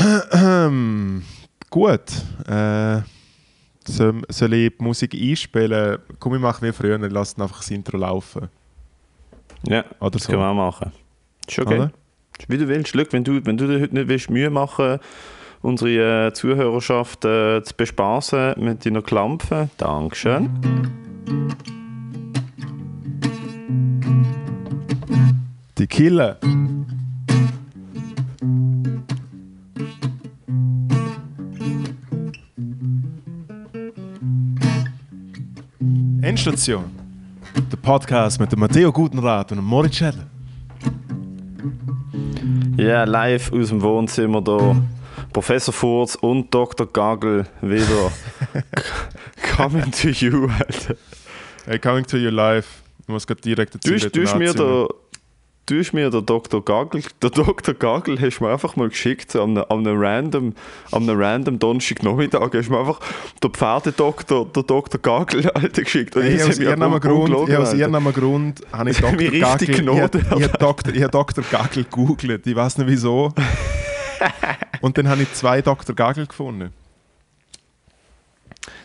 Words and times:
Gut. 1.70 2.00
Äh, 2.46 3.00
soll, 3.84 4.22
soll 4.28 4.54
ich 4.54 4.76
die 4.76 4.82
Musik 4.82 5.14
einspielen? 5.14 5.98
Komm, 6.18 6.34
ich 6.34 6.40
mache 6.40 6.66
wie 6.66 6.72
früher 6.72 6.96
und 6.96 7.10
lasse 7.10 7.40
einfach 7.40 7.58
das 7.58 7.70
Intro 7.70 7.96
laufen. 7.96 8.48
Ja, 9.66 9.84
Oder 10.00 10.10
das 10.10 10.24
so. 10.24 10.32
können 10.32 10.42
wir 10.42 10.48
auch 10.48 10.54
machen. 10.54 10.92
Ist 11.46 11.58
okay. 11.58 11.74
Oder? 11.74 11.92
Wie 12.48 12.58
du 12.58 12.68
willst. 12.68 12.88
Schau, 12.88 13.02
wenn 13.10 13.24
du, 13.24 13.44
wenn 13.44 13.56
du 13.56 13.66
dir 13.66 13.80
heute 13.80 13.94
nicht 13.94 14.08
willst, 14.08 14.30
Mühe 14.30 14.50
machen 14.50 14.98
unsere 15.62 16.28
äh, 16.28 16.32
Zuhörerschaft 16.32 17.24
äh, 17.24 17.62
zu 17.62 17.74
bespaßen 17.76 18.54
mit 18.56 18.84
deiner 18.84 19.02
Klampe, 19.02 19.68
Dankeschön. 19.76 20.50
Die 25.78 25.86
Killer. 25.86 26.38
Endstation. 36.40 36.84
Der 37.70 37.76
Podcast 37.76 38.40
mit 38.40 38.50
dem 38.50 38.60
Matteo 38.60 38.90
Gutenrat 38.90 39.52
und 39.52 39.58
dem 39.58 39.64
Moritz 39.66 39.96
Schädler. 39.96 40.24
Ja, 42.78 43.04
live 43.04 43.52
aus 43.52 43.68
dem 43.68 43.82
Wohnzimmer 43.82 44.40
da. 44.40 44.74
Professor 45.34 45.74
Furz 45.74 46.14
und 46.14 46.54
Dr. 46.54 46.86
Gagel 46.86 47.46
wieder. 47.60 48.10
Coming 49.54 49.90
to 49.90 50.08
you, 50.08 50.48
Alter. 50.48 50.96
Hey, 51.66 51.78
coming 51.78 52.06
to 52.06 52.16
you 52.16 52.30
live. 52.30 52.66
Ich 53.02 53.08
muss 53.08 53.26
gerade 53.26 53.42
direkt 53.42 53.74
dazu 53.74 53.90
Du 53.90 54.22
hast 54.22 54.38
mir 54.38 54.54
der, 54.54 54.88
du 55.70 55.78
hast 55.78 55.92
mir 55.92 56.10
der 56.10 56.22
Dr. 56.22 56.64
Gagel, 56.64 57.02
der 57.22 57.30
Dr. 57.30 57.74
Gagel 57.74 58.20
hast 58.20 58.40
mir 58.40 58.50
einfach 58.50 58.76
mal 58.76 58.88
geschickt, 58.88 59.36
an 59.36 59.56
einem, 59.56 59.64
an 59.68 59.86
einem 59.86 60.00
random, 60.00 60.54
an 60.90 61.02
einem 61.02 61.20
random 61.20 61.58
Donnerstagnachmittag, 61.58 62.50
hast 62.52 62.70
mir 62.70 62.80
einfach 62.80 63.00
der 63.42 63.50
Pferdedoktor, 63.50 64.46
der 64.46 64.62
Dr. 64.64 65.00
Gagel, 65.00 65.50
Alter, 65.54 65.82
geschickt. 65.82 66.16
Und 66.16 66.22
Hey, 66.22 66.38
das 66.38 66.48
aus 66.48 66.58
irgendeinem 66.58 67.00
Grund, 67.00 67.48
ja, 67.48 67.58
aus 67.58 67.72
irgendeinem 67.72 68.12
Grund 68.12 68.60
habe 68.72 68.90
ich 68.90 68.96
Dr. 69.00 69.12
mich 69.12 69.30
richtig 69.32 69.42
Gagel, 69.42 69.70
ich, 69.70 69.76
genoten, 69.76 70.26
ich, 70.30 70.40
ich, 70.40 70.52
Dr., 70.52 70.94
ich 70.94 71.06
Dr. 71.06 71.44
Gagel 71.50 71.84
gegoogelt. 71.84 72.46
Ich 72.46 72.56
weiß 72.56 72.78
nicht 72.78 72.88
wieso. 72.88 73.32
Und 74.80 74.98
dann 74.98 75.08
habe 75.08 75.22
ich 75.22 75.32
zwei 75.32 75.62
Dr. 75.62 75.94
Gagel 75.94 76.26
gefunden. 76.26 76.72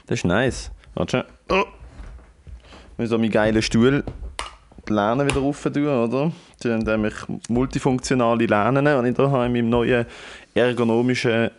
Das 0.07 0.19
ist 0.19 0.25
nice. 0.25 0.71
Warte 0.93 1.25
schon. 1.49 1.57
Oh. 1.57 1.65
Ich 2.97 3.09
so 3.09 3.17
meinen 3.17 3.31
geilen 3.31 3.61
Stuhl 3.61 4.03
die 4.87 4.93
Lehne 4.93 5.25
wieder 5.25 5.39
rauf 5.39 5.63
tun, 5.63 5.87
oder? 5.87 6.31
Die 6.63 6.71
haben 6.71 6.79
nämlich 6.79 7.13
multifunktionale 7.49 8.45
Lehnen 8.45 8.87
und 8.87 9.05
ich 9.05 9.15
da 9.15 9.29
habe 9.29 9.45
in 9.45 9.53
meinem 9.53 9.69
neuen 9.69 10.05
ergonomischen 10.53 11.51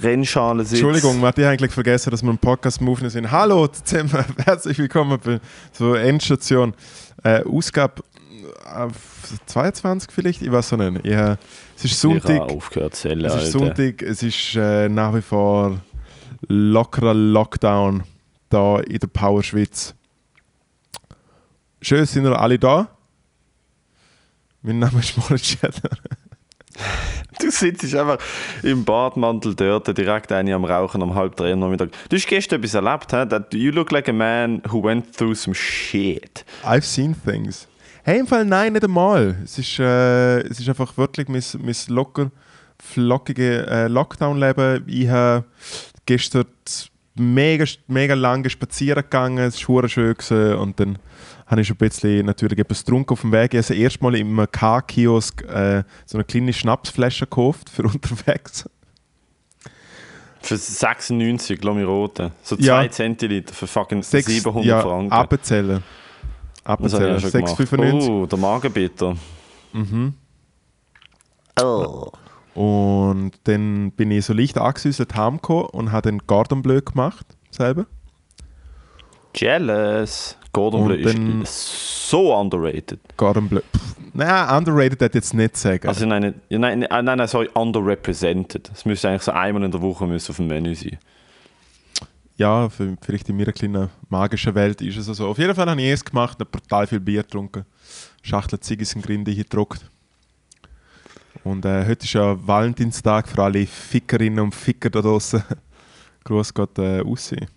Rennschalensitz. 0.00 0.80
Entschuldigung, 0.80 1.20
man 1.20 1.28
hat 1.28 1.38
ja 1.38 1.50
eigentlich 1.50 1.72
vergessen, 1.72 2.10
dass 2.10 2.22
wir 2.22 2.30
einen 2.30 2.38
Podcast 2.38 2.80
Aufnehmen 2.80 3.10
sind. 3.10 3.30
Hallo 3.30 3.66
zusammen, 3.68 4.24
herzlich 4.44 4.78
willkommen 4.78 5.18
bei 5.22 5.40
so 5.72 5.94
Endstation. 5.94 6.74
Äh, 7.22 7.42
Ausgabe 7.44 8.02
äh, 8.64 8.88
22 9.46 10.10
vielleicht, 10.10 10.42
ich 10.42 10.50
weiß 10.50 10.72
es 10.72 10.78
nicht. 10.78 11.06
Ja, 11.06 11.36
es 11.76 11.84
ist 11.84 11.92
Ich 11.92 11.98
Sonntag, 11.98 12.40
aufgehört 12.40 12.94
zu 12.94 13.02
zählen, 13.02 13.24
es 13.24 13.34
ist 13.34 13.40
Alter. 13.40 13.50
Sonntag, 13.50 14.02
es 14.02 14.22
ist 14.22 14.56
äh, 14.56 14.88
nach 14.88 15.14
wie 15.14 15.22
vor 15.22 15.78
lockerer 16.48 17.14
Lockdown 17.14 18.04
da 18.48 18.80
in 18.80 18.98
der 18.98 19.06
Power 19.08 19.42
Schweiz. 19.42 19.94
Schön 21.84 22.06
sind 22.06 22.22
wir 22.22 22.38
alle 22.38 22.60
da. 22.60 22.88
Mein 24.62 24.78
Name 24.78 25.00
ist 25.00 25.16
Moritz 25.18 25.46
Schädler. 25.46 25.90
Du 27.40 27.50
sitzt 27.50 27.92
einfach 27.92 28.18
im 28.62 28.84
Badmantel 28.84 29.56
dort, 29.56 29.98
direkt 29.98 30.30
eine 30.30 30.54
am 30.54 30.64
Rauchen 30.64 31.02
um 31.02 31.16
halb 31.16 31.34
drei 31.34 31.52
am 31.52 31.58
Nachmittag. 31.58 31.90
Du 32.08 32.16
hast 32.16 32.28
gestern 32.28 32.60
etwas 32.60 32.74
erlebt, 32.74 33.10
he? 33.10 33.26
That 33.26 33.52
you 33.52 33.72
look 33.72 33.90
like 33.90 34.08
a 34.08 34.12
man 34.12 34.62
who 34.70 34.80
went 34.80 35.12
through 35.12 35.34
some 35.34 35.56
shit. 35.56 36.44
I've 36.64 36.84
seen 36.84 37.16
things. 37.24 37.66
Hey, 38.04 38.20
im 38.20 38.28
Fall 38.28 38.44
nein, 38.44 38.74
nicht 38.74 38.84
einmal. 38.84 39.36
Es 39.42 39.58
ist, 39.58 39.80
äh, 39.80 40.38
es 40.42 40.60
ist 40.60 40.68
einfach 40.68 40.96
wirklich 40.96 41.26
mein, 41.26 41.42
mein 41.58 41.74
locker, 41.88 42.30
flockige 42.78 43.66
äh, 43.66 43.88
Lockdown-Leben. 43.88 44.84
Ich 44.86 45.08
habe 45.08 45.44
gestern 46.06 46.46
mega, 47.16 47.64
mega 47.88 48.14
lange 48.14 48.50
spazieren 48.50 49.02
gegangen, 49.02 49.38
es 49.38 49.68
war 49.68 49.88
schön 49.88 50.14
gewesen. 50.14 50.54
und 50.54 50.78
dann 50.78 50.98
habe 51.46 51.60
ich 51.60 51.66
schon 51.68 51.76
ein 51.76 51.78
bisschen 51.78 52.26
natürlich 52.26 52.58
etwas 52.58 52.84
getrunken 52.84 53.12
auf 53.12 53.20
dem 53.22 53.32
Weg. 53.32 53.54
Ich 53.54 53.58
habe 53.58 53.68
das 53.68 53.70
erste 53.70 54.02
Mal 54.02 54.14
im 54.16 54.46
K-Kiosk 54.50 55.42
äh, 55.42 55.84
so 56.06 56.16
eine 56.18 56.24
kleine 56.24 56.52
Schnapsflasche 56.52 57.26
gekauft 57.26 57.68
für 57.70 57.82
unterwegs. 57.86 58.68
Für 60.40 60.56
96, 60.56 61.62
lass 61.62 61.74
mich 61.74 61.86
roten. 61.86 62.32
So 62.42 62.56
2 62.56 62.64
Ja. 62.64 62.90
Zentiliter 62.90 63.54
für 63.54 63.66
fucking 63.66 64.02
Sechs- 64.02 64.26
700 64.26 64.64
ja, 64.64 64.80
Franken. 64.82 65.12
Abzählen. 65.12 65.82
Abzählen. 66.64 67.16
ich 67.16 67.22
ja 67.22 67.30
schon 67.30 67.40
gemacht. 67.44 67.60
6,95. 67.60 68.08
Oh, 68.08 68.26
der 68.26 68.38
Magenbitter. 68.38 69.16
Mhm. 69.72 70.14
Oh. 71.60 72.10
Und 72.54 73.32
dann 73.44 73.92
bin 73.92 74.10
ich 74.10 74.24
so 74.26 74.32
leicht 74.32 74.58
angesüsselt 74.58 75.14
heimgekommen 75.14 75.66
und 75.66 75.92
habe 75.92 76.10
dann 76.10 76.18
Gordon 76.26 76.62
Bleu 76.62 76.80
gemacht, 76.80 77.26
selber. 77.50 77.86
Jealous. 79.34 80.36
Gordon 80.52 80.82
Und 80.82 81.00
Bleu 81.00 81.42
ist 81.42 82.08
so 82.10 82.34
underrated. 82.34 83.00
Gordon 83.16 83.48
Bleu. 83.48 83.60
Nein, 84.12 84.56
underrated 84.56 85.00
hätte 85.00 85.18
ich 85.18 85.24
jetzt 85.24 85.34
nicht 85.34 85.56
sagen. 85.56 85.88
Also 85.88 86.04
nein, 86.04 86.34
nein, 86.50 86.60
nein, 86.60 87.04
nein, 87.04 87.18
nein, 87.18 87.26
sorry, 87.26 87.48
underrepresented. 87.54 88.70
Es 88.72 88.84
müsste 88.84 89.08
eigentlich 89.08 89.22
so 89.22 89.32
einmal 89.32 89.64
in 89.64 89.70
der 89.70 89.80
Woche 89.80 90.06
müssen 90.06 90.30
auf 90.30 90.36
dem 90.36 90.48
Menü 90.48 90.74
sein. 90.74 90.98
ja, 92.36 92.68
für, 92.68 92.96
vielleicht 93.00 93.28
in 93.30 93.36
meiner 93.38 93.52
kleinen 93.52 93.88
magischen 94.10 94.54
Welt 94.54 94.82
ist 94.82 94.96
es 94.98 95.06
so. 95.06 95.28
Auf 95.28 95.38
jeden 95.38 95.54
Fall 95.54 95.70
habe 95.70 95.80
ich 95.80 95.88
es 95.88 96.04
gemacht, 96.04 96.38
habe 96.38 96.50
brutal 96.50 96.86
viel 96.86 97.00
Bier 97.00 97.22
getrunken. 97.22 97.64
Schachtel 98.22 98.60
Ziggis 98.60 98.94
in 98.94 99.00
Grinde 99.00 99.34
gedruckt. 99.34 99.88
Und 101.44 101.64
äh, 101.64 101.86
heute 101.86 102.04
ist 102.04 102.12
ja 102.12 102.36
Valentinstag 102.46 103.28
für 103.28 103.42
alle 103.42 103.66
Fickerinnen 103.66 104.40
und 104.40 104.54
Ficker 104.54 104.90
da 104.90 105.00
draußen. 105.00 105.42
Gruß 106.24 106.52
Gott 106.52 106.78
äh, 106.78 107.00
aussehen. 107.00 107.48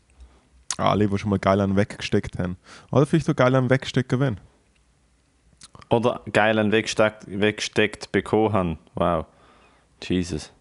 Alle, 0.77 1.07
die 1.07 1.17
schon 1.17 1.29
mal 1.29 1.39
geil 1.39 1.61
einen 1.61 1.75
weggesteckt 1.75 2.37
haben. 2.37 2.57
Oder 2.91 3.05
vielleicht 3.05 3.29
auch 3.29 3.35
geil 3.35 3.55
einen 3.55 3.69
wegstecken 3.69 4.19
wollen. 4.19 4.39
Oder 5.89 6.21
geil 6.31 6.59
einen 6.59 6.71
weggesteckt, 6.71 7.23
weggesteckt 7.27 8.11
bekommen 8.11 8.53
haben. 8.53 8.77
Wow. 8.95 9.25
Jesus. 10.03 10.51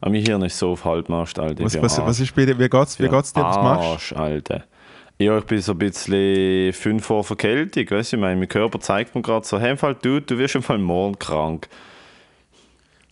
Aber 0.00 0.10
mein 0.10 0.24
Hirn 0.24 0.42
ist 0.42 0.58
so 0.58 0.72
auf 0.72 0.84
Halbmast, 0.84 1.38
Alter. 1.38 1.64
Was, 1.64 1.80
was, 1.80 1.98
was 1.98 2.20
ist 2.20 2.34
bei 2.34 2.44
dir? 2.44 2.58
Wie 2.58 2.68
geht's, 2.68 2.98
wie 2.98 3.08
geht's 3.08 3.32
dir? 3.32 3.44
Was 3.44 3.56
machst? 3.56 3.88
Arsch, 3.88 4.12
Alter. 4.14 4.64
Ja, 5.18 5.38
ich 5.38 5.44
bin 5.44 5.60
so 5.60 5.72
ein 5.72 5.78
bisschen 5.78 6.72
fünf 6.72 7.04
vor 7.04 7.22
Verkältung, 7.22 7.88
weißt 7.88 8.12
du, 8.12 8.16
ich 8.16 8.20
meine, 8.20 8.36
mein 8.36 8.48
Körper 8.48 8.80
zeigt 8.80 9.14
mir 9.14 9.22
gerade 9.22 9.46
so, 9.46 9.60
hey, 9.60 9.76
Fall, 9.76 9.94
du, 9.94 10.20
du 10.20 10.36
wirst 10.38 10.56
im 10.56 10.62
Fall 10.62 10.78
morgen 10.78 11.16
krank. 11.18 11.68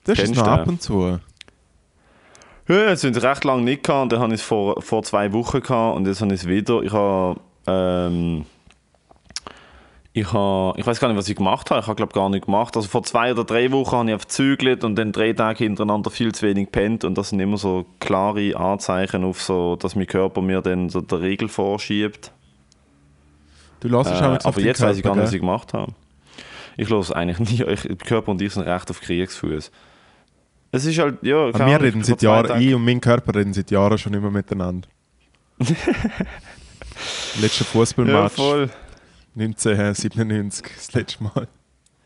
Das 0.02 0.18
ist 0.18 0.24
Kennst 0.24 0.40
noch 0.40 0.46
du 0.46 0.50
ab 0.50 0.66
und 0.66 0.82
zu. 0.82 1.20
Ja, 2.70 2.90
jetzt 2.90 3.00
sind 3.00 3.16
es 3.16 3.22
recht 3.24 3.42
lange 3.42 3.62
nicht 3.62 3.82
gehabt 3.82 4.04
und 4.04 4.12
dann 4.12 4.20
habe 4.20 4.32
ich 4.32 4.40
es 4.42 4.46
vor, 4.46 4.80
vor 4.80 5.02
zwei 5.02 5.32
Wochen 5.32 5.60
gehabt 5.60 5.96
und 5.96 6.06
jetzt 6.06 6.20
habe 6.20 6.32
ich 6.32 6.42
es 6.42 6.46
wieder. 6.46 6.82
Ich 6.82 6.92
habe, 6.92 7.40
ähm, 7.66 8.46
ich 10.12 10.32
habe, 10.32 10.78
ich 10.78 10.86
weiß 10.86 11.00
gar 11.00 11.08
nicht, 11.08 11.16
was 11.16 11.28
ich 11.28 11.34
gemacht 11.34 11.68
habe. 11.70 11.80
Ich 11.80 11.88
habe 11.88 11.96
glaube 11.96 12.12
gar 12.12 12.28
nicht 12.28 12.44
gemacht. 12.44 12.76
Also 12.76 12.86
vor 12.86 13.02
zwei 13.02 13.32
oder 13.32 13.42
drei 13.42 13.72
Wochen 13.72 13.96
habe 13.96 14.12
ich 14.12 14.18
gezügelt 14.18 14.84
und 14.84 14.94
dann 14.94 15.10
drei 15.10 15.32
Tage 15.32 15.64
hintereinander 15.64 16.12
viel 16.12 16.32
zu 16.32 16.46
wenig 16.46 16.70
pennt 16.70 17.02
und 17.02 17.18
das 17.18 17.30
sind 17.30 17.40
immer 17.40 17.56
so 17.56 17.86
klare 17.98 18.54
Anzeichen 18.54 19.24
auf 19.24 19.42
so, 19.42 19.74
dass 19.74 19.96
mein 19.96 20.06
Körper 20.06 20.40
mir 20.40 20.60
dann 20.60 20.90
so 20.90 21.00
der 21.00 21.22
Regel 21.22 21.48
vorschiebt. 21.48 22.30
Du 23.80 23.88
lässt 23.88 24.12
Äh, 24.12 24.14
auch 24.14 24.32
jetzt 24.32 24.46
aber 24.46 24.60
jetzt 24.60 24.80
weiß 24.80 24.96
ich 24.96 25.02
gar 25.02 25.16
nicht, 25.16 25.24
was 25.24 25.32
ich 25.32 25.40
gemacht 25.40 25.74
habe. 25.74 25.92
Ich 26.76 26.88
los 26.88 27.10
eigentlich 27.10 27.40
nie. 27.66 27.68
Ich, 27.68 27.98
Körper 27.98 28.30
und 28.30 28.40
ich 28.40 28.52
sind 28.52 28.62
recht 28.62 28.88
auf 28.90 29.00
Kriegsfuß. 29.00 29.72
Es 30.72 30.84
ist 30.84 30.98
halt, 30.98 31.18
ja, 31.22 31.50
keine 31.52 31.70
Wir 31.72 31.80
reden 31.82 32.04
seit 32.04 32.22
Jahren, 32.22 32.60
ich 32.62 32.74
und 32.74 32.84
mein 32.84 33.00
Körper 33.00 33.34
reden 33.34 33.52
seit 33.52 33.70
Jahren 33.70 33.98
schon 33.98 34.14
immer 34.14 34.30
miteinander. 34.30 34.88
Letzter 37.40 37.64
Ja, 37.64 37.70
Fußballmatch 37.70 38.34
voll. 38.34 38.70
1997, 39.36 40.66
das 40.76 40.92
letzte 40.92 41.24
Mal. 41.24 41.46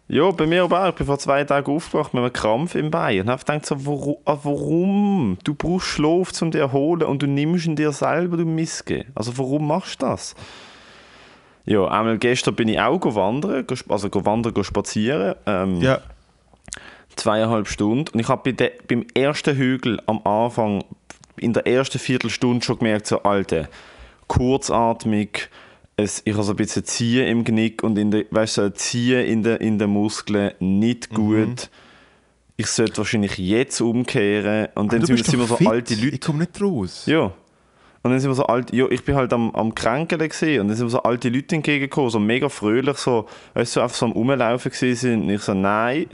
Ja, 0.07 0.31
bei 0.31 0.47
mir 0.47 0.65
aber 0.65 0.85
auch. 0.85 0.89
Ich 0.91 0.95
bin 0.97 1.07
vor 1.07 1.19
zwei 1.19 1.45
Tagen 1.45 1.73
aufgewacht 1.73 2.13
mit 2.13 2.23
einem 2.23 2.33
Krampf 2.33 2.75
im 2.75 2.91
Bein 2.91 3.23
und 3.23 3.31
habe 3.31 3.41
gedacht 3.43 3.65
so, 3.65 3.87
warum, 3.87 4.17
ah, 4.27 4.37
warum? 4.43 5.39
Du 5.45 5.55
brauchst 5.55 5.87
Schlaf, 5.89 6.31
um 6.43 6.51
dich 6.51 6.61
zu 6.61 6.67
erholen 6.67 7.03
und 7.05 7.23
du 7.23 7.27
nimmst 7.27 7.67
ihn 7.67 7.75
dir 7.77 7.91
selber, 7.93 8.37
du 8.37 8.45
Missge. 8.45 9.07
Also 9.15 9.37
warum 9.39 9.67
machst 9.67 10.03
du 10.03 10.07
das? 10.07 10.35
Ja, 11.65 11.87
einmal 11.89 12.19
gestern 12.19 12.55
bin 12.55 12.69
ich 12.69 12.79
auch 12.79 13.01
sp- 13.81 13.89
also 13.91 14.11
go 14.53 14.63
spazieren. 14.63 15.35
Ähm, 15.47 15.81
Ja, 15.81 16.01
zweieinhalb 17.17 17.69
Stunden. 17.69 18.13
Und 18.13 18.21
ich 18.21 18.29
habe 18.29 18.53
bei 18.53 18.73
beim 18.89 19.07
ersten 19.15 19.57
Hügel 19.57 20.01
am 20.07 20.21
Anfang, 20.25 20.85
in 21.37 21.53
der 21.53 21.67
ersten 21.67 21.99
Viertelstunde 21.99 22.65
schon 22.65 22.79
gemerkt, 22.79 23.07
so, 23.07 23.23
Alter, 23.23 23.69
kurzatmig, 24.29 25.49
es, 25.97 26.23
ich 26.25 26.35
habe 26.35 26.43
so 26.43 26.53
ein 26.53 26.57
bisschen 26.57 26.85
Ziehen 26.85 27.27
im 27.27 27.45
Genick 27.45 27.83
und 27.83 27.99
in 27.99 28.11
der, 28.11 28.25
weißt 28.31 28.55
so 28.55 28.71
Ziehen 28.71 29.25
in 29.27 29.43
den 29.43 29.57
in 29.59 29.79
den 29.79 29.91
Muskeln, 29.91 30.53
nicht 30.59 31.11
gut. 31.11 31.71
ich 32.57 32.67
sollte 32.67 32.99
wahrscheinlich 32.99 33.39
jetzt 33.39 33.81
umkehren. 33.81 34.69
Und 34.75 34.93
dann 34.93 35.01
du 35.01 35.07
sind, 35.07 35.25
sind 35.25 35.41
wir 35.41 35.47
so 35.47 35.57
fit. 35.57 35.67
alte 35.67 35.95
Leute. 35.95 36.15
Ich 36.15 36.21
komme 36.21 36.41
nicht 36.41 36.61
raus. 36.61 37.05
Ja. 37.07 37.33
Und 38.03 38.11
dann 38.11 38.21
sind 38.21 38.31
wir 38.31 38.35
so 38.35 38.47
alt, 38.47 38.73
ja, 38.73 38.87
ich 38.91 39.03
bin 39.05 39.15
halt 39.15 39.33
am, 39.33 39.51
am 39.55 39.75
Kränkeln 39.75 40.29
gesehen 40.29 40.61
und 40.61 40.69
dann 40.69 40.77
sind 40.77 40.87
wir 40.87 40.91
so 40.91 41.03
alte 41.03 41.31
Leute 41.31 41.57
entgegengekommen, 41.57 42.11
so 42.11 42.19
mega 42.19 42.51
fröhlich, 42.51 42.99
so, 42.99 43.27
weißt 43.55 43.77
du, 43.77 43.81
so 43.81 43.83
einfach 43.83 43.97
so 43.97 44.05
am 44.05 44.13
Rumlaufen 44.13 44.71
gewesen 44.71 44.97
sind. 44.97 45.23
Und 45.23 45.31
ich 45.31 45.41
so, 45.41 45.55
nein, 45.55 46.07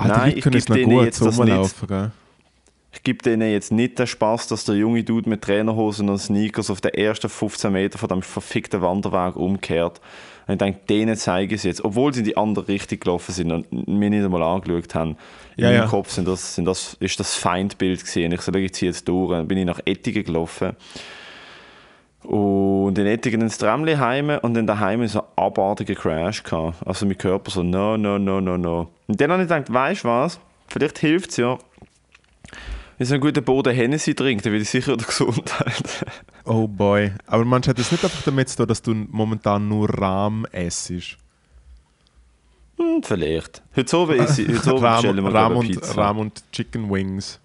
Alte 0.00 0.18
Nein, 0.18 0.32
ich 0.36 0.42
können 0.44 0.56
es 0.56 0.64
geb 0.64 0.68
noch 0.70 0.76
denen 0.76 0.90
gut 0.92 1.04
jetzt 1.04 1.20
das 1.20 1.38
nicht. 1.38 1.88
gell? 1.88 2.10
ich 2.92 3.02
gebe 3.02 3.22
denen 3.22 3.50
jetzt 3.52 3.70
nicht 3.70 3.98
den 3.98 4.06
Spaß, 4.06 4.48
dass 4.48 4.64
der 4.64 4.74
junge 4.76 5.04
Dude 5.04 5.28
mit 5.28 5.42
Trainerhosen 5.42 6.08
und 6.08 6.18
Sneakers 6.18 6.70
auf 6.70 6.80
den 6.80 6.92
ersten 6.94 7.28
15 7.28 7.72
Meter 7.72 7.98
von 7.98 8.08
dem 8.08 8.22
verfickten 8.22 8.80
Wanderweg 8.82 9.36
umkehrt. 9.36 10.00
Und 10.46 10.54
ich 10.54 10.58
denke, 10.58 10.80
denen 10.88 11.16
zeige 11.16 11.54
ich 11.54 11.60
es 11.60 11.64
jetzt, 11.64 11.84
obwohl 11.84 12.12
sie 12.12 12.20
in 12.20 12.24
die 12.26 12.36
andere 12.36 12.66
Richtung 12.66 12.98
gelaufen 12.98 13.32
sind 13.32 13.52
und 13.52 13.70
mich 13.88 14.10
nicht 14.10 14.24
einmal 14.24 14.42
angeschaut 14.42 14.94
haben. 14.94 15.16
In 15.56 15.64
Ja, 15.64 15.70
meinem 15.70 15.80
ja. 15.82 15.86
Kopf 15.86 16.10
sind 16.10 16.26
das, 16.26 16.54
sind 16.56 16.64
das, 16.64 16.96
ist 16.98 17.20
das 17.20 17.34
Feindbild 17.36 18.00
gesehen. 18.00 18.32
Ich 18.32 18.40
so, 18.40 18.52
ich 18.54 18.72
ziehe 18.74 18.90
jetzt 18.90 19.06
durch. 19.06 19.32
Dann 19.32 19.46
bin 19.46 19.58
ich 19.58 19.66
nach 19.66 19.80
Ettigen 19.84 20.24
gelaufen. 20.24 20.74
Und 22.22 22.98
in 22.98 23.06
Ettigen 23.06 23.40
ins 23.40 23.56
Tramli 23.58 23.96
heim 23.96 24.30
und 24.42 24.54
dann 24.54 24.66
daheim 24.66 25.06
so 25.08 25.20
einen 25.20 25.28
abartigen 25.36 25.96
Crash 25.96 26.42
gehabt. 26.42 26.86
Also 26.86 27.06
mein 27.06 27.16
Körper 27.16 27.50
so, 27.50 27.62
no, 27.62 27.96
no, 27.96 28.18
no, 28.18 28.40
no, 28.40 28.56
no. 28.58 28.88
Und 29.06 29.20
dann 29.20 29.32
habe 29.32 29.42
ich 29.42 29.48
gedacht, 29.48 29.72
weißt 29.72 30.04
du 30.04 30.08
was? 30.08 30.38
Vielleicht 30.68 30.98
hilft 30.98 31.30
es 31.30 31.38
ja, 31.38 31.58
wenn 33.00 33.06
so 33.06 33.14
einen 33.14 33.22
guten 33.22 33.42
Boden 33.42 33.74
Hennessy 33.74 34.14
trinkt, 34.14 34.44
dann 34.44 34.52
wird 34.52 34.62
ich 34.62 34.68
sicher 34.68 34.94
der 34.94 35.06
Gesundheit. 35.06 36.04
Oh 36.44 36.68
boy. 36.68 37.12
Aber 37.26 37.46
man 37.46 37.62
hat 37.62 37.78
es 37.78 37.90
nicht 37.90 38.04
einfach 38.04 38.22
damit 38.22 38.50
zu 38.50 38.58
tun, 38.58 38.66
dass 38.68 38.82
du 38.82 38.92
momentan 38.92 39.68
nur 39.68 39.88
Rahm 39.88 40.44
essst. 40.52 41.16
hm, 42.76 43.02
vielleicht. 43.02 43.62
Heute 43.74 43.96
Abend, 43.96 44.16
ist, 44.20 44.38
heute 44.38 44.82
wir 44.82 44.82
Rahm, 44.82 45.26
Rahm, 45.26 45.56
und. 45.56 45.96
Rahm 45.96 46.18
und 46.18 46.42
Chicken 46.52 46.90
Wings. 46.90 47.40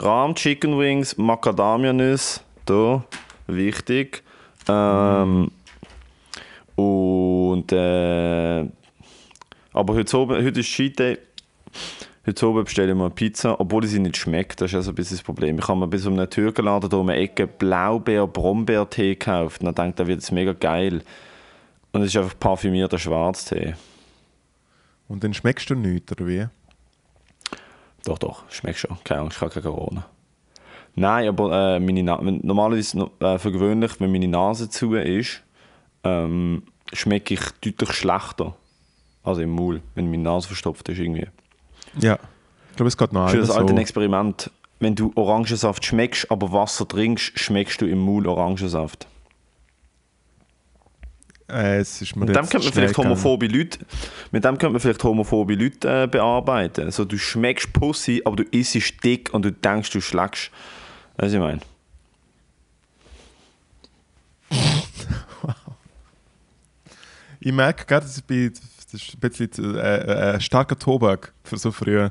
Rahm, 0.00 0.34
Chicken 0.34 0.76
Wings, 0.76 1.16
Macadamia-Nüsse, 1.16 2.40
da, 2.66 3.04
wichtig. 3.46 4.22
Ähm, 4.68 5.50
und 6.76 7.72
äh, 7.72 8.66
aber 9.72 9.94
heute, 9.94 10.16
Abend, 10.16 10.44
heute 10.44 10.60
ist 10.60 10.66
Cheat. 10.66 11.18
Heute 12.24 12.46
Abend 12.46 12.64
bestelle 12.66 12.92
ich 12.92 12.96
mir 12.96 13.04
eine 13.04 13.10
Pizza, 13.10 13.58
obwohl 13.58 13.84
sie 13.86 13.98
nicht 13.98 14.16
schmeckt. 14.16 14.60
Das 14.60 14.70
ist 14.70 14.76
also 14.76 14.92
ein 14.92 14.94
bisschen 14.94 15.16
das 15.16 15.24
Problem. 15.24 15.58
Ich 15.58 15.66
habe 15.66 15.80
mir 15.80 15.88
bis 15.88 16.06
um 16.06 16.12
einen 16.12 16.30
Türkenladen 16.30 16.88
da 16.88 16.96
um 16.98 17.08
eine 17.08 17.18
Ecke 17.18 17.46
Blaubeer-Brombeer-Tee 17.46 19.14
gekauft. 19.14 19.60
Und 19.60 19.66
dann 19.66 19.74
denke 19.74 19.90
ich, 19.90 19.96
das 19.96 20.06
wird 20.06 20.20
jetzt 20.20 20.32
mega 20.32 20.52
geil. 20.52 21.02
Und 21.92 22.02
es 22.02 22.08
ist 22.08 22.16
einfach 22.16 22.38
parfümierter 22.38 22.98
Schwarztee. 22.98 23.74
Und 25.08 25.24
dann 25.24 25.34
schmeckst 25.34 25.68
du 25.68 25.74
nichts, 25.74 26.12
oder 26.12 26.26
wie? 26.26 26.46
Doch, 28.04 28.18
doch, 28.18 28.44
schmeckt 28.50 28.78
schon. 28.78 28.96
Keine 29.04 29.22
Angst, 29.22 29.36
ich 29.36 29.40
habe 29.42 29.52
keine 29.52 29.64
Corona. 29.64 30.06
Nein, 30.94 31.28
aber 31.28 31.76
äh, 31.76 31.80
meine 31.80 32.02
Na 32.02 32.20
normalerweise 32.20 32.98
no- 32.98 33.10
äh, 33.20 33.38
für 33.38 33.50
gewöhnlich, 33.50 33.92
wenn 33.98 34.12
meine 34.12 34.28
Nase 34.28 34.68
zu 34.68 34.94
ist, 34.94 35.42
ähm, 36.04 36.64
schmecke 36.92 37.34
ich 37.34 37.40
deutlich 37.64 37.92
schlechter. 37.92 38.54
Also 39.24 39.40
im 39.40 39.50
Maul, 39.50 39.80
wenn 39.94 40.10
meine 40.10 40.22
Nase 40.24 40.48
verstopft 40.48 40.88
ist 40.88 40.98
irgendwie. 40.98 41.28
Ja. 41.98 42.18
Ich 42.70 42.76
glaube, 42.76 42.88
es 42.88 42.96
geht 42.96 43.12
noch 43.12 43.30
Für 43.30 43.38
das 43.38 43.50
alte 43.50 43.72
so. 43.72 43.78
Experiment, 43.78 44.50
wenn 44.80 44.94
du 44.94 45.12
Orangensaft 45.14 45.84
schmeckst, 45.84 46.30
aber 46.30 46.52
Wasser 46.52 46.86
trinkst, 46.88 47.38
schmeckst 47.38 47.80
du 47.80 47.86
im 47.86 47.98
Maul 47.98 48.26
Orangensaft. 48.26 49.06
Äh, 51.48 51.78
es 51.78 52.00
ist 52.02 52.16
mir 52.16 52.26
Mit 52.26 52.34
dem 52.34 52.48
könnte 52.48 52.66
man 52.66 52.72
vielleicht 52.72 52.96
homophobe 52.98 53.46
Leute, 53.46 53.78
mit 54.30 54.44
dem 54.44 54.58
könnte 54.58 54.70
man 54.70 54.80
vielleicht 54.80 55.04
homophobe 55.04 55.54
Leute 55.54 56.04
äh, 56.04 56.06
bearbeiten. 56.06 56.84
Also 56.86 57.04
du 57.04 57.18
schmeckst 57.18 57.72
Pussy, 57.72 58.22
aber 58.24 58.36
du 58.36 58.42
isst 58.44 59.04
dick 59.04 59.32
und 59.32 59.44
du 59.44 59.52
denkst, 59.52 59.90
du 59.90 60.00
schlägst. 60.00 60.50
Was 61.16 61.32
ich 61.32 61.38
meine? 61.38 61.60
Ich 67.44 67.50
merke 67.52 67.84
gerade, 67.86 68.06
das 68.06 68.18
ist 68.18 68.30
ein 68.30 69.18
bisschen 69.18 69.74
äh, 69.74 70.34
äh, 70.34 70.40
starker 70.40 70.78
Tobak 70.78 71.32
für 71.42 71.56
so 71.56 71.72
früh 71.72 72.08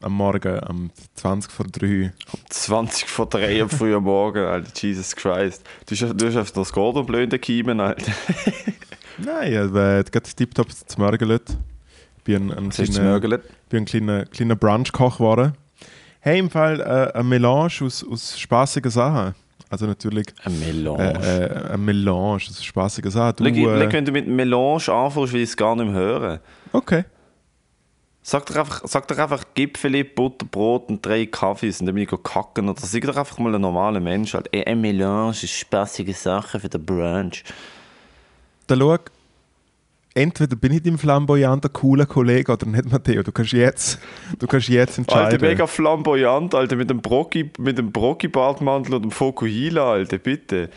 am 0.00 0.12
Morgen, 0.12 0.60
am 0.64 0.90
20 1.14 1.50
vor 1.50 1.66
3. 1.66 2.12
20 2.50 3.08
vor 3.08 3.26
3 3.26 3.62
am 3.62 3.70
frühen 3.70 4.02
Morgen, 4.02 4.44
Alter. 4.44 4.70
Jesus 4.74 5.14
Christ. 5.14 5.62
Du 5.86 5.94
hast, 5.94 6.20
du 6.20 6.26
hast 6.26 6.36
einfach 6.36 6.52
das 6.52 6.72
Gordon 6.72 7.06
blöde 7.06 7.38
Kiemen, 7.38 7.78
Alter. 7.78 8.12
Nein, 9.18 9.52
ich 9.52 9.58
habe 9.58 10.04
gerade 10.10 10.30
tiptop 10.34 10.72
zu 10.72 11.00
Morgen 11.00 11.30
Ich 11.30 12.24
bin 12.24 12.50
ein, 12.50 12.58
ein 12.58 12.70
kleiner, 12.70 13.20
bin 13.68 13.82
ein 13.82 13.84
kleiner, 13.84 14.26
kleiner 14.26 14.56
Brunch-Koch 14.56 15.18
geworden. 15.18 15.54
Hey, 16.24 16.38
im 16.38 16.48
Fall 16.48 16.80
äh, 16.80 17.18
ein 17.18 17.28
Melange 17.28 17.70
aus, 17.82 18.02
aus 18.02 18.40
spaßigen 18.40 18.90
Sachen. 18.90 19.34
Also 19.68 19.84
natürlich 19.84 20.26
Ein 20.42 20.54
äh, 20.54 20.72
Melange. 20.72 21.22
äh, 21.22 21.72
ein 21.74 21.84
Melange 21.84 22.36
aus 22.36 22.64
spaßigen 22.64 23.10
Sachen. 23.10 23.36
Du, 23.36 23.44
Schau, 23.44 23.68
äh, 23.98 24.02
du 24.02 24.10
mit 24.10 24.26
Melange 24.26 24.88
anfängst, 24.88 25.34
will 25.34 25.42
ich 25.42 25.50
es 25.50 25.56
gar 25.58 25.76
nicht 25.76 25.84
mehr 25.84 25.94
hören. 25.94 26.40
okay. 26.72 27.04
Sag 28.22 28.46
doch 28.46 28.56
einfach, 28.56 28.80
sag 28.86 29.06
doch 29.06 29.18
einfach 29.18 29.44
Gipfeli, 29.52 30.02
Butterbrot 30.02 30.88
und 30.88 31.04
drei 31.04 31.26
Kaffees 31.26 31.80
und 31.80 31.86
dann 31.88 31.94
bin 31.94 32.04
ich 32.04 32.22
kacken. 32.22 32.70
Oder 32.70 32.80
sag 32.80 33.02
doch 33.02 33.18
einfach 33.18 33.36
mal 33.36 33.54
ein 33.54 33.60
normaler 33.60 34.00
Mensch. 34.00 34.32
Halt. 34.32 34.48
Ein 34.66 34.80
Melange 34.80 35.32
ist 35.32 35.50
spaßige 35.50 36.16
Sache 36.16 36.58
für 36.58 36.70
den 36.70 36.86
Brunch. 36.86 37.44
Dann 38.66 38.78
schau, 38.78 38.96
entweder 40.14 40.56
bin 40.56 40.72
ich 40.72 40.82
dein 40.82 40.96
flamboyanter, 40.96 41.68
cooler 41.68 42.06
Kollege 42.06 42.52
oder 42.52 42.66
nicht, 42.66 42.90
Matteo. 42.90 43.22
Du 43.22 43.32
kannst 43.32 43.52
jetzt, 43.52 43.98
du 44.38 44.46
kannst 44.46 44.68
jetzt 44.68 44.98
entscheiden. 44.98 45.32
Alter, 45.32 45.46
mega 45.46 45.66
flamboyant, 45.66 46.54
Alter, 46.54 46.76
mit 46.76 46.88
dem 46.88 47.02
Brocki, 47.02 47.50
mit 47.58 47.78
dem 47.78 47.92
Brocki-Bartmantel 47.92 48.94
und 48.94 49.02
dem 49.02 49.10
Fokuhila, 49.10 49.92
Alter, 49.92 50.18
bitte. 50.18 50.70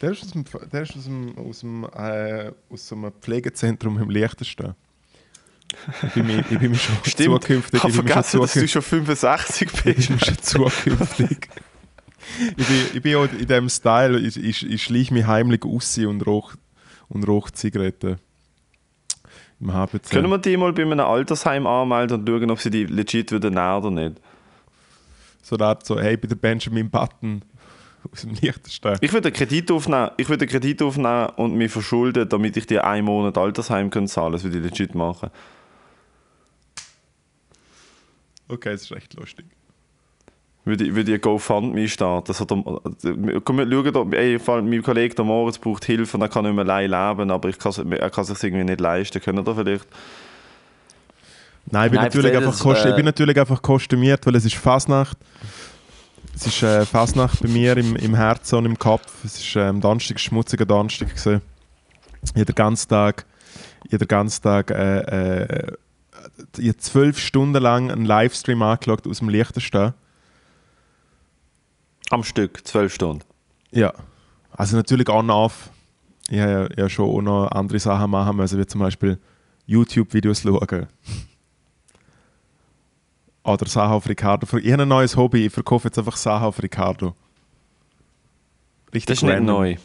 Der 0.00 0.12
ist 0.12 0.22
aus 0.22 0.30
dem, 0.32 0.44
der 0.72 0.82
ist 0.82 0.96
aus 0.96 1.04
dem, 1.04 1.38
aus 1.38 1.60
dem 1.60 1.84
äh, 1.84 2.50
aus 2.70 2.88
so 2.88 2.96
einem 2.96 3.12
Pflegezentrum 3.20 3.98
im 4.00 4.10
Leichtesten. 4.10 4.74
Ich 6.02 6.12
bin 6.12 6.26
mir, 6.26 6.40
ich 6.40 6.58
bin 6.58 6.70
mir 6.72 6.76
schon 6.76 6.96
Stimmt, 7.04 7.42
zukünftig. 7.42 7.78
ich 7.78 7.82
habe 7.82 7.92
vergessen, 7.94 8.40
dass 8.40 8.52
du 8.52 8.68
schon 8.68 8.82
65 8.82 9.68
ich 9.72 9.82
bin 9.84 9.94
bist. 9.94 10.26
schon 10.26 10.38
zukünftig. 10.38 11.48
ich, 12.56 12.66
bin, 12.66 12.76
ich 12.94 13.02
bin 13.02 13.16
auch 13.16 13.24
in 13.32 13.46
diesem 13.46 13.68
Style, 13.70 14.18
ich, 14.18 14.36
ich, 14.36 14.68
ich 14.68 14.82
schleiche 14.82 15.14
mich 15.14 15.26
heimlich 15.26 15.64
aus 15.64 15.96
und 15.98 16.26
rauche 16.26 16.58
und 17.08 17.26
rauch 17.26 17.50
Zigaretten. 17.50 18.18
Im 19.62 19.72
HBC. 19.72 20.10
Können 20.10 20.28
wir 20.28 20.38
die 20.38 20.56
mal 20.56 20.72
bei 20.72 20.82
einem 20.82 20.98
Altersheim 20.98 21.68
anmelden 21.68 22.20
und 22.20 22.28
schauen, 22.28 22.50
ob 22.50 22.58
sie 22.58 22.70
die 22.70 22.84
legit 22.84 23.30
wieder 23.30 23.48
näher 23.48 23.78
oder 23.78 23.92
nicht? 23.92 24.20
So 25.40 25.56
Art 25.56 25.86
so, 25.86 26.00
hey, 26.00 26.16
bei 26.16 26.26
der 26.26 26.34
Benjamin 26.34 26.90
Button 26.90 27.42
aus 28.12 28.22
dem 28.22 28.34
Leichtesten. 28.42 28.98
Ich 29.00 29.12
würde 29.12 29.28
einen 29.28 29.36
Kredit 29.36 29.70
aufnehmen, 29.70 30.10
ich 30.16 30.28
würde 30.28 30.42
einen 30.42 30.50
Kredit 30.50 30.82
aufnehmen 30.82 31.28
und 31.36 31.54
mich 31.54 31.70
verschulden, 31.70 32.28
damit 32.28 32.56
ich 32.56 32.66
dir 32.66 32.84
einen 32.84 33.06
Monat 33.06 33.38
Altersheim 33.38 33.90
können 33.90 34.08
zahlen. 34.08 34.32
Das 34.32 34.42
würde 34.42 34.58
ich 34.58 34.64
legit 34.64 34.96
machen. 34.96 35.30
Okay, 38.48 38.72
das 38.72 38.82
ist 38.82 38.90
echt 38.90 39.14
lustig. 39.14 39.46
Würde 40.64 40.84
ich, 40.84 40.94
würde 40.94 41.10
ich 41.10 41.18
ein 41.18 41.20
GoFundMe 41.20 41.88
starten. 41.88 42.32
So, 42.32 42.44
der, 42.44 43.40
komm, 43.40 43.58
wir 43.58 43.68
schauen 43.68 44.10
da, 44.10 44.16
ey, 44.16 44.38
mein 44.62 44.82
Kollege 44.82 45.14
der 45.14 45.24
Moritz 45.24 45.58
braucht 45.58 45.84
Hilfe 45.84 46.16
und 46.16 46.22
er 46.22 46.28
kann 46.28 46.44
nicht 46.44 46.54
mehr 46.54 46.64
allein 46.64 46.88
leben, 46.90 47.30
aber 47.32 47.48
ich 47.48 47.58
kann, 47.58 47.72
er 47.92 48.10
kann 48.10 48.24
sich 48.24 48.40
irgendwie 48.44 48.64
nicht 48.64 48.80
leisten. 48.80 49.20
Können 49.20 49.44
da 49.44 49.54
vielleicht? 49.54 49.86
Nein, 51.66 51.86
ich 51.86 51.90
bin, 51.90 51.96
Nein, 52.00 52.04
natürlich 52.04 52.36
einfach 52.36 52.52
das, 52.52 52.60
kost- 52.60 52.84
ich 52.84 52.92
äh, 52.92 52.96
bin 52.96 53.04
natürlich 53.04 53.38
einfach 53.38 53.60
kostümiert, 53.60 54.24
weil 54.24 54.36
es 54.36 54.44
ist 54.44 54.54
Fasnacht. 54.54 55.16
Es 56.34 56.46
ist 56.46 56.62
äh, 56.62 56.86
Fasnacht 56.86 57.40
bei 57.42 57.48
mir 57.48 57.76
im, 57.76 57.96
im 57.96 58.14
Herzen 58.14 58.56
und 58.58 58.66
im 58.66 58.78
Kopf. 58.78 59.24
Es 59.24 59.38
ist 59.38 59.56
ähm, 59.56 59.80
Donnerstag, 59.80 60.20
schmutziger 60.20 60.64
Donnerstag 60.64 61.08
gewesen. 61.08 61.42
Jeder 62.36 62.52
ganzen 62.52 62.88
Tag, 62.88 63.26
jeder 63.90 64.06
ganzen 64.06 64.42
Tag, 64.42 64.70
äh, 64.70 64.98
äh, 65.00 65.72
ich 66.56 66.68
habe 66.68 66.78
zwölf 66.78 67.18
Stunden 67.18 67.60
lang 67.60 67.90
einen 67.90 68.04
Livestream 68.04 68.62
angeschaut 68.62 69.06
aus 69.08 69.18
dem 69.18 69.28
Liechtenstein. 69.28 69.92
Am 72.12 72.24
Stück, 72.24 72.66
zwölf 72.66 72.92
Stunden. 72.92 73.24
Ja, 73.70 73.94
also 74.50 74.76
natürlich 74.76 75.08
on-off. 75.08 75.70
Ich 76.28 76.38
habe 76.40 76.68
ja, 76.76 76.82
ja 76.82 76.88
schon 76.90 77.08
auch 77.08 77.22
noch 77.22 77.46
andere 77.52 77.78
Sachen 77.78 78.10
machen 78.10 78.36
müssen, 78.36 78.58
wie 78.60 78.66
zum 78.66 78.82
Beispiel 78.82 79.18
YouTube-Videos 79.64 80.42
schauen. 80.42 80.88
Oder 83.44 83.66
Sachen 83.66 83.92
auf 83.92 84.06
Ricardo. 84.06 84.46
Ich 84.58 84.70
habe 84.72 84.82
ein 84.82 84.88
neues 84.88 85.16
Hobby, 85.16 85.46
ich 85.46 85.52
verkaufe 85.54 85.88
jetzt 85.88 85.98
einfach 85.98 86.18
Sachen 86.18 86.44
auf 86.44 86.62
Ricardo. 86.62 87.14
Richtig 88.92 89.06
Das 89.06 89.18
ist 89.18 89.22
nicht 89.22 89.32
random. 89.32 89.56
neu. 89.56 89.76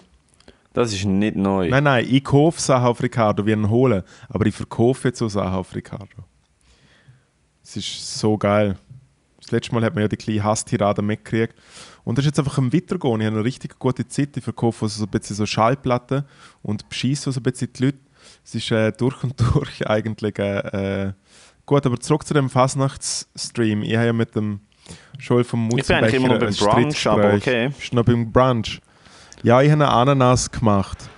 Das 0.73 0.91
ist 0.91 1.05
nicht 1.05 1.37
neu. 1.37 1.69
Nein, 1.69 1.85
nein, 1.85 2.05
ich 2.09 2.25
kaufe 2.25 2.59
Sachen 2.59 2.87
auf 2.87 3.01
Ricardo, 3.01 3.45
wie 3.45 3.53
einen 3.53 3.69
holen. 3.69 4.03
Aber 4.27 4.45
ich 4.45 4.53
verkaufe 4.53 5.07
jetzt 5.07 5.19
so 5.19 5.29
Sachen 5.29 5.55
auf 5.55 5.73
Ricardo. 5.73 6.25
Es 7.63 7.77
ist 7.77 8.19
so 8.19 8.37
geil. 8.37 8.77
Das 9.47 9.53
letzte 9.53 9.73
Mal 9.73 9.83
hat 9.85 9.95
man 9.95 10.01
ja 10.01 10.09
die 10.09 10.17
kleine 10.17 10.43
Hasstirade 10.43 11.01
mitgekriegt. 11.01 11.55
Und 12.03 12.17
das 12.17 12.25
ist 12.25 12.31
jetzt 12.31 12.39
einfach 12.39 12.57
am 12.57 12.73
Weitergehen. 12.73 13.21
Ich 13.21 13.27
habe 13.27 13.35
eine 13.37 13.45
richtig 13.45 13.79
gute 13.79 14.05
Zeit. 14.05 14.35
Ich 14.35 14.43
verkaufe 14.43 14.89
so 14.89 15.05
ein 15.05 15.09
bisschen 15.09 15.37
so 15.37 15.45
Schallplatten 15.45 16.25
und 16.61 16.89
beschieße 16.89 17.31
so 17.31 17.39
ein 17.39 17.43
bisschen 17.43 17.71
die 17.71 17.85
Leute. 17.85 17.97
Es 18.43 18.55
ist 18.55 18.69
äh, 18.71 18.91
durch 18.91 19.23
und 19.23 19.39
durch 19.55 19.87
eigentlich 19.87 20.37
äh, 20.37 21.05
äh, 21.05 21.13
Gut, 21.65 21.85
aber 21.85 21.97
zurück 21.99 22.27
zu 22.27 22.33
dem 22.33 22.49
Fasnachtsstream. 22.49 23.83
Ich 23.83 23.95
habe 23.95 24.07
ja 24.07 24.13
mit 24.13 24.35
dem 24.35 24.59
Joel 25.17 25.45
vom 25.45 25.69
Ich 25.77 25.87
bin 25.87 25.97
immer 25.97 26.27
noch 26.29 26.39
beim 26.39 26.53
Brunch, 26.53 27.07
aber 27.07 27.33
okay. 27.33 27.69
Bist 27.69 27.93
du 27.93 27.95
noch 27.95 28.05
beim 28.05 28.31
Brunch? 28.31 28.81
Ja, 29.43 29.61
ich 29.61 29.71
habe 29.71 29.83
eine 29.83 29.93
Ananas 29.93 30.51
gemacht. 30.51 31.09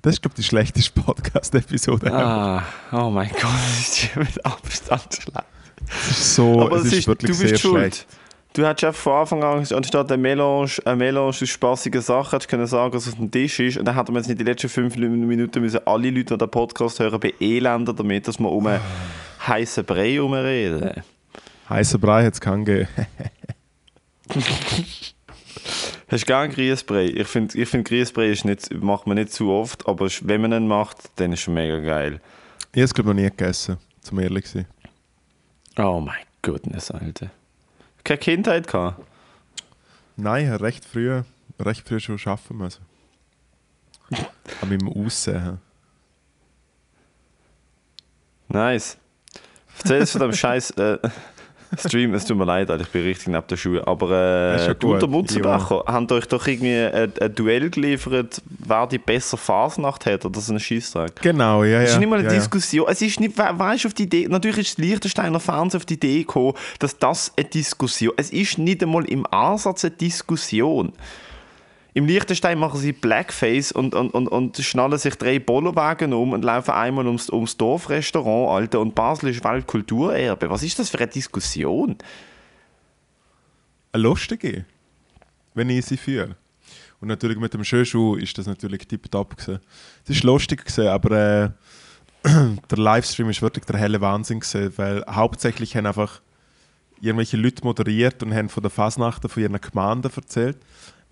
Das 0.00 0.14
ist, 0.14 0.22
glaube 0.22 0.32
ich, 0.32 0.44
die 0.44 0.48
schlechteste 0.48 1.00
Podcast-Episode. 1.00 2.12
Ah, 2.12 2.62
oh 2.92 3.10
mein 3.10 3.30
Gott, 3.30 3.42
das 3.42 4.04
ist 4.04 4.16
mit 4.16 4.44
Abstand 4.44 5.14
schlecht. 5.14 5.53
Es 5.88 6.10
ist 6.10 6.34
so, 6.34 6.60
Aber 6.60 6.76
es 6.76 6.86
es 6.86 6.92
ist, 6.92 6.98
ist, 7.00 7.06
wirklich 7.08 7.30
du 7.32 7.38
bist 7.38 7.48
sehr 7.48 7.58
schuld. 7.58 7.78
schlecht. 7.94 8.06
Du 8.54 8.64
hättest 8.64 8.84
einfach 8.84 9.00
von 9.00 9.12
Anfang 9.14 9.42
an, 9.42 9.66
anstatt 9.68 10.12
eine 10.12 10.22
Melange, 10.22 10.70
eine 10.84 10.96
Melange 10.96 11.26
aus 11.26 11.48
spassigen 11.48 12.00
Sachen, 12.00 12.30
hättest 12.30 12.48
können 12.48 12.66
sagen, 12.68 12.94
was 12.94 13.08
auf 13.08 13.16
dem 13.16 13.28
Tisch 13.30 13.58
ist. 13.58 13.78
Und 13.78 13.84
dann 13.84 13.96
hätten 13.96 14.12
wir 14.12 14.18
jetzt 14.20 14.28
nicht 14.28 14.38
die 14.38 14.44
letzten 14.44 14.68
fünf 14.68 14.96
Minuten 14.96 15.60
müssen 15.60 15.80
alle 15.86 16.10
Leute, 16.10 16.34
die 16.34 16.38
den 16.38 16.50
Podcast 16.50 17.00
hören, 17.00 17.18
beelenden 17.18 17.96
damit, 17.96 18.28
dass 18.28 18.38
wir 18.38 18.50
um 18.50 18.66
einen 18.68 18.80
heißen 19.44 19.84
Brei 19.84 20.12
herumreden. 20.12 21.02
Heißer 21.68 21.98
Brei 21.98 22.26
hat 22.26 22.34
es 22.34 22.40
keinen 22.40 22.64
gegeben. 22.64 22.88
Hast 26.08 26.22
du 26.22 26.26
gern 26.26 26.50
Grießbrei? 26.50 27.06
Ich 27.06 27.26
finde, 27.26 27.58
ich 27.58 27.68
find, 27.68 27.88
Grießbrei 27.88 28.28
ist 28.30 28.44
nicht, 28.44 28.72
macht 28.82 29.06
man 29.06 29.16
nicht 29.16 29.32
zu 29.32 29.50
oft, 29.50 29.88
aber 29.88 30.08
wenn 30.22 30.42
man 30.42 30.52
ihn 30.52 30.68
macht, 30.68 30.98
dann 31.16 31.32
ist 31.32 31.48
er 31.48 31.54
mega 31.54 31.78
geil. 31.80 32.20
Ich 32.72 32.78
habe 32.78 32.84
es, 32.84 32.94
glaube 32.94 33.10
ich, 33.10 33.16
noch 33.16 33.22
nie 33.22 33.30
gegessen, 33.30 33.78
zum 34.00 34.20
ehrlich 34.20 34.44
zu 34.44 34.58
sein. 34.58 34.66
Oh 35.76 36.00
mein 36.00 36.24
Goodness, 36.42 36.90
Alter. 36.90 37.30
Keine 38.04 38.18
Kindheit 38.18 38.68
gehabt? 38.68 39.02
Nein, 40.16 40.52
recht 40.52 40.84
früh, 40.84 41.22
recht 41.58 41.88
früh 41.88 41.98
schon 41.98 42.20
arbeiten 42.24 42.56
müssen. 42.56 42.84
An 44.60 44.68
meinem 44.68 44.88
Aussehen. 44.88 45.60
Nice. 48.48 48.98
Erzähl 49.78 50.00
uns 50.00 50.12
von 50.12 50.20
dem 50.20 50.32
scheiß 50.34 50.70
äh, 50.72 50.98
Stream. 51.78 52.14
Es 52.14 52.24
tut 52.24 52.36
mir 52.36 52.44
leid, 52.44 52.70
ich 52.70 52.88
bin 52.88 53.02
richtig 53.02 53.28
neben 53.28 53.46
der 53.46 53.56
Schuhe. 53.56 53.86
Aber 53.86 54.54
ist 54.56 54.62
äh, 54.62 54.66
ja 54.68 54.74
du 54.74 54.92
und 54.92 55.02
der 55.02 55.08
gut. 55.08 55.10
Mutzenbacher 55.10 55.84
habt 55.86 56.12
euch 56.12 56.26
doch 56.26 56.46
irgendwie 56.46 56.74
ein, 56.74 57.12
ein 57.20 57.34
Duell 57.34 57.70
geliefert, 57.70 58.42
wer 58.44 58.86
die 58.86 58.98
bessere 58.98 59.36
Fasnacht 59.36 60.06
hat 60.06 60.24
oder 60.24 60.40
so 60.40 60.52
einen 60.52 60.60
Scheissdreck. 60.60 61.20
Genau, 61.22 61.64
ja, 61.64 61.78
ja. 61.78 61.82
Es 61.82 61.92
ist 61.92 61.98
nicht 61.98 62.08
mal 62.08 62.18
eine 62.18 62.28
ja, 62.28 62.34
ja. 62.34 62.38
Diskussion. 62.38 62.86
Es 62.88 63.02
ist 63.02 63.20
nicht, 63.20 63.36
wer, 63.36 63.58
wer 63.58 63.74
ist 63.74 63.86
auf 63.86 63.94
die 63.94 64.04
Idee, 64.04 64.26
natürlich 64.28 64.58
ist 64.58 64.78
Liechtensteiner 64.78 65.40
Fernsehen 65.40 65.80
auf 65.80 65.86
die 65.86 65.94
Idee 65.94 66.18
gekommen, 66.20 66.54
dass 66.78 66.98
das 66.98 67.32
eine 67.36 67.48
Diskussion 67.48 68.12
Es 68.16 68.30
ist 68.30 68.58
nicht 68.58 68.82
einmal 68.82 69.04
im 69.06 69.26
Ansatz 69.26 69.84
eine 69.84 69.94
Diskussion. 69.94 70.92
Im 71.96 72.06
Liechtenstein 72.06 72.58
machen 72.58 72.80
sie 72.80 72.92
Blackface 72.92 73.70
und, 73.70 73.94
und, 73.94 74.10
und, 74.10 74.26
und 74.26 74.56
schnallen 74.58 74.98
sich 74.98 75.14
drei 75.14 75.38
Bollerwagen 75.38 76.12
um 76.12 76.32
und 76.32 76.44
laufen 76.44 76.72
einmal 76.72 77.06
ums, 77.06 77.30
ums 77.30 77.56
Dorfrestaurant, 77.56 78.50
Alter. 78.50 78.80
Und 78.80 78.96
Basel 78.96 79.30
ist 79.30 79.44
Weltkulturerbe. 79.44 80.50
Was 80.50 80.64
ist 80.64 80.76
das 80.80 80.90
für 80.90 80.98
eine 80.98 81.06
Diskussion? 81.06 81.96
Eine 83.92 84.02
lustige, 84.02 84.64
wenn 85.54 85.70
ich 85.70 85.86
sie 85.86 85.96
führe. 85.96 86.34
Und 87.00 87.06
natürlich 87.06 87.38
mit 87.38 87.54
dem 87.54 87.62
Schönschuh 87.62 88.16
ist 88.16 88.36
das 88.38 88.46
natürlich 88.46 88.88
tipptopp 88.88 89.36
gewesen. 89.36 89.60
Es 90.02 90.16
ist 90.16 90.24
lustig 90.24 90.64
gewesen, 90.64 90.88
aber 90.88 91.10
äh, 91.12 91.50
der 92.70 92.78
Livestream 92.78 93.30
ist 93.30 93.40
wirklich 93.40 93.66
der 93.66 93.78
helle 93.78 94.00
Wahnsinn 94.00 94.40
gewesen, 94.40 94.72
weil 94.78 95.04
hauptsächlich 95.08 95.76
haben 95.76 95.86
einfach 95.86 96.20
irgendwelche 97.00 97.36
Leute 97.36 97.62
moderiert 97.62 98.20
und 98.24 98.34
haben 98.34 98.48
von 98.48 98.64
der 98.64 98.70
Fasnacht 98.70 99.30
von 99.30 99.42
ihren 99.42 99.60
Gemeinden 99.60 100.10
erzählt. 100.16 100.56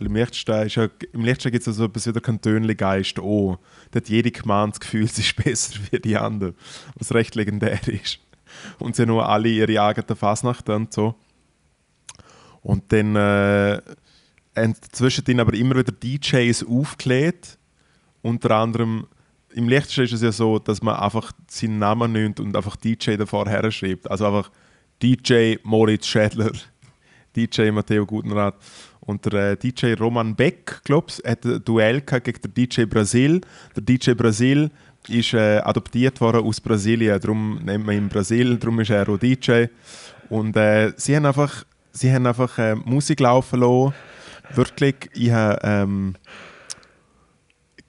Im 0.06 0.14
Liechtenstein, 0.14 0.68
ja, 0.68 0.88
im 1.12 1.24
Liechtenstein 1.24 1.52
gibt 1.52 1.66
es 1.66 1.76
so 1.76 1.84
etwas 1.84 2.06
wie 2.06 2.12
der 2.12 2.22
Kantönli-Geist 2.22 3.18
auch. 3.18 3.58
Da 3.90 3.98
hat 3.98 4.08
jede 4.08 4.30
Gemeinde 4.30 4.72
das 4.72 4.80
Gefühl, 4.80 5.06
sie 5.06 5.22
ist 5.22 5.36
besser 5.44 5.74
wie 5.90 5.98
die 5.98 6.16
andere, 6.16 6.54
was 6.96 7.12
recht 7.12 7.34
legendär 7.34 7.80
ist. 7.88 8.18
Und 8.78 8.96
sie 8.96 9.02
haben 9.02 9.08
nur 9.08 9.28
alle 9.28 9.48
ihre 9.48 9.82
eigene 9.82 10.16
Fasnacht 10.16 10.68
und 10.68 10.92
so. 10.92 11.14
Und 12.62 12.92
dann 12.92 13.16
äh, 13.16 13.80
haben 14.56 14.74
zwischendrin 14.92 15.40
aber 15.40 15.54
immer 15.54 15.76
wieder 15.76 15.92
DJs 15.92 16.64
aufgelegt. 16.64 17.58
Unter 18.22 18.52
anderem, 18.52 19.06
im 19.54 19.68
Liechtenstein 19.68 20.04
ist 20.04 20.12
es 20.12 20.22
ja 20.22 20.32
so, 20.32 20.58
dass 20.58 20.82
man 20.82 20.96
einfach 20.96 21.32
seinen 21.48 21.78
Namen 21.78 22.12
nimmt 22.12 22.40
und 22.40 22.56
einfach 22.56 22.76
DJ 22.76 23.16
davor 23.16 23.48
her 23.48 23.70
schreibt. 23.70 24.10
Also 24.10 24.26
einfach 24.26 24.50
DJ 25.02 25.56
Moritz 25.64 26.06
Schädler, 26.06 26.52
DJ 27.36 27.70
Matteo 27.70 28.06
Gutenrat. 28.06 28.54
Und 29.04 29.26
der 29.26 29.52
äh, 29.52 29.56
DJ 29.56 29.94
Roman 29.94 30.36
Beck, 30.36 30.80
glaube 30.84 31.08
ich, 31.10 31.28
hat 31.28 31.44
ein 31.44 31.64
Duell 31.64 32.00
gegen 32.02 32.40
den 32.40 32.54
DJ 32.54 32.84
Brasil. 32.84 33.40
Der 33.76 33.82
DJ 33.82 34.12
Brasil 34.12 34.70
ist 35.08 35.34
äh, 35.34 35.58
adoptiert 35.58 36.20
worden 36.20 36.44
aus 36.44 36.60
Brasilien, 36.60 37.20
darum 37.20 37.60
nennt 37.64 37.84
man 37.84 37.96
ihn 37.96 38.08
Brasil, 38.08 38.56
darum 38.58 38.78
ist 38.80 38.90
er 38.90 39.08
auch 39.08 39.18
DJ. 39.18 39.66
Und 40.28 40.56
äh, 40.56 40.92
sie 40.96 41.16
haben 41.16 41.26
einfach, 41.26 41.64
sie 41.90 42.12
haben 42.12 42.26
einfach 42.26 42.56
äh, 42.58 42.76
Musik 42.76 43.20
laufen 43.20 43.60
lassen. 43.60 43.94
Wirklich, 44.54 45.10
ich 45.14 45.30
habe, 45.32 45.58
ähm, 45.64 46.14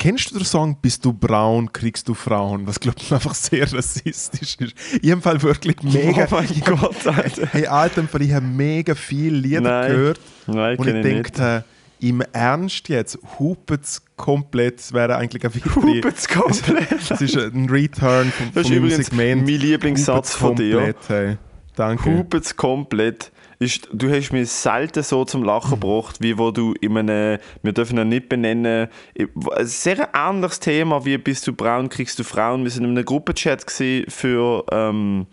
Kennst 0.04 0.32
du 0.32 0.36
den 0.38 0.44
Song 0.44 0.76
Bist 0.82 1.06
du 1.06 1.14
braun, 1.14 1.72
kriegst 1.72 2.10
du 2.10 2.14
Frauen? 2.14 2.68
Was 2.68 2.78
glaube 2.82 2.98
ich 3.00 3.14
einfach 3.14 3.34
sehr 3.34 3.72
rassistisch 3.72 4.58
ist. 4.60 4.74
Ich 5.02 5.10
habe 5.10 5.22
Fall 5.22 5.42
wirklich 5.42 5.82
mega. 5.82 6.28
Oh 6.30 6.36
mein 6.36 6.62
Gott, 6.66 7.08
Alter. 7.08 7.48
Hey, 7.48 7.68
Alter, 7.68 8.04
ich 8.20 8.34
habe 8.34 8.46
mega 8.46 8.96
viele 8.96 9.38
Lieder 9.38 9.62
Nein. 9.62 9.92
gehört. 9.92 10.20
Nein, 10.48 10.78
und 10.78 10.88
ich 10.88 11.02
denke, 11.02 11.64
äh, 12.02 12.06
im 12.06 12.22
Ernst 12.34 12.90
jetzt, 12.90 13.18
hupet's 13.40 14.02
komplett, 14.18 14.82
es 14.82 14.92
wäre 14.92 15.16
eigentlich 15.16 15.46
ein 15.46 15.56
weitere- 15.56 15.82
Hupet's 15.96 16.28
komplett. 16.28 17.10
Es 17.10 17.22
ist 17.22 17.38
ein 17.38 17.70
Return 17.70 18.30
vom, 18.30 18.52
Das 18.54 18.66
ist 18.66 18.72
übrigens 18.76 19.06
Segment. 19.06 19.46
mein 19.46 19.58
Lieblingssatz 19.58 20.36
von 20.36 20.58
dir. 20.58 20.94
Hey. 21.08 21.38
Danke. 21.78 22.18
Hupet's 22.18 22.58
komplett. 22.58 23.32
Ist, 23.64 23.88
du 23.92 24.10
hast 24.12 24.32
mich 24.32 24.50
selten 24.50 25.04
so 25.04 25.26
zum 25.26 25.44
Lachen 25.44 25.80
gebracht, 25.80 26.18
wie 26.20 26.38
wo 26.38 26.52
du 26.52 26.74
in 26.82 26.98
einem, 26.98 27.40
wir 27.62 27.72
dürfen 27.74 27.98
ihn 27.98 28.10
nicht 28.10 28.30
benennen, 28.30 28.90
ein 29.18 29.66
sehr 29.66 30.10
ähnliches 30.14 30.60
Thema 30.60 31.06
wie 31.06 31.18
«Bist 31.18 31.48
du 31.48 31.54
braun, 31.54 31.90
kriegst 31.90 32.20
du 32.20 32.24
Frauen». 32.24 32.64
Wir 32.64 32.72
sind 32.72 32.84
in 32.84 32.92
einem 32.92 33.06
Gruppenchat 33.06 33.66
für, 34.10 34.66
ähm, 34.72 35.28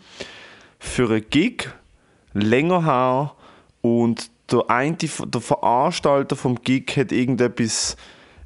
für 0.79 1.11
einen 1.11 1.29
Gig, 1.29 1.71
länger 2.35 2.85
her, 2.85 3.33
und 3.83 4.31
der 4.51 4.69
eine, 4.69 4.97
der 4.97 5.41
Veranstalter 5.41 6.37
vom 6.37 6.61
Gig 6.63 6.97
hat 6.97 7.13
irgendetwas, 7.13 7.97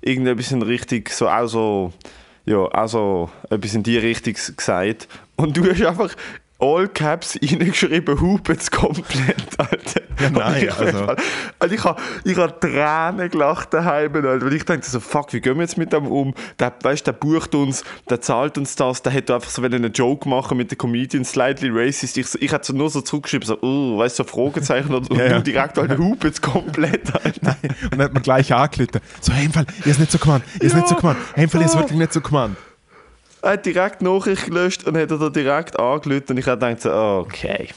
irgendetwas 0.00 0.52
in 0.52 0.62
Richtung, 0.62 1.02
so 1.08 1.28
auch 1.28 1.46
so, 1.46 1.92
ja, 2.44 2.66
also 2.66 3.30
etwas 3.50 3.74
in 3.74 3.82
die 3.82 3.98
Richtung 3.98 4.34
gesagt. 4.34 5.08
Und 5.36 5.56
du 5.56 5.68
hast 5.68 5.82
einfach 5.82 6.14
All 6.64 6.88
Caps 6.88 7.38
reingeschrieben, 7.42 8.20
hupet's 8.20 8.70
komplett, 8.70 9.44
Alter. 9.58 10.00
Ja, 10.20 10.30
nein, 10.30 10.64
ich, 10.64 10.72
also- 10.72 11.14
also 11.58 11.74
ich 11.74 11.84
habe 11.84 12.00
ich 12.24 12.36
hab 12.38 12.60
Tränen 12.60 13.28
gelacht 13.30 13.74
daheim, 13.74 14.14
Alter, 14.14 14.40
weil 14.46 14.52
ich 14.54 14.64
dachte 14.64 14.88
so, 14.88 15.00
fuck, 15.00 15.32
wie 15.32 15.40
gehen 15.40 15.56
wir 15.56 15.62
jetzt 15.62 15.76
mit 15.76 15.92
dem 15.92 16.06
um? 16.06 16.34
Der, 16.58 16.72
weißt, 16.82 17.06
der 17.06 17.12
bucht 17.12 17.54
uns, 17.54 17.84
der 18.08 18.20
zahlt 18.20 18.56
uns 18.56 18.76
das, 18.76 19.02
der 19.02 19.12
hätte 19.12 19.34
einfach 19.34 19.50
so 19.50 19.62
einen 19.62 19.92
Joke 19.92 20.28
machen 20.28 20.56
mit 20.56 20.70
den 20.70 20.78
Comedians, 20.78 21.32
slightly 21.32 21.70
racist. 21.72 22.16
Ich, 22.16 22.34
ich 22.40 22.52
hätte 22.52 22.66
so 22.66 22.72
nur 22.72 22.88
so 22.90 23.00
zurückgeschrieben, 23.00 23.46
so, 23.46 23.58
oh, 23.60 23.98
weißt 23.98 24.18
du, 24.18 24.24
so 24.24 24.28
Fragezeichen 24.30 24.94
und, 24.94 25.10
und 25.10 25.18
Ja, 25.18 25.26
ja. 25.26 25.40
direkt, 25.40 25.78
Alter, 25.78 25.98
hupet's 25.98 26.40
komplett, 26.40 27.12
Alter. 27.14 27.56
Und 27.84 27.92
dann 27.98 28.02
hat 28.02 28.14
man 28.14 28.22
gleich 28.22 28.52
angelötet. 28.54 29.02
So, 29.20 29.32
hey, 29.32 29.46
im 29.46 29.52
Fall, 29.52 29.66
ihr 29.84 29.90
ist 29.90 29.98
nicht 30.00 30.12
so 30.12 30.18
gemeint, 30.18 30.44
ihr 30.60 30.62
ist 30.64 30.72
Ja. 30.72 30.78
nicht 30.78 30.88
so 30.88 30.94
gemeint. 30.94 31.18
Hey, 31.34 31.44
im 31.44 31.50
Fall, 31.50 31.60
ihr 31.60 31.66
ist 31.66 31.76
wirklich 31.76 31.98
nicht 31.98 32.12
so 32.12 32.20
gemeint. 32.20 32.56
Er 33.44 33.52
hat 33.52 33.66
direkt 33.66 34.02
Nachricht 34.02 34.46
gelöscht 34.46 34.84
und 34.84 34.96
hat 34.96 35.10
er 35.10 35.18
da 35.18 35.28
direkt 35.28 35.78
angelötet 35.78 36.30
und 36.30 36.38
ich 36.38 36.46
habe 36.46 36.58
gedacht, 36.64 36.82
so, 36.82 36.90
okay. 37.26 37.68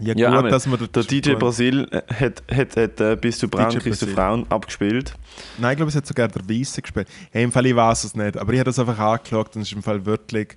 Ja, 0.00 0.14
Ja, 0.16 0.40
gut, 0.40 0.50
dass 0.50 0.66
man 0.66 0.78
der 0.92 1.04
DJ 1.04 1.34
Brasil 1.34 1.86
äh, 1.92 2.02
hat, 2.12 2.42
hat, 2.50 2.76
hat 2.76 3.00
äh, 3.00 3.16
«Bist 3.16 3.40
du 3.42 3.48
braun, 3.48 3.78
kriegst 3.78 4.02
du. 4.02 4.06
Frauen» 4.08 4.44
abgespielt. 4.50 5.14
Nein, 5.58 5.72
ich 5.72 5.76
glaube, 5.76 5.90
es 5.90 5.94
hat 5.96 6.04
sogar 6.06 6.26
der 6.26 6.42
Weisse 6.48 6.82
gespielt. 6.82 7.06
Hey, 7.30 7.44
im 7.44 7.52
Fall, 7.52 7.64
ich 7.66 7.76
weiß 7.76 8.02
es 8.04 8.16
nicht, 8.16 8.36
aber 8.36 8.52
ich 8.52 8.58
habe 8.58 8.68
das 8.68 8.78
einfach 8.80 8.98
angeschaut 8.98 9.54
und 9.54 9.62
es 9.62 9.68
ist 9.68 9.74
im 9.74 9.84
Fall 9.84 10.04
wirklich 10.04 10.56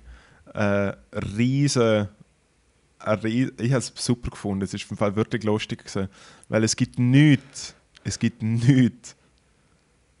äh, 0.54 0.92
riesen. 1.36 2.08
ries- 3.00 3.52
Ich 3.60 3.70
habe 3.70 3.78
es 3.78 3.92
super 3.94 4.30
gefunden. 4.30 4.64
Es 4.64 4.74
ist 4.74 4.90
im 4.90 4.96
Fall 4.96 5.14
wirklich 5.14 5.44
lustig 5.44 5.78
gewesen, 5.84 6.08
weil 6.48 6.64
es 6.64 6.74
gibt 6.74 6.98
nichts, 6.98 7.76
es 8.02 8.18
gibt 8.18 8.42
nichts 8.42 9.14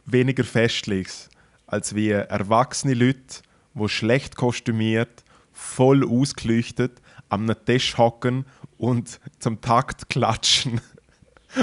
weniger 0.06 0.44
Festliches 0.44 1.28
als 1.66 1.94
wie 1.94 2.10
erwachsene 2.10 2.94
Leute, 2.94 3.42
die 3.78 3.88
schlecht 3.88 4.36
kostümiert, 4.36 5.24
voll 5.52 6.04
ausgeleuchtet, 6.04 7.00
am 7.28 7.50
Tisch 7.66 7.98
hocken 7.98 8.46
und 8.76 9.20
zum 9.38 9.60
Takt 9.60 10.08
klatschen 10.08 10.80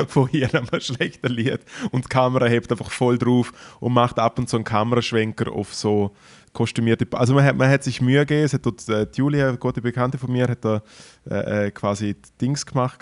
von 0.08 0.30
jedem 0.32 0.68
schlechten 0.80 1.32
Lied. 1.32 1.60
Und 1.92 2.06
die 2.06 2.10
Kamera 2.10 2.46
hebt 2.48 2.72
einfach 2.72 2.92
voll 2.92 3.18
drauf 3.18 3.52
und 3.80 3.94
macht 3.94 4.20
ab 4.20 4.40
und 4.40 4.50
zu 4.50 4.58
einen 4.58 4.64
Kameraschwenker 4.64 5.52
auf 5.52 5.74
so 5.74 6.16
kostümierte. 6.54 7.06
Also 7.12 7.34
man 7.34 7.46
hat, 7.46 7.56
man 7.56 7.70
hat 7.70 7.84
sich 7.84 8.02
Mühe 8.02 8.20
gegeben. 8.20 8.46
Es 8.46 8.54
hat 8.54 8.66
dort, 8.66 8.88
äh, 8.90 9.08
Julia, 9.14 9.50
eine 9.50 9.58
gute 9.58 9.82
Bekannte 9.82 10.18
von 10.18 10.32
mir, 10.32 10.48
hat 10.48 10.66
da 10.66 10.82
äh, 11.30 11.68
äh, 11.68 11.72
quasi 11.72 12.16
Dings 12.42 12.66
gemacht, 12.66 13.00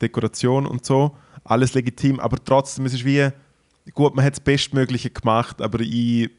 Dekoration 0.00 0.66
und 0.66 0.84
so. 0.84 1.16
Alles 1.44 1.74
legitim, 1.74 2.20
aber 2.20 2.36
trotzdem, 2.44 2.84
es 2.86 2.94
ist 2.94 3.04
wie, 3.04 3.28
gut, 3.94 4.14
man 4.14 4.24
hat 4.24 4.34
das 4.34 4.40
Bestmögliche 4.40 5.10
gemacht, 5.10 5.62
aber 5.62 5.80
ich, 5.80 6.30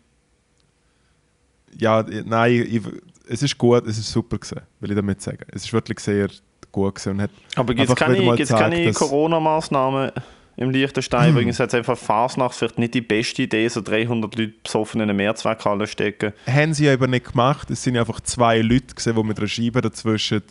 ja, 1.78 2.06
nein, 2.26 2.66
ich, 2.70 2.82
es 3.28 3.44
ist 3.44 3.58
gut, 3.58 3.86
es 3.86 3.98
ist 3.98 4.12
super 4.12 4.38
gewesen, 4.38 4.62
will 4.80 4.90
ich 4.90 4.96
damit 4.96 5.22
sagen. 5.22 5.46
Es 5.52 5.66
ist 5.66 5.74
wirklich 5.74 6.00
sehr 6.00 6.30
gut 6.72 6.96
gewesen 6.96 7.12
und 7.12 7.22
hat 7.22 7.32
Aber 7.56 7.74
gibt 7.74 7.90
es 7.90 7.96
keine, 7.96 8.36
gibt's 8.36 8.52
keine 8.52 8.92
Corona-Massnahmen 8.92 10.12
im 10.58 10.72
Liechtenstein? 10.72 11.32
Übrigens 11.32 11.60
hat 11.60 11.70
es 11.70 11.76
einfach 11.76 11.98
Fasnacht 11.98 12.56
vielleicht 12.56 12.80
nicht 12.80 12.94
die 12.94 13.02
beste 13.02 13.44
Idee, 13.44 13.68
so 13.68 13.82
300 13.82 14.36
Leute 14.36 14.54
besoffen 14.64 15.00
in 15.00 15.04
eine 15.04 15.14
Mehrzweckhalle 15.14 15.88
stecken. 15.88 16.34
haben 16.48 16.74
sie 16.74 16.86
ja 16.86 16.94
eben 16.94 17.12
nicht 17.12 17.32
gemacht. 17.32 17.70
Es 17.70 17.84
sind 17.84 17.96
ja 17.96 18.02
einfach 18.02 18.22
zwei 18.22 18.60
Leute 18.60 18.96
gewesen, 18.96 19.16
die 19.16 19.24
mit 19.24 19.38
einer 19.38 19.48
Scheibe 19.48 19.82
dazwischen 19.82 20.44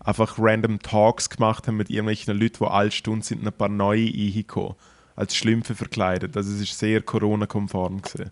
einfach 0.00 0.36
random 0.38 0.80
Talks 0.80 1.30
gemacht 1.30 1.68
haben 1.68 1.76
mit 1.76 1.90
irgendwelchen 1.90 2.38
Leuten, 2.38 2.56
die 2.60 2.70
alle 2.70 2.90
Stunden 2.90 3.22
sind 3.22 3.40
und 3.42 3.46
ein 3.46 3.52
paar 3.52 3.68
neue 3.68 4.06
reingekommen. 4.06 4.74
Als 5.14 5.36
Schlümpfe 5.36 5.74
verkleidet. 5.74 6.36
Also 6.36 6.52
es 6.52 6.60
ist 6.60 6.78
sehr 6.78 7.02
Corona-konform 7.02 8.00
gewesen. 8.00 8.30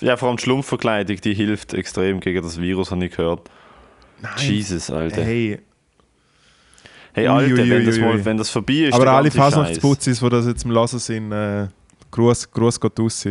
Ja, 0.00 0.16
vor 0.16 0.28
allem 0.28 0.36
die 0.36 0.42
Schlumpfverkleidung, 0.42 1.20
die 1.20 1.34
hilft 1.34 1.74
extrem 1.74 2.20
gegen 2.20 2.42
das 2.42 2.60
Virus, 2.60 2.90
habe 2.90 3.06
ich 3.06 3.16
gehört. 3.16 3.48
Nein. 4.20 4.32
Jesus, 4.38 4.90
Alter. 4.90 5.22
Hey, 5.22 5.60
Hey, 7.16 7.28
Alter, 7.28 7.54
ui, 7.54 7.62
ui, 7.62 7.70
wenn, 7.70 7.86
das 7.86 7.98
mal, 7.98 8.24
wenn 8.26 8.36
das 8.36 8.50
vorbei 8.50 8.74
ist, 8.74 8.92
aber 8.92 9.10
alle. 9.10 9.30
Fasnachtsputzis, 9.30 10.20
die 10.20 10.28
das 10.28 10.46
jetzt 10.46 10.66
im 10.66 10.70
Lassen 10.70 10.98
sind, 10.98 11.32
äh, 11.32 11.68
Gruß, 12.10 12.50
Gruß 12.50 12.78
geht 12.78 13.00
raus. 13.00 13.26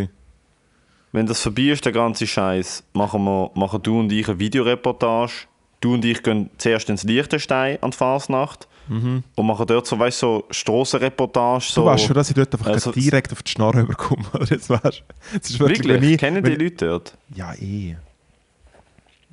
Wenn 1.12 1.27
das 1.27 1.43
vorbei 1.43 1.69
ist, 1.69 1.86
der 1.86 1.91
ganze 1.91 2.25
Scheiß, 2.25 2.84
machen, 2.93 3.24
wir, 3.24 3.51
machen 3.53 3.84
du 3.84 4.00
und 4.00 4.12
ich 4.12 4.27
eine 4.27 4.39
Videoreportage. 4.39 5.45
Du 5.81 5.93
und 5.93 6.03
ich 6.03 6.24
gehen 6.24 6.50
zuerst 6.57 6.89
ins 6.89 7.03
Liechtenstein 7.03 7.77
an 7.81 7.91
die 7.91 7.98
Fasnacht 7.98 8.67
und 8.88 9.24
machen 9.46 9.65
dort 9.68 9.88
so, 9.88 9.98
weißt 9.98 10.22
du, 10.22 10.25
so 10.27 10.46
Strassenreportage. 10.51 11.65
So. 11.70 11.82
Mhm. 11.82 11.86
Du 11.86 11.92
weißt 11.92 12.06
schon, 12.06 12.13
dass 12.15 12.30
ich 12.30 12.36
dort 12.36 12.54
einfach 12.54 12.68
Also- 12.68 12.92
direkt 12.92 13.32
auf 13.32 13.42
die 13.44 13.51
Schnarre 13.51 13.82
überkomme. 13.82 14.25
Jetzt 14.50 14.70
weißt, 14.70 15.04
ist 15.42 15.60
wirklich, 15.60 16.01
ich, 16.04 16.18
Kennen 16.20 16.44
die 16.44 16.56
Leute 16.56 16.86
dort? 16.88 17.18
Ja, 17.36 17.54
eh. 17.56 17.96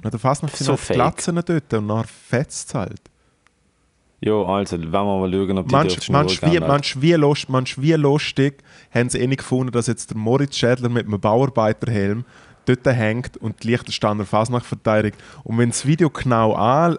Na, 0.03 0.11
der 0.11 0.19
Fasnacht 0.19 0.57
sind 0.57 0.67
So. 0.67 0.75
Platzen 0.77 1.41
dort 1.45 1.73
und 1.75 1.87
nachher 1.87 2.09
fetzt 2.09 2.69
es 2.71 2.75
halt. 2.75 3.01
Ja, 4.21 4.35
also, 4.35 4.79
wenn 4.81 4.91
wir 4.93 5.03
mal 5.05 5.31
schauen, 5.33 5.59
ob 5.59 5.69
die 5.69 5.73
Manch, 5.75 5.95
dort 5.95 6.09
manch, 6.11 6.43
wie, 6.43 6.61
manch, 6.61 7.01
wie 7.03 7.13
lust, 7.15 7.49
manch 7.49 7.81
wie 7.81 7.93
lustig 7.95 8.63
haben 8.95 9.09
sie 9.11 9.19
eh 9.19 9.27
nicht 9.27 9.39
gefunden, 9.39 9.73
dass 9.73 9.87
jetzt 9.89 10.11
der 10.11 10.17
Moritz 10.17 10.57
Schädler 10.57 10.89
mit 10.89 11.07
einem 11.07 11.21
Bauarbeiterhelm 11.21 12.25
dort 12.67 12.87
hängt 12.87 13.37
und 13.37 13.63
die 13.63 13.69
Liechtensteiner 13.69 14.25
Fasnacht 14.25 14.67
verteidigt. 14.67 15.19
Und 15.45 15.59
wenn 15.59 15.71
du 15.71 15.73
das 15.73 15.87
Video 15.87 16.09
genau 16.11 16.53
an, 16.55 16.99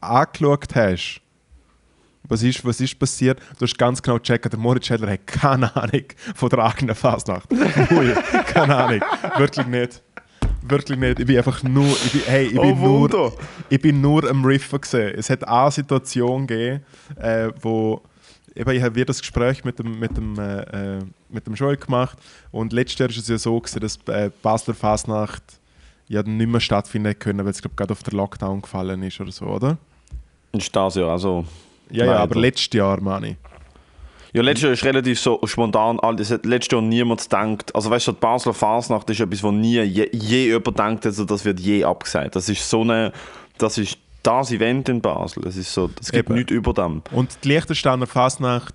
angeschaut 0.00 0.74
hast, 0.74 1.20
was 2.28 2.42
ist, 2.42 2.64
was 2.64 2.80
ist 2.80 2.98
passiert, 2.98 3.40
du 3.58 3.64
hast 3.64 3.76
ganz 3.78 4.00
genau 4.02 4.18
gecheckt, 4.18 4.50
der 4.52 4.58
Moritz 4.58 4.86
Schädler 4.86 5.10
hat 5.12 5.26
keine 5.26 5.74
Ahnung 5.76 6.04
von 6.34 6.48
der 6.48 6.60
eigenen 6.60 6.94
Fasnacht. 6.94 7.48
Keine 8.46 8.76
Ahnung. 8.76 9.00
Wirklich 9.36 9.66
nicht. 9.66 10.02
Wirklich 10.62 10.98
nicht. 10.98 11.18
Ich 11.18 11.26
bin 11.26 11.36
einfach 11.36 11.62
nur, 11.64 11.86
ich 11.86 12.12
bin, 12.12 12.22
hey, 12.26 12.46
ich 12.46 12.58
Oh, 12.58 12.62
bin 12.62 12.80
nur, 12.80 13.00
Wunder. 13.00 13.32
ich 13.68 13.80
bin 13.80 14.00
nur 14.00 14.28
am 14.30 14.44
Riffen 14.44 14.80
gesehen. 14.80 15.14
Es 15.18 15.28
hat 15.28 15.46
eine 15.46 15.70
Situation 15.72 16.46
gegeben, 16.46 16.84
äh, 17.16 17.48
wo 17.60 18.00
eben, 18.54 18.70
ich 18.70 18.82
habe 18.82 18.94
wieder 18.94 19.06
das 19.06 19.20
Gespräch 19.20 19.64
mit 19.64 19.78
dem, 19.80 19.98
mit 19.98 20.16
dem, 20.16 20.38
äh, 20.38 20.98
äh, 20.98 21.02
mit 21.28 21.46
dem 21.46 21.54
Joel 21.54 21.76
gemacht 21.76 22.16
und 22.52 22.72
letztes 22.72 22.98
Jahr 23.00 23.08
ist 23.10 23.18
es 23.18 23.28
ja 23.28 23.38
so 23.38 23.58
gewesen, 23.58 23.80
dass 23.80 23.96
äh, 24.06 24.30
die 24.30 24.34
Basler 24.42 24.74
Fasnacht 24.74 25.42
ja 26.08 26.22
dann 26.22 26.36
nicht 26.36 26.48
mehr 26.50 26.60
stattfinden 26.60 27.18
können, 27.18 27.44
weil 27.44 27.50
es 27.50 27.60
glaube 27.60 27.74
gerade 27.74 27.92
auf 27.92 28.02
den 28.02 28.16
Lockdown 28.16 28.62
gefallen 28.62 29.02
ist 29.02 29.20
oder 29.20 29.32
so, 29.32 29.46
oder? 29.46 29.78
Ist 30.52 30.74
das 30.76 30.94
ja, 30.94 31.08
also... 31.08 31.44
Ja, 31.92 32.04
ja, 32.04 32.10
Leider. 32.12 32.20
aber 32.22 32.40
letztes 32.40 32.72
Jahr, 32.72 33.00
meine 33.00 33.28
ich. 33.30 33.36
Ja, 34.34 34.40
letztes 34.40 34.62
Jahr 34.62 34.72
ist 34.72 34.84
relativ 34.84 35.20
so 35.20 35.38
spontan, 35.44 35.98
das 36.16 36.30
hat 36.30 36.46
letztes 36.46 36.72
Jahr 36.72 36.80
niemand 36.80 37.22
gedacht. 37.22 37.74
Also 37.74 37.90
weißt 37.90 38.08
du, 38.08 38.12
die 38.12 38.18
Basler 38.18 38.54
Fasnacht 38.54 39.10
ist 39.10 39.20
etwas, 39.20 39.42
wo 39.42 39.50
nie 39.52 39.80
je, 39.82 40.08
je 40.10 40.46
jemand 40.46 40.78
denkt, 40.78 41.06
also 41.06 41.26
das 41.26 41.44
wird 41.44 41.60
je 41.60 41.84
abgesagt. 41.84 42.34
Das 42.34 42.48
ist 42.48 42.68
so 42.68 42.80
eine, 42.80 43.12
das 43.58 43.76
ist 43.76 43.98
das 44.22 44.50
Event 44.50 44.88
in 44.88 45.02
Basel. 45.02 45.46
Es 45.46 45.56
ist 45.56 45.72
so, 45.74 45.90
es 46.00 46.10
gibt 46.10 46.30
Eben. 46.30 46.36
nichts 46.38 46.50
über 46.52 46.72
dem. 46.72 47.02
Und 47.10 47.36
die 47.44 47.48
Liechtensteiner 47.48 48.06
Fasnacht, 48.06 48.74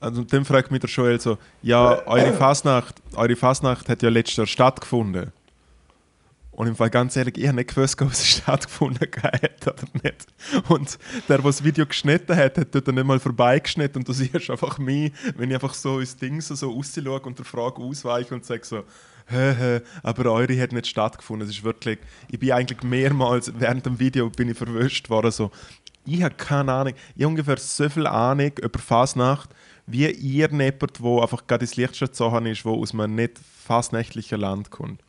also 0.00 0.22
dann 0.22 0.46
fragt 0.46 0.70
mich 0.70 0.80
der 0.80 0.88
Joel 0.88 1.20
so, 1.20 1.36
ja, 1.62 2.00
eure 2.06 2.32
Fasnacht, 2.32 2.94
eure 3.14 3.36
Fasnacht 3.36 3.88
hat 3.90 4.02
ja 4.02 4.08
letztes 4.08 4.36
Jahr 4.36 4.46
stattgefunden. 4.46 5.32
Und 6.54 6.68
im 6.68 6.76
Fall 6.76 6.90
ganz 6.90 7.16
ehrlich, 7.16 7.36
ich 7.36 7.46
habe 7.48 7.56
nicht 7.56 7.74
gewusst, 7.74 8.00
ob 8.00 8.12
es 8.12 8.26
stattgefunden 8.36 9.08
hat 9.22 9.66
oder 9.66 9.84
nicht. 10.02 10.26
Und 10.68 10.98
der, 11.28 11.38
der 11.38 11.46
das 11.46 11.64
Video 11.64 11.84
geschnitten 11.84 12.36
hat, 12.36 12.58
hat 12.58 12.74
dort 12.74 12.86
nicht 12.86 13.04
mal 13.04 13.18
vorbeigeschnitten 13.18 14.00
und 14.00 14.08
du 14.08 14.12
siehst 14.12 14.50
einfach 14.50 14.78
mich, 14.78 15.12
wenn 15.36 15.50
ich 15.50 15.54
einfach 15.54 15.74
so 15.74 15.98
ins 15.98 16.16
Ding 16.16 16.40
so, 16.40 16.54
so 16.54 16.70
rausschaue 16.70 17.20
und 17.20 17.38
der 17.38 17.44
Frage 17.44 17.82
ausweiche 17.82 18.34
und 18.34 18.44
sage 18.44 18.64
so, 18.64 18.84
hä, 19.26 19.54
hä, 19.58 19.80
aber 20.02 20.30
eure 20.30 20.60
hat 20.60 20.72
nicht 20.72 20.86
stattgefunden. 20.86 21.48
Es 21.48 21.56
ist 21.56 21.64
wirklich, 21.64 21.98
ich 22.30 22.38
bin 22.38 22.52
eigentlich 22.52 22.82
mehrmals 22.82 23.52
während 23.58 23.84
dem 23.86 23.98
Video 23.98 24.30
bin 24.30 24.50
ich 24.50 24.58
verwischt 24.58 25.10
worden, 25.10 25.32
so, 25.32 25.50
ich 26.06 26.22
habe 26.22 26.34
keine 26.34 26.72
Ahnung, 26.72 26.94
ich 27.16 27.22
habe 27.22 27.28
ungefähr 27.28 27.56
so 27.56 27.88
viel 27.88 28.06
Ahnung 28.06 28.52
über 28.60 28.78
Fasnacht, 28.78 29.50
wie 29.86 30.08
ihr 30.10 30.48
jemand, 30.50 31.00
wo 31.00 31.20
einfach 31.20 31.46
gerade 31.46 31.64
ins 31.64 31.76
Lichtstadt 31.76 32.10
gezogen 32.10 32.46
ist, 32.46 32.64
wo 32.64 32.80
aus 32.80 32.92
einem 32.92 33.14
nicht 33.14 33.38
fasnächtlichen 33.38 34.40
Land 34.40 34.70
kommt. 34.70 35.03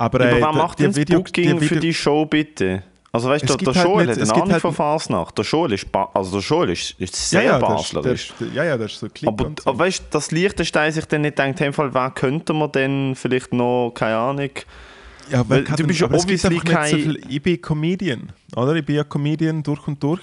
Aber, 0.00 0.20
äh, 0.20 0.40
wer 0.40 0.52
macht 0.52 0.78
denn 0.78 0.86
das 0.86 0.96
Video- 0.96 1.18
Booking 1.18 1.44
die 1.58 1.66
für 1.66 1.70
Video- 1.76 1.80
die 1.80 1.94
Show 1.94 2.24
bitte? 2.26 2.82
Also 3.12 3.28
weißt 3.28 3.48
du, 3.48 3.56
gibt 3.56 3.66
der 3.66 3.74
halt 3.74 3.86
Joel 3.88 4.06
nicht- 4.06 4.20
hat 4.20 4.30
Ahnung 4.36 4.52
halt- 4.52 4.62
von 4.62 4.72
Fasnacht. 4.72 5.36
Der 5.36 5.44
Joel 5.44 5.72
ist, 5.72 5.90
ba 5.90 6.08
also 6.14 6.30
der 6.38 6.40
Joel 6.48 6.70
ist, 6.70 6.92
ist 6.98 7.30
sehr 7.30 7.42
ja, 7.42 7.52
ja, 7.52 7.58
das, 7.58 7.68
baslerisch. 7.68 8.32
das, 8.38 8.48
ja, 8.54 8.64
ja, 8.64 8.78
das 8.78 8.92
ist 8.92 9.00
so 9.00 9.08
Klick 9.08 9.28
Aber, 9.28 9.50
so. 9.62 9.68
aber 9.70 9.78
weißt 9.80 9.98
du, 10.00 10.04
dass 10.10 10.30
Liechtenstein 10.30 10.92
sich 10.92 11.04
dann 11.06 11.22
nicht 11.22 11.36
denkt, 11.36 11.58
hey, 11.60 11.72
Fall, 11.72 11.92
wer 11.92 12.10
könnte 12.12 12.52
man 12.52 12.70
denn 12.72 13.14
vielleicht 13.16 13.52
noch, 13.52 13.90
keine 13.94 14.16
Ahnung. 14.16 14.50
Ja, 15.30 15.48
Weil 15.48 15.64
du 15.64 15.86
bist 15.86 16.00
ja 16.00 16.06
obviously 16.06 16.50
nicht 16.54 16.66
so 16.68 16.72
kein- 16.72 16.94
viel, 16.94 17.20
Ich 17.28 17.42
bin 17.42 17.60
Comedian, 17.60 18.32
oder? 18.56 18.74
Ich 18.76 18.84
bin 18.86 18.94
ja 18.96 19.04
Comedian 19.04 19.62
durch 19.62 19.86
und 19.88 20.00
durch. 20.02 20.20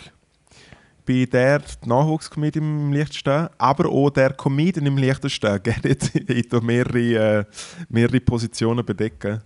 Ich 0.99 1.03
bin 1.05 1.29
der 1.29 1.61
Nachwuchscomedian 1.85 2.63
im 2.65 2.93
Liechtenstein, 2.93 3.49
aber 3.57 3.89
auch 3.89 4.09
der 4.09 4.31
Comedian 4.33 4.85
im 4.85 4.97
Liechtenstein. 4.97 5.59
Ich 6.27 6.47
tue 6.49 6.61
mehrere, 6.61 7.39
äh, 7.39 7.45
mehrere 7.89 8.19
Positionen 8.21 8.85
bedecken. 8.85 9.41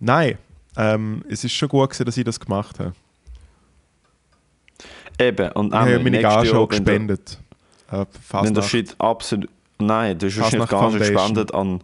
Nein, 0.00 0.38
ähm, 0.76 1.22
es 1.28 1.44
ist 1.44 1.52
schon 1.52 1.68
gut 1.68 1.90
gewesen, 1.90 2.04
dass 2.04 2.16
ich 2.16 2.24
das 2.24 2.38
gemacht 2.40 2.78
habe. 2.78 2.92
Eben, 5.18 5.52
und 5.52 5.68
Ich 5.68 5.74
habe 5.78 5.98
meine 6.00 6.20
Gage 6.20 6.48
Jahr, 6.48 6.58
auch 6.58 6.70
wenn 6.70 6.84
der- 6.84 6.94
gespendet. 6.94 7.38
Äh, 7.90 7.92
Wenn 7.92 7.98
der 8.04 8.06
Fasnacht. 8.22 8.68
Shit 8.70 8.94
absolut. 8.98 9.48
Nein, 9.78 10.18
du 10.18 10.26
hast 10.26 10.52
nicht 10.52 10.68
Foundation. 10.68 10.98
gespendet 11.14 11.54
an, 11.54 11.80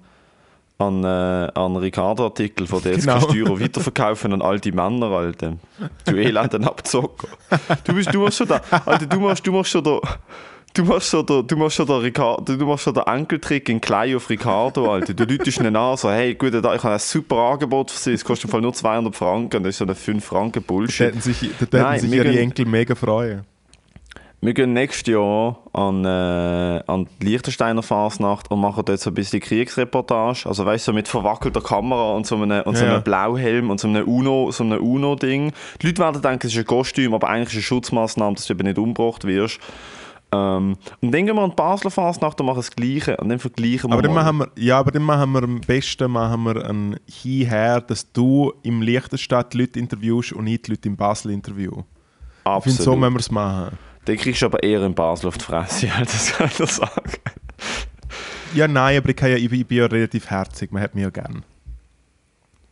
an, 0.79 1.05
äh, 1.05 1.07
an 1.55 1.77
Ricardo-Artikel, 1.77 2.67
von 2.67 2.83
denen 2.83 2.95
jetzt 2.97 3.07
Genau. 3.07 3.21
kannst 3.21 3.35
du 3.37 3.61
weiterverkaufen 3.61 4.33
an 4.33 4.43
alte 4.43 4.73
Männer, 4.73 5.07
Alter. 5.11 5.57
Du 6.07 6.17
elenden 6.17 6.65
Abzocker. 6.65 7.29
Du, 7.85 7.95
bist, 7.95 8.13
du 8.15 8.21
machst 8.21 8.39
schon 8.39 8.49
da, 8.49 8.61
Alter, 8.87 9.07
du 9.07 9.21
machst, 9.21 9.47
du 9.47 9.53
machst 9.53 9.71
schon 9.71 9.85
da. 9.85 10.01
Du 10.73 10.85
machst 10.85 11.09
schon 11.11 11.27
der, 11.27 11.43
du 11.43 11.57
machst 11.57 11.77
schon 11.77 11.87
der, 11.87 12.01
Ricardo, 12.01 12.57
du 12.57 12.65
machst 12.65 12.85
schon 12.85 12.95
der 12.95 13.07
Enkeltrick 13.09 13.69
in 13.69 13.81
klein 13.81 14.15
auf 14.15 14.31
Ricardo, 14.31 14.93
Alter. 14.93 15.15
Du 15.15 15.25
läutest 15.25 15.59
ihn 15.61 15.75
an, 15.75 15.97
so, 15.97 16.11
hey, 16.11 16.35
gut, 16.35 16.55
ich 16.55 16.63
habe 16.63 16.91
ein 16.93 16.99
super 17.01 17.37
Angebot 17.37 17.91
für 17.91 17.99
Sie, 17.99 18.13
es 18.13 18.25
kostet 18.25 18.45
im 18.45 18.51
Fall 18.53 18.61
nur 18.61 18.73
200 18.73 19.15
Franken, 19.15 19.65
das 19.65 19.71
ist 19.71 19.79
so 19.79 19.85
eine 19.85 19.97
5 19.97 20.25
Franken 20.25 20.63
Da 20.63 20.67
Bullshit. 20.73 21.09
hätten 21.09 21.21
sich, 21.21 21.41
da 21.41 21.47
hätten 21.59 21.77
Nein, 21.77 22.01
sich 22.01 22.13
ihre 22.13 22.31
gehen- 22.31 22.39
Enkel 22.39 22.67
mega 22.67 22.95
freuen. 22.95 23.43
Wir 24.43 24.55
gehen 24.55 24.73
nächstes 24.73 25.13
Jahr 25.13 25.59
an, 25.75 26.03
äh, 26.05 26.09
an 26.87 27.07
die 27.21 27.27
Liechtensteiner 27.27 27.83
Fasnacht 27.83 28.51
und 28.51 28.59
machen 28.61 28.85
dort 28.87 28.99
so 29.01 29.11
ein 29.11 29.15
bisschen 29.15 29.41
Kriegsreportage. 29.41 30.47
Also 30.47 30.65
weißt 30.65 30.87
du, 30.87 30.93
so 30.93 30.95
mit 30.95 31.09
verwackelter 31.09 31.61
Kamera 31.61 32.13
und 32.15 32.27
so 32.27 32.37
einem, 32.37 32.63
und 32.63 32.75
so 32.77 32.85
einem 32.85 32.95
ja. 32.95 33.01
Blauhelm 33.01 33.69
und 33.69 33.81
so 33.81 33.89
einem 33.89 34.09
Uno, 34.09 34.51
so 34.51 34.65
einem 34.65 34.81
Uno-Ding. 34.81 35.53
Die 35.83 35.87
Leute 35.89 35.99
werden 36.01 36.23
denken, 36.23 36.47
es 36.47 36.55
ist 36.55 36.59
ein 36.59 36.65
Kostüm, 36.65 37.13
aber 37.13 37.29
eigentlich 37.29 37.49
ist 37.49 37.53
es 37.53 37.57
eine 37.57 37.63
Schutzmaßnahme, 37.65 38.37
dass 38.37 38.47
du 38.47 38.55
eben 38.55 38.67
nicht 38.67 38.79
umgebracht 38.79 39.25
wirst. 39.27 39.59
Ähm, 40.33 40.77
und 41.01 41.13
dann 41.13 41.27
gehen 41.27 41.35
wir 41.35 41.43
an 41.43 41.51
die 41.51 41.57
Basler 41.57 41.91
Fasnacht 41.91 42.39
und 42.41 42.47
machen 42.47 42.57
das 42.59 42.71
Gleiche. 42.71 43.17
Und 43.17 43.29
dann 43.31 43.39
vergleichen 43.41 43.91
wir 43.91 43.95
Aber 43.95 44.03
dann 44.03 44.15
mal. 44.15 44.25
machen 44.33 44.39
wir, 44.57 44.63
ja, 44.63 44.79
aber 44.79 44.91
dann 44.93 45.03
machen 45.03 45.33
wir 45.33 45.43
am 45.43 45.61
besten 45.61 46.11
machen 46.11 46.43
wir 46.45 46.65
ein 46.69 46.97
Hinher, 47.11 47.81
dass 47.81 48.13
du 48.13 48.53
im 48.63 48.81
Liechtenstadt 48.83 49.53
die 49.53 49.59
Leute 49.59 49.79
interviewst 49.81 50.33
und 50.33 50.47
ich 50.47 50.63
die 50.63 50.71
Leute 50.73 50.89
in 50.89 50.97
Basel 50.97 51.33
interview. 51.33 51.73
Ich 51.73 52.63
finde, 52.63 52.83
so 52.83 52.93
Absolut. 52.93 52.99
müssen 53.01 53.13
wir 53.15 53.21
es 53.21 53.31
machen. 53.31 53.79
Dann 54.05 54.17
kriegst 54.17 54.41
du 54.43 54.47
aber 54.47 54.63
eher 54.63 54.83
in 54.83 54.95
Basel 54.95 55.27
auf 55.29 55.37
die 55.39 55.45
Fresse, 55.45 55.89
das 55.99 56.33
kann 56.33 56.47
ich 56.47 56.57
dir 56.57 56.67
sagen. 56.67 57.13
Ja, 58.55 58.67
nein, 58.67 58.97
aber 58.99 59.11
ich, 59.11 59.17
kann 59.17 59.31
ja, 59.31 59.37
ich, 59.37 59.49
bin- 59.51 59.61
ich 59.61 59.67
bin 59.67 59.79
ja 59.79 59.87
relativ 59.87 60.29
herzig, 60.31 60.73
man 60.73 60.83
hat 60.83 60.95
mich 60.95 61.03
ja 61.03 61.11
gern. 61.11 61.45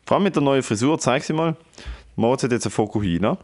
Vor 0.06 0.16
allem 0.16 0.24
mit 0.24 0.34
der 0.34 0.42
neuen 0.42 0.62
Frisur, 0.62 0.98
zeig 0.98 1.22
sie 1.22 1.32
mal. 1.34 1.54
Moritz 2.16 2.42
hat 2.42 2.50
jetzt 2.52 2.66
eine 2.66 2.70
Fokuhila. 2.72 3.36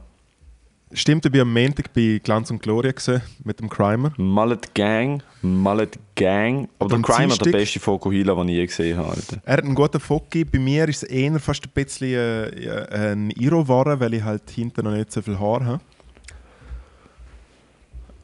Stimmt, 0.96 1.26
ich 1.26 1.33
bin 1.33 1.40
am 1.40 1.52
Montag 1.52 1.92
bei 1.92 2.20
Glanz 2.22 2.52
und 2.52 2.62
Gloria 2.62 2.92
gewesen, 2.92 3.20
mit 3.42 3.59
dem 3.59 3.68
Crimer. 3.68 4.12
Mallet 4.16 4.72
Gang, 4.76 5.24
Mallet 5.42 5.98
Gang. 6.14 6.68
Aber 6.78 6.88
der 6.88 6.96
Am 6.98 7.02
Crime 7.02 7.33
hat 7.33 7.44
der 7.44 7.50
beste 7.50 7.80
Fokuhila, 7.80 8.33
den 8.37 8.48
ich 8.50 8.54
je 8.54 8.66
gesehen 8.66 8.96
habe. 8.96 9.09
Alter. 9.09 9.38
Er 9.44 9.57
hat 9.57 9.64
einen 9.64 9.74
guten 9.74 9.98
Foki. 9.98 10.44
Bei 10.44 10.61
mir 10.61 10.88
ist 10.88 11.02
es 11.02 11.09
eher 11.09 11.37
fast 11.40 11.64
ein 11.64 11.70
bisschen 11.74 12.14
äh, 12.14 12.87
ein 12.92 13.30
Iro 13.30 13.62
geworden, 13.62 13.98
weil 13.98 14.14
ich 14.14 14.22
halt 14.22 14.48
hinten 14.48 14.85
noch 14.85 14.92
nicht 14.92 15.11
so 15.11 15.20
viel 15.20 15.37
Haar 15.37 15.64
habe. 15.64 15.80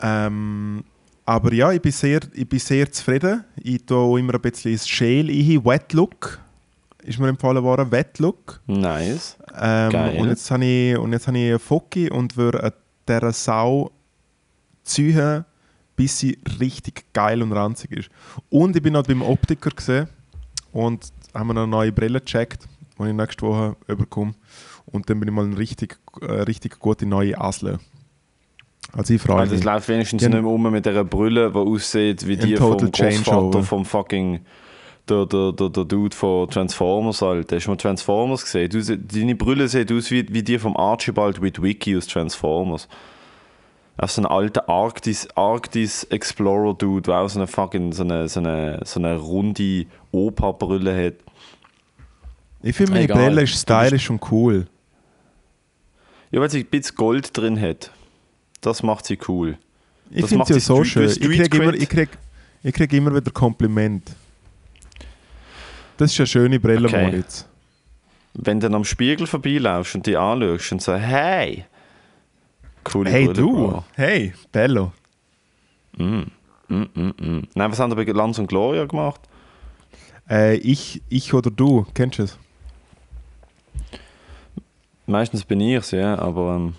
Ähm, 0.00 0.84
aber 1.26 1.52
ja, 1.52 1.72
ich 1.72 1.82
bin, 1.82 1.90
sehr, 1.90 2.20
ich 2.32 2.48
bin 2.48 2.60
sehr 2.60 2.90
zufrieden. 2.92 3.42
Ich 3.56 3.84
tue 3.84 4.20
immer 4.20 4.34
ein 4.34 4.40
bisschen 4.40 4.78
Schäl 4.78 5.28
ein. 5.28 5.64
Wet 5.64 5.92
Look 5.92 6.38
ist 7.02 7.18
mir 7.18 7.28
empfohlen 7.28 7.62
worden. 7.62 7.90
Wet 7.90 8.18
Look. 8.20 8.60
Nice. 8.66 9.36
Ähm, 9.58 10.18
und 10.18 10.28
jetzt 10.28 10.50
habe 10.50 10.64
ich, 10.64 10.96
und 10.98 11.12
jetzt 11.12 11.26
habe 11.26 11.38
ich 11.38 11.50
einen 11.50 11.58
Foki 11.58 12.10
und 12.10 12.36
würde 12.36 12.72
dieser 13.08 13.32
Sau 13.32 13.90
ziehen, 14.84 15.44
bis 15.96 16.18
sie 16.18 16.38
richtig 16.60 17.04
geil 17.12 17.42
und 17.42 17.52
ranzig 17.52 17.90
ist. 17.92 18.10
Und 18.48 18.76
ich 18.76 18.82
bin 18.82 18.92
noch 18.92 19.02
beim 19.02 19.22
Optiker 19.22 19.70
gesehen 19.70 20.08
und 20.72 21.12
haben 21.34 21.48
wir 21.48 21.54
noch 21.54 21.62
eine 21.62 21.70
neue 21.70 21.92
Brille 21.92 22.20
gecheckt, 22.20 22.66
die 22.98 23.08
ich 23.08 23.12
nächste 23.14 23.42
Woche 23.46 23.76
überkomme. 23.86 24.34
Und 24.86 25.08
dann 25.10 25.20
bin 25.20 25.28
ich 25.28 25.34
mal 25.34 25.44
ein 25.44 25.54
richtig, 25.54 25.98
äh, 26.20 26.26
richtig 26.42 26.78
gute 26.78 27.06
neue 27.06 27.38
Asle. 27.40 27.78
Also 28.92 29.14
ich 29.14 29.22
freue 29.22 29.40
Also 29.40 29.54
es 29.54 29.60
mich. 29.60 29.64
läuft 29.64 29.88
wenigstens 29.88 30.22
Ja. 30.22 30.28
nicht 30.30 30.42
mehr 30.42 30.50
um 30.50 30.62
mit 30.70 30.84
dieser 30.84 31.04
Brille, 31.04 31.50
die 31.50 31.56
aussieht 31.58 32.26
wie 32.26 32.36
die 32.36 32.56
vom 32.56 32.76
Großvater 32.76 33.62
vom 33.62 33.84
fucking 33.84 34.40
der, 35.10 35.26
der, 35.26 35.52
der, 35.52 35.68
der 35.68 35.84
Dude 35.84 36.14
von 36.14 36.48
Transformers, 36.48 37.22
Alter. 37.22 37.56
Hast 37.56 37.66
du 37.66 37.70
mal 37.70 37.76
Transformers 37.76 38.44
gesehen? 38.44 38.70
Du, 38.70 38.96
deine 38.96 39.34
Brille 39.34 39.68
sieht 39.68 39.92
aus 39.92 40.10
wie, 40.10 40.26
wie 40.32 40.42
die 40.42 40.58
vom 40.58 40.76
Archibald 40.76 41.42
Witwicky 41.42 41.96
aus 41.96 42.06
Transformers. 42.06 42.88
Auch 43.98 44.08
so 44.08 44.22
ein 44.22 44.26
alter 44.26 44.68
Arktis, 44.68 45.28
Arktis 45.34 46.04
Explorer 46.04 46.74
Dude, 46.74 47.02
der 47.02 47.18
auch 47.18 47.28
so 47.28 47.38
eine 47.38 47.46
fucking 47.46 47.92
so 47.92 48.02
eine, 48.02 48.28
so 48.28 48.40
eine, 48.40 48.80
so 48.84 48.98
eine 48.98 49.16
runde 49.16 49.86
Opa-Brille 50.12 51.06
hat. 51.06 51.14
Ich 52.62 52.76
finde, 52.76 52.92
meine 52.92 53.04
Egal. 53.04 53.26
Brille 53.26 53.42
ist 53.42 53.60
stylisch 53.60 54.08
und 54.08 54.30
cool. 54.30 54.66
Ja, 56.30 56.40
weil 56.40 56.50
sie 56.50 56.60
ein 56.60 56.66
bisschen 56.66 56.96
Gold 56.96 57.36
drin 57.36 57.60
hat. 57.60 57.90
Das 58.60 58.82
macht 58.82 59.04
sie 59.06 59.18
cool. 59.28 59.58
Ich 60.10 60.22
Das 60.22 60.30
finde 60.30 60.38
macht 60.38 60.48
sie 60.48 60.54
ja 60.54 60.60
so 60.60 60.84
schön. 60.84 61.08
Ich 61.08 61.20
kriege 61.20 61.58
immer, 61.58 61.74
ich 61.74 61.88
krieg, 61.88 62.08
ich 62.62 62.74
krieg 62.74 62.92
immer 62.92 63.14
wieder 63.14 63.30
Kompliment. 63.30 64.14
Das 66.00 66.12
ist 66.12 66.18
eine 66.18 66.26
schöne 66.28 66.58
Brille, 66.58 66.88
Okay. 66.88 67.04
Moritz. 67.10 67.46
Wenn 68.32 68.58
du 68.58 68.68
dann 68.68 68.74
am 68.74 68.84
Spiegel 68.84 69.26
vorbeilaufst 69.26 69.96
und 69.96 70.06
die 70.06 70.16
anschaust 70.16 70.72
und 70.72 70.80
sagst, 70.80 71.04
hey, 71.06 71.66
coole 72.84 73.10
Hey 73.10 73.26
Brille, 73.26 73.34
du, 73.38 73.52
Bro. 73.52 73.84
hey, 73.96 74.32
Bello. 74.50 74.92
Mm, 75.98 76.22
mm, 76.68 76.84
mm. 76.94 77.42
Nein, 77.54 77.70
was 77.70 77.78
haben 77.78 77.94
wir 77.94 78.02
bei 78.02 78.10
Lanz 78.12 78.38
und 78.38 78.46
Gloria 78.46 78.86
gemacht? 78.86 79.20
Äh, 80.30 80.56
ich, 80.56 81.02
ich 81.10 81.34
oder 81.34 81.50
du, 81.50 81.84
kennst 81.92 82.18
du 82.18 82.22
es? 82.22 82.38
Meistens 85.04 85.44
bin 85.44 85.60
ich 85.60 85.74
es, 85.76 85.90
ja, 85.90 86.18
aber. 86.18 86.56
Ähm, 86.56 86.74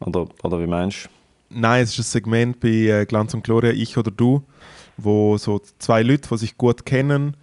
oder, 0.00 0.26
oder 0.42 0.60
wie 0.60 0.66
meinst 0.66 1.06
du? 1.06 1.08
Nein, 1.60 1.82
es 1.82 1.92
ist 1.92 2.00
ein 2.00 2.02
Segment 2.02 2.60
bei 2.60 2.68
äh, 2.68 3.06
Glanz 3.06 3.32
und 3.32 3.42
Gloria, 3.42 3.70
ich 3.70 3.96
oder 3.96 4.10
du, 4.10 4.42
wo 4.98 5.38
so 5.38 5.60
zwei 5.78 6.02
Leute, 6.02 6.28
die 6.28 6.36
sich 6.36 6.56
gut 6.58 6.84
kennen, 6.84 7.36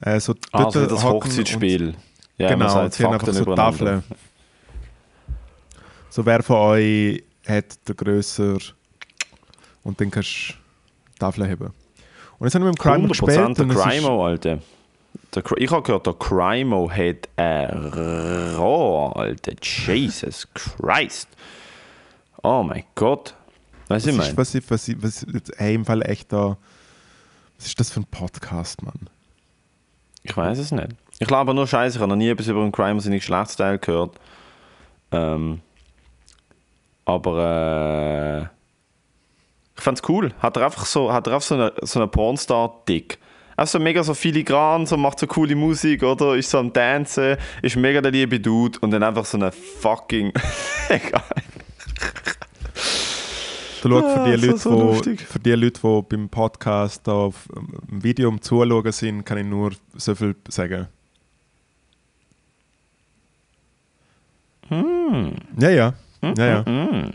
äh, 0.00 0.20
so 0.20 0.34
Ah, 0.52 0.64
also 0.66 0.86
das 0.86 1.02
Hochzeitsspiel. 1.02 1.94
Ja, 2.38 2.48
genau, 2.50 2.88
sie 2.88 3.04
haben 3.04 3.14
einfach 3.14 3.32
so. 3.32 3.54
Tafeln. 3.54 4.02
So, 6.08 6.24
wer 6.26 6.42
von 6.42 6.56
euch 6.56 7.22
hat 7.46 7.86
der 7.88 7.94
grösser 7.94 8.58
und 9.82 10.00
dann 10.00 10.10
kannst 10.10 10.50
du 10.50 11.18
Tafeln 11.18 11.50
haben. 11.50 11.72
Und 12.38 12.46
jetzt 12.46 12.54
haben 12.54 12.62
wir 12.64 12.70
mit 12.70 12.78
dem 12.84 13.04
100% 13.06 13.08
gespielt 13.08 13.58
der 13.58 13.64
und 13.64 13.70
es 13.70 13.76
ist, 13.76 13.82
Crimo, 13.82 14.26
Alter. 14.26 14.58
Der, 15.34 15.42
ich 15.58 15.70
habe 15.70 15.82
gehört, 15.82 16.06
der 16.06 16.14
Crimo 16.14 16.90
hat 16.90 17.28
ein 17.36 18.54
Rohr, 18.56 19.16
Alter. 19.16 19.52
Jesus 19.62 20.48
Christ. 20.54 21.28
Oh 22.42 22.62
mein 22.62 22.84
Gott. 22.94 23.34
Weißt 23.88 24.06
du, 24.06 24.08
was 24.10 24.14
ich 24.14 24.18
meine? 24.18 24.36
was, 24.36 24.54
was, 24.70 25.02
was, 25.02 25.22
ich- 25.24 25.42
hey, 25.58 25.74
im 25.74 25.84
Fall 25.84 26.02
echt 26.02 26.32
da, 26.32 26.56
was 27.60 27.66
ist 27.66 27.78
das 27.78 27.90
für 27.90 28.00
ein 28.00 28.06
Podcast, 28.06 28.82
Mann? 28.82 29.10
Ich 30.22 30.34
weiß 30.34 30.58
es 30.58 30.72
nicht. 30.72 30.88
Ich 31.18 31.28
glaube 31.28 31.52
nur 31.52 31.66
Scheiße. 31.66 31.98
Ich 31.98 32.00
habe 32.00 32.08
noch 32.08 32.16
nie 32.16 32.30
etwas 32.30 32.48
über 32.48 32.62
einen 32.62 32.72
Crime 32.72 32.98
seine 33.02 33.18
Geschlechtsteil 33.18 33.78
gehört. 33.78 34.18
Ähm, 35.12 35.60
aber 37.04 38.40
äh, 38.40 38.42
ich 39.76 39.82
fand's 39.82 40.00
cool. 40.08 40.32
Hat 40.38 40.56
er 40.56 40.64
einfach 40.64 40.86
so, 40.86 41.12
hat 41.12 41.26
er 41.26 41.34
einfach 41.34 41.46
so 41.46 41.54
eine, 41.54 41.72
so 41.82 42.00
eine 42.00 42.08
Pornstar-Dick. 42.08 43.18
Einfach 43.58 43.72
so 43.72 43.78
mega 43.78 44.02
so 44.02 44.14
filigran, 44.14 44.86
so 44.86 44.96
macht 44.96 45.18
so 45.18 45.26
coole 45.26 45.54
Musik, 45.54 46.02
oder? 46.02 46.36
Ist 46.36 46.48
so 46.48 46.60
am 46.60 46.72
Tanzen, 46.72 47.36
ist 47.60 47.76
mega 47.76 48.00
der 48.00 48.12
liebe 48.12 48.40
Dude 48.40 48.78
und 48.80 48.90
dann 48.90 49.02
einfach 49.02 49.26
so 49.26 49.36
eine 49.36 49.52
fucking. 49.52 50.32
Egal. 50.88 51.22
Du 53.82 53.88
schau, 53.88 54.00
für, 54.00 54.20
Ah, 54.20 54.24
die 54.26 54.36
so- 54.38 54.46
Leute, 54.46 54.58
so 54.58 54.70
wo, 54.72 54.92
für 55.16 55.38
die 55.38 55.52
Leute, 55.52 55.80
die 55.82 56.02
beim 56.08 56.28
Podcast 56.28 57.08
auf 57.08 57.48
im 57.90 58.02
Video 58.04 58.28
am 58.28 58.40
Zuschauen 58.40 58.92
sind, 58.92 59.24
kann 59.24 59.38
ich 59.38 59.46
nur 59.46 59.72
so 59.96 60.14
viel 60.14 60.34
sagen. 60.48 60.88
Ja, 65.58 65.70
ja. 65.70 65.94
ja, 66.22 66.34
ja. 66.64 67.10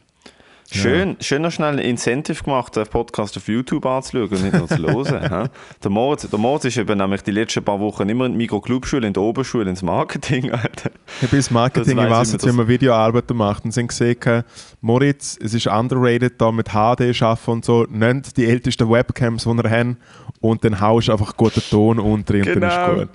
Schön, 0.81 1.15
schön 1.21 1.41
noch 1.41 1.51
schnell 1.51 1.73
ein 1.73 1.79
Incentive 1.79 2.43
gemacht, 2.43 2.75
den 2.75 2.85
Podcast 2.87 3.37
auf 3.37 3.47
YouTube 3.47 3.85
anzuschauen 3.85 4.29
und 4.29 4.43
nicht 4.43 4.53
nur 4.53 4.67
zu 4.67 4.77
hören. 5.11 5.49
der, 5.83 5.91
Moritz, 5.91 6.27
der 6.29 6.39
Moritz 6.39 6.65
ist 6.65 6.77
eben 6.77 6.97
nämlich 6.97 7.21
die 7.21 7.31
letzten 7.31 7.63
paar 7.63 7.79
Wochen 7.79 8.07
immer 8.09 8.25
in 8.25 8.33
der 8.33 8.37
Mikro-Clubschule, 8.37 9.07
in 9.07 9.13
der 9.13 9.23
Oberschule, 9.23 9.69
ins 9.69 9.81
Marketing. 9.81 10.51
Alter. 10.51 10.91
Ich 11.21 11.29
bin 11.29 11.37
ins 11.37 11.51
Marketing, 11.51 11.95
Das 11.97 12.05
ich 12.05 12.11
weiß 12.11 12.31
jetzt, 12.33 12.45
wie 12.47 12.51
man 12.51 12.67
Videoarbeiten 12.67 13.37
macht 13.37 13.65
und 13.65 13.71
sind 13.71 13.87
gesehen, 13.87 14.43
Moritz, 14.81 15.37
es 15.41 15.53
ist 15.53 15.67
underrated, 15.67 16.33
da 16.39 16.51
mit 16.51 16.69
HD 16.69 16.75
arbeiten 17.21 17.51
und 17.51 17.65
so, 17.65 17.85
nennt 17.89 18.35
die 18.37 18.45
ältesten 18.45 18.89
Webcams, 18.89 19.43
die 19.43 19.49
wir 19.49 19.69
haben 19.69 19.97
und 20.41 20.63
dann 20.63 20.79
haust 20.79 21.07
du 21.07 21.11
einfach 21.13 21.35
guten 21.37 21.61
Ton 21.69 21.99
unter 21.99 22.33
und 22.35 22.45
dann 22.45 22.53
Genau. 22.55 22.67
ist 22.93 22.99
gut. 22.99 23.09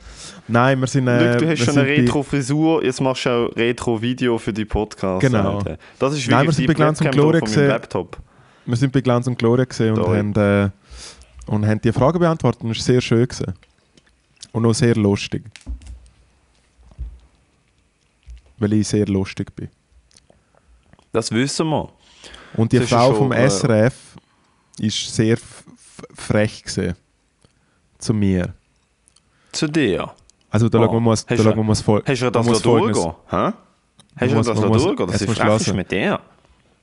Nein, 0.49 0.81
wir 0.81 0.87
sind... 0.89 1.07
Äh, 1.07 1.31
Luc, 1.35 1.39
du 1.39 1.49
hast 1.51 1.59
schon 1.65 1.79
eine 1.79 1.87
Retro-Frisur, 1.87 2.83
jetzt 2.85 3.01
machst 3.01 3.25
du 3.27 3.31
auch 3.31 3.57
Retro-Video 3.57 4.37
für 4.37 4.53
die 4.53 4.65
Podcasts. 4.65 5.25
Genau. 5.25 5.59
Alter. 5.59 5.77
Das 6.01 6.15
ist 6.15 6.29
Nein, 6.29 6.41
wir 6.41 6.45
wirklich 6.47 6.57
sind 6.57 6.63
die 6.63 6.67
bei 6.69 6.75
Glanz 6.75 7.01
und 7.01 7.11
Gloria 7.13 7.41
gesehen. 7.55 7.69
Laptop. 7.69 8.19
Wir 8.67 8.77
sind 8.77 8.93
bei 8.93 9.01
Glanz 9.01 9.27
und 9.27 9.39
Gloria 9.39 9.65
gesehen 9.65 9.99
und 9.99 10.07
haben, 10.07 10.35
äh, 10.35 10.71
und 11.47 11.67
haben 11.67 11.81
die 11.81 11.93
Fragen 11.93 12.19
beantwortet 12.19 12.63
und 12.63 12.71
es 12.73 12.79
war 12.79 12.85
sehr 12.85 13.01
schön. 13.01 13.27
Gewesen. 13.27 13.55
Und 14.53 14.67
auch 14.67 14.73
sehr 14.73 14.95
lustig. 14.97 15.45
Weil 18.59 18.73
ich 18.75 18.89
sehr 18.89 19.07
lustig 19.07 19.55
bin. 19.57 19.69
Das 21.13 21.31
wissen 21.33 21.67
wir. 21.69 21.89
Und 22.55 22.73
die 22.73 22.79
Das 22.79 22.89
Frau 22.91 23.15
vom 23.15 23.33
äh, 23.33 23.49
SRF 23.49 23.95
ist 24.79 25.15
sehr 25.15 25.39
frech 26.15 26.63
gewesen. 26.65 26.95
Zu 27.99 28.15
mir. 28.15 28.55
Zu 29.53 29.67
dir. 29.67 30.11
Also 30.51 30.69
da 30.69 30.79
Oh. 30.79 30.85
schauen 30.85 30.95
wir 30.95 31.01
mal, 31.01 31.17
da 31.27 31.37
schauen 31.37 31.57
wir 31.57 31.63
mal 31.65 31.69
das 31.73 31.83
Fol- 31.83 32.03
Hast 32.07 32.23
du 32.23 32.31
da 32.31 32.43
das 32.43 32.47
Folgendes- 32.63 32.63
durchgehen? 33.03 33.15
Hä? 33.29 33.53
Hast 34.17 34.33
du 34.33 34.43
das 34.55 34.61
muss- 34.69 34.83
durchgehen? 34.83 35.07
Das 35.07 35.23
ist 35.23 35.39
frech 35.39 35.75
mit 35.75 35.91
dir. 35.91 36.21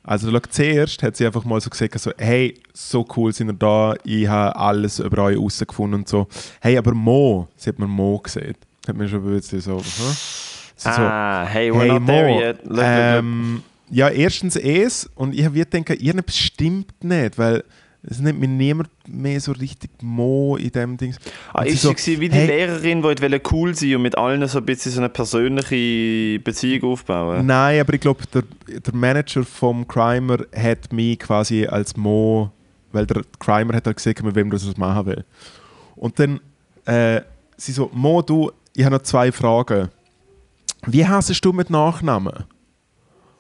Also 0.08 0.32
schau, 0.32 0.40
zuerst 0.50 1.04
hat 1.04 1.18
sie 1.18 1.26
einfach 1.26 1.44
mal 1.44 1.60
so 1.60 1.70
gesagt, 1.70 2.00
so, 2.00 2.12
hey, 2.18 2.56
so 2.74 3.06
cool 3.18 3.34
sind 3.34 3.50
ihr 3.50 3.54
da, 3.54 3.94
ich 4.06 4.26
habe 4.26 4.56
alles 4.56 5.00
über 5.00 5.24
euch 5.24 5.36
herausgefunden 5.36 6.00
und 6.00 6.08
so. 6.08 6.28
Hey, 6.62 6.78
aber 6.78 6.94
Mo, 6.94 7.50
sie 7.58 7.70
hat 7.70 7.78
mir 7.78 7.88
Mo 7.88 8.18
gesehen. 8.20 8.56
Hat 8.88 8.96
mir 8.96 9.10
schon 9.10 9.22
ein 9.28 9.34
bisschen 9.36 9.60
so, 9.60 9.80
so, 10.78 10.90
Ah, 10.90 11.46
hey, 11.46 11.70
we're 11.72 11.82
hey 11.82 11.88
not 12.00 12.06
there 12.08 12.30
Mo, 12.30 12.40
yet. 12.40 12.58
Look, 12.64 12.70
look, 12.70 12.78
look. 12.78 12.86
ähm, 12.88 13.64
ja, 13.90 14.08
erstens 14.10 14.56
es 14.56 15.10
und 15.16 15.36
ich 15.36 15.44
habe 15.44 15.56
gedacht, 15.60 15.90
irgendetwas 16.02 16.38
stimmt 16.38 17.04
nicht, 17.04 17.38
weil 17.38 17.66
es 18.10 18.20
nennt 18.20 18.40
mir 18.40 18.48
niemand 18.48 18.90
mehr 19.06 19.40
so 19.42 19.52
richtig 19.52 19.92
Mo 20.02 20.56
in 20.56 20.72
dem 20.72 20.96
Ding. 20.96 21.14
Ah, 21.54 21.64
ist 21.64 21.82
so, 21.82 21.94
sie 21.98 22.20
wie 22.22 22.30
die 22.30 22.36
hey, 22.36 22.48
Lehrerin, 22.48 23.00
die 23.00 23.04
wollte 23.04 23.42
cool 23.52 23.76
sein 23.76 23.96
und 23.96 24.04
mit 24.04 24.18
allen 24.18 24.48
so 24.48 24.60
ein 24.60 24.66
bisschen 24.66 24.94
so 24.94 25.00
eine 25.02 25.10
persönliche 25.10 26.40
Beziehung 26.40 26.94
aufbauen? 26.94 27.46
Nein, 27.46 27.82
aber 27.82 27.94
ich 27.94 28.00
glaube, 28.00 28.24
der, 28.34 28.44
der 28.68 28.96
Manager 28.96 29.44
vom 29.44 29.86
Crimer 29.86 30.38
hat 30.56 30.94
mich 30.94 31.20
quasi 31.20 31.66
als 31.66 31.98
Mo, 31.98 32.50
weil 32.94 33.06
der 33.06 33.24
Crimer 33.40 33.76
hat 33.76 33.86
halt 33.86 33.98
gesagt, 33.98 34.24
mit 34.24 34.36
wem 34.36 34.50
das 34.52 34.66
was 34.66 34.78
machen 34.78 35.06
will. 35.08 35.26
Und 35.98 36.18
dann, 36.18 36.40
äh, 36.86 37.22
sie 37.58 37.74
so, 37.74 37.92
Mo, 37.94 38.22
du, 38.22 38.52
ich 38.74 38.86
habe 38.86 38.96
noch 38.96 39.04
zwei 39.04 39.34
Fragen. 39.34 39.90
Wie 40.86 41.06
heißt 41.06 41.44
du 41.44 41.52
mit 41.52 41.70
Nachnamen? 41.70 42.46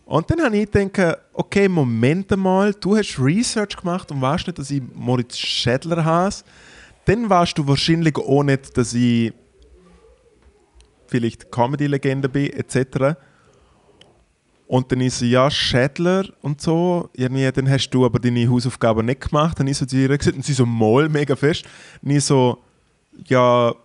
Und 0.07 0.31
dann 0.31 0.41
habe 0.41 0.57
ich 0.57 0.71
gedacht, 0.71 1.19
okay, 1.33 1.67
Moment 1.67 2.35
mal, 2.37 2.73
du 2.73 2.95
hast 2.95 3.19
Research 3.19 3.75
gemacht 3.75 4.09
und 4.09 4.21
weißt 4.21 4.47
nicht, 4.47 4.57
dass 4.57 4.71
ich 4.71 4.81
Moritz 4.95 5.37
Schädler 5.37 6.03
heiße. 6.03 6.45
Dann 7.03 7.29
weißt 7.29 7.57
du 7.57 7.67
wahrscheinlich 7.67 8.15
auch 8.15 8.43
nicht, 8.43 8.77
dass 8.77 8.93
ich 8.93 9.33
vielleicht 11.07 11.51
Comedy-Legende 11.51 12.29
bin, 12.29 12.53
etc. 12.53 13.17
Und 14.65 14.89
dann 14.89 15.01
ist 15.01 15.19
sie, 15.19 15.31
ja, 15.31 15.51
Schädler 15.51 16.25
und 16.41 16.61
so. 16.61 17.09
Irgendwie, 17.13 17.51
dann 17.51 17.69
hast 17.69 17.89
du 17.89 18.05
aber 18.05 18.19
deine 18.19 18.49
Hausaufgaben 18.49 19.05
nicht 19.05 19.27
gemacht. 19.27 19.59
Dann 19.59 19.67
ist 19.67 19.79
so 19.79 19.85
zu 19.85 19.97
ihr 19.97 20.17
gesagt, 20.17 20.37
und 20.37 20.45
sie 20.45 20.53
so, 20.53 20.65
mal, 20.65 21.09
mega 21.09 21.35
fest. 21.35 21.65
Und 22.01 22.11
ich 22.11 22.23
so, 22.23 22.59
ja, 23.25 23.75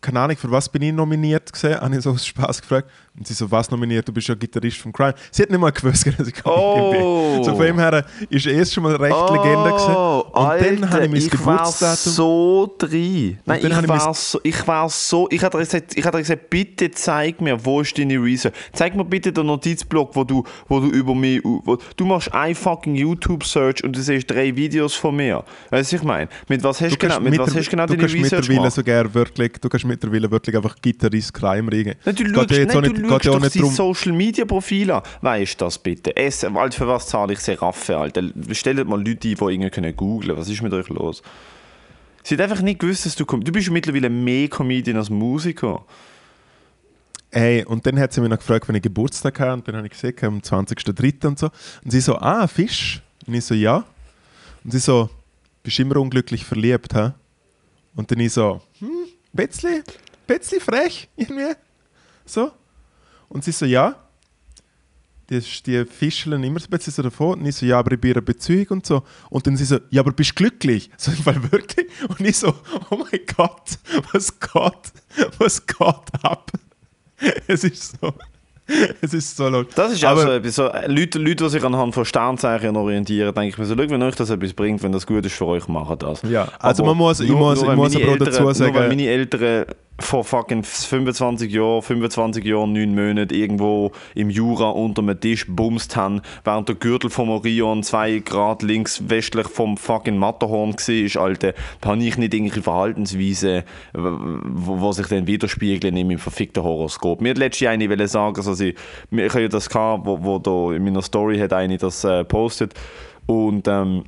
keine 0.00 0.20
Ahnung, 0.20 0.36
für 0.36 0.50
was 0.50 0.68
bin 0.68 0.82
ich 0.82 0.92
nominiert 0.92 1.52
gesehen, 1.52 1.78
habe 1.78 1.94
ich 1.94 2.02
so 2.02 2.10
aus 2.10 2.26
Spaß 2.26 2.62
gefragt. 2.62 2.90
Und 3.18 3.26
sie 3.26 3.34
so, 3.34 3.50
was 3.50 3.70
nominiert? 3.70 4.06
Du 4.06 4.12
bist 4.12 4.28
ja 4.28 4.34
Gitarrist 4.34 4.78
von 4.78 4.92
Crime. 4.92 5.14
Sie 5.32 5.42
hat 5.42 5.50
nicht 5.50 5.58
mal 5.60 5.70
gewusst, 5.72 6.06
dass 6.18 6.28
ich 6.28 6.34
Oh. 6.44 6.90
bin. 7.34 7.44
So 7.44 7.54
von 7.56 7.66
dem 7.66 7.78
her 7.78 8.04
ist 8.30 8.46
es 8.46 8.72
schon 8.72 8.84
mal 8.84 8.94
recht 8.96 9.14
Legende 9.30 9.70
gewesen. 9.70 9.94
Und 9.94 10.34
dann 10.34 10.90
habe 10.90 11.04
ich 11.04 11.10
mein 11.10 11.14
ich 11.20 11.44
war 11.44 11.56
Geburtsdatum. 11.56 12.12
so 12.12 12.74
drin. 12.78 13.38
Nein, 13.44 13.58
ich 13.62 13.64
ich 13.68 13.88
war, 13.88 14.14
so, 14.14 14.40
ich 14.44 14.66
war 14.66 14.88
so... 14.88 15.28
Ich 15.30 15.42
hatte 15.42 15.58
gesagt, 15.58 15.96
ich 15.98 16.04
hatte 16.04 16.18
gesagt, 16.18 16.48
bitte 16.50 16.90
zeig 16.92 17.40
mir, 17.40 17.62
wo 17.64 17.80
ist 17.80 17.98
deine 17.98 18.14
Research. 18.22 18.54
Zeig 18.72 18.94
mir 18.94 19.04
bitte 19.04 19.32
den 19.32 19.46
Notizblock, 19.46 20.14
wo 20.14 20.24
du, 20.24 20.44
wo 20.68 20.80
du 20.80 20.86
über 20.88 21.14
mich... 21.14 21.40
Wo, 21.44 21.78
du 21.96 22.04
machst 22.06 22.32
ein 22.32 22.54
fucking 22.54 22.94
YouTube-Search 22.94 23.82
und 23.84 23.96
du 23.96 24.00
siehst 24.00 24.30
drei 24.30 24.54
Videos 24.54 24.94
von 24.94 25.16
mir. 25.16 25.44
Weißt 25.70 25.92
du, 25.92 25.96
was 25.96 26.00
ich 26.00 26.06
meine? 26.06 26.28
Mit 26.48 26.62
was 26.62 26.80
hast 26.80 26.92
du 26.92 26.96
genau, 26.96 27.18
mit 27.20 27.36
was 27.38 27.48
mitter- 27.48 27.58
hast 27.58 27.66
du 27.66 27.70
genau 27.70 27.86
du 27.86 27.88
deine 27.94 28.00
kannst 28.02 28.14
Research 28.14 28.48
mittlerweile 28.48 28.56
gemacht? 28.58 28.72
sogar 28.74 29.14
wirklich, 29.14 29.52
du 29.60 29.68
kannst 29.68 29.84
mittlerweile 29.84 30.30
wirklich 30.30 30.56
einfach 30.56 30.76
Gitarrist 30.80 31.34
Crime 31.34 31.70
reingehen. 31.72 31.96
Nein, 32.04 32.14
du 32.14 32.24
schaust, 32.34 32.50
nein, 32.50 32.80
nicht- 32.82 32.99
du 33.02 33.08
schaust 33.08 33.24
ja 33.24 33.32
doch 33.32 33.44
sein 33.48 33.62
drum- 33.62 33.72
Social 33.74 34.12
Media 34.12 34.44
Profil 34.44 34.90
an. 34.90 35.02
Weißt 35.20 35.60
du 35.60 35.64
das 35.64 35.78
bitte? 35.78 36.16
Es, 36.16 36.44
Alter, 36.44 36.76
für 36.78 36.88
was 36.88 37.06
zahle 37.08 37.32
ich 37.32 37.40
Seraffe, 37.40 37.96
Alter? 37.96 38.22
Stellt 38.52 38.86
mal 38.88 38.96
Leute 38.98 39.10
ein, 39.10 39.18
die 39.18 39.30
irgendwie 39.32 39.70
können 39.70 39.96
googlen. 39.96 40.36
Was 40.36 40.48
ist 40.48 40.62
mit 40.62 40.72
euch 40.72 40.88
los? 40.88 41.22
Sie 42.22 42.34
hat 42.34 42.40
einfach 42.42 42.60
nicht 42.62 42.80
gewusst, 42.80 43.06
dass 43.06 43.16
du 43.16 43.24
kommst. 43.24 43.48
Du 43.48 43.52
bist 43.52 43.70
mittlerweile 43.70 44.10
mehr 44.10 44.48
Comedian 44.48 44.96
als 44.98 45.08
Musiker. 45.10 45.84
Hey, 47.32 47.64
und 47.64 47.86
dann 47.86 47.98
hat 47.98 48.12
sie 48.12 48.20
mich 48.20 48.28
noch 48.30 48.38
gefragt, 48.38 48.68
wenn 48.68 48.74
ich 48.74 48.82
Geburtstag 48.82 49.38
habe. 49.40 49.54
Und 49.54 49.68
dann 49.68 49.76
habe 49.76 49.86
ich 49.86 49.92
gesagt, 49.92 50.22
am 50.24 50.38
20.03. 50.40 51.26
und 51.26 51.38
so. 51.38 51.50
Und 51.84 51.90
sie 51.90 52.00
so, 52.00 52.16
ah, 52.16 52.46
Fisch? 52.48 53.00
Und 53.26 53.34
ich 53.34 53.44
so, 53.44 53.54
ja. 53.54 53.84
Und 54.64 54.72
sie 54.72 54.78
so, 54.80 55.08
bist 55.62 55.78
immer 55.78 55.96
unglücklich 55.96 56.44
verliebt, 56.44 56.94
hä? 56.94 57.12
Und 57.94 58.10
dann 58.10 58.20
ich 58.20 58.32
so, 58.32 58.60
hm, 58.80 58.88
bisschen, 59.32 59.82
bisschen 60.26 60.60
frech, 60.60 61.08
irgendwie. 61.16 61.54
So. 62.24 62.50
Und 63.30 63.42
sie 63.44 63.52
so, 63.52 63.64
ja. 63.64 63.96
Die, 65.30 65.38
die 65.64 65.84
fischeln 65.84 66.42
immer 66.42 66.58
so 66.58 66.66
ein 66.66 66.70
bisschen 66.70 66.92
so 66.92 67.02
davon. 67.02 67.38
Und 67.40 67.46
ich 67.46 67.54
so, 67.54 67.64
ja, 67.64 67.78
aber 67.78 67.92
ich 67.92 68.00
bin 68.00 68.10
in 68.10 68.16
einer 68.16 68.24
Beziehung 68.24 68.66
und 68.70 68.86
so. 68.86 69.04
Und 69.30 69.46
dann 69.46 69.56
sie 69.56 69.64
so, 69.64 69.78
ja, 69.90 70.02
aber 70.02 70.10
bist 70.12 70.30
du 70.30 70.34
glücklich? 70.34 70.90
So, 70.96 71.12
weil 71.24 71.40
wirklich. 71.52 71.86
Und 72.08 72.20
ich 72.20 72.36
so, 72.36 72.52
oh 72.90 72.96
mein 72.96 73.20
Gott, 73.36 73.78
was 74.12 74.38
geht, 74.40 75.32
was 75.38 75.64
geht 75.64 75.78
ab? 76.24 76.50
Es 77.46 77.62
ist 77.64 78.00
so, 78.00 78.12
es 79.00 79.14
ist 79.14 79.36
so 79.36 79.48
laut. 79.48 79.68
Das 79.76 79.92
ist 79.92 80.04
auch 80.04 80.10
aber, 80.10 80.22
so 80.22 80.30
etwas. 80.32 80.54
So, 80.56 80.66
äh, 80.66 80.86
Leute, 80.90 81.18
Leute, 81.20 81.44
die 81.44 81.50
sich 81.50 81.62
anhand 81.62 81.94
von 81.94 82.04
Sternzeichen 82.04 82.74
orientieren, 82.76 83.32
denke 83.32 83.50
ich 83.50 83.58
mir 83.58 83.66
so, 83.66 83.76
schau, 83.76 83.88
wenn 83.90 84.02
euch 84.02 84.16
das 84.16 84.30
etwas 84.30 84.52
bringt, 84.52 84.82
wenn 84.82 84.90
das 84.90 85.06
gut 85.06 85.24
ist 85.26 85.34
für 85.36 85.46
euch, 85.46 85.68
macht 85.68 86.02
das. 86.02 86.22
Ja, 86.22 86.48
also 86.58 86.82
Aber 86.82 86.92
man 86.94 86.98
muss- 87.06 87.20
ich 87.20 87.30
muss- 87.30 87.60
nur 87.62 87.70
ich 87.70 87.76
muss 87.76 87.94
aber 87.94 88.04
auch 88.12 88.16
dazu 88.16 88.30
Eltern- 88.40 88.54
sagen- 88.54 88.72
Nur 88.72 88.80
weil 88.82 88.88
meine 88.88 89.06
Eltern 89.06 89.66
vor 90.00 90.24
fucking 90.24 90.64
25 90.64 91.52
Jahren, 91.52 91.82
25 91.82 92.44
Jahren, 92.44 92.72
9 92.72 92.94
Monaten 92.94 93.34
irgendwo 93.34 93.92
im 94.14 94.30
Jura 94.30 94.70
unter 94.70 95.02
einem 95.02 95.20
Tisch 95.20 95.46
bumst 95.48 95.96
haben, 95.96 96.22
während 96.44 96.68
der 96.68 96.76
Gürtel 96.76 97.10
vom 97.10 97.30
Orion 97.30 97.82
2 97.82 98.20
Grad 98.20 98.62
links 98.62 99.08
westlich 99.08 99.48
vom 99.48 99.76
fucking 99.76 100.16
Matterhorn 100.16 100.74
war, 100.74 101.22
Alter, 101.22 101.54
da 101.80 101.90
habe 101.90 102.02
ich 102.02 102.16
nicht 102.16 102.34
irgendwelche 102.34 102.62
Verhaltensweisen, 102.62 103.62
wo 103.92 104.92
sich 104.92 105.06
dann 105.06 105.26
widerspiegeln 105.26 105.96
in 105.96 106.06
meinem 106.06 106.18
verfickten 106.18 106.62
Horoskop. 106.62 107.20
Mir 107.20 107.30
hat 107.30 107.38
letztens 107.38 107.68
eine 107.68 107.88
wollte 107.88 108.08
sagen, 108.08 108.36
also 108.36 108.54
sie, 108.54 108.74
ich 109.10 109.30
habe 109.30 109.42
ja 109.42 109.48
das 109.48 109.68
gehabt, 109.68 110.06
wo, 110.06 110.22
wo 110.22 110.38
da 110.38 110.74
in 110.74 110.84
meiner 110.84 111.02
Story 111.02 111.38
hat 111.38 111.52
eine 111.52 111.76
das 111.76 112.04
äh, 112.04 112.24
postet 112.24 112.74
und 113.26 113.68
ähm, 113.68 114.04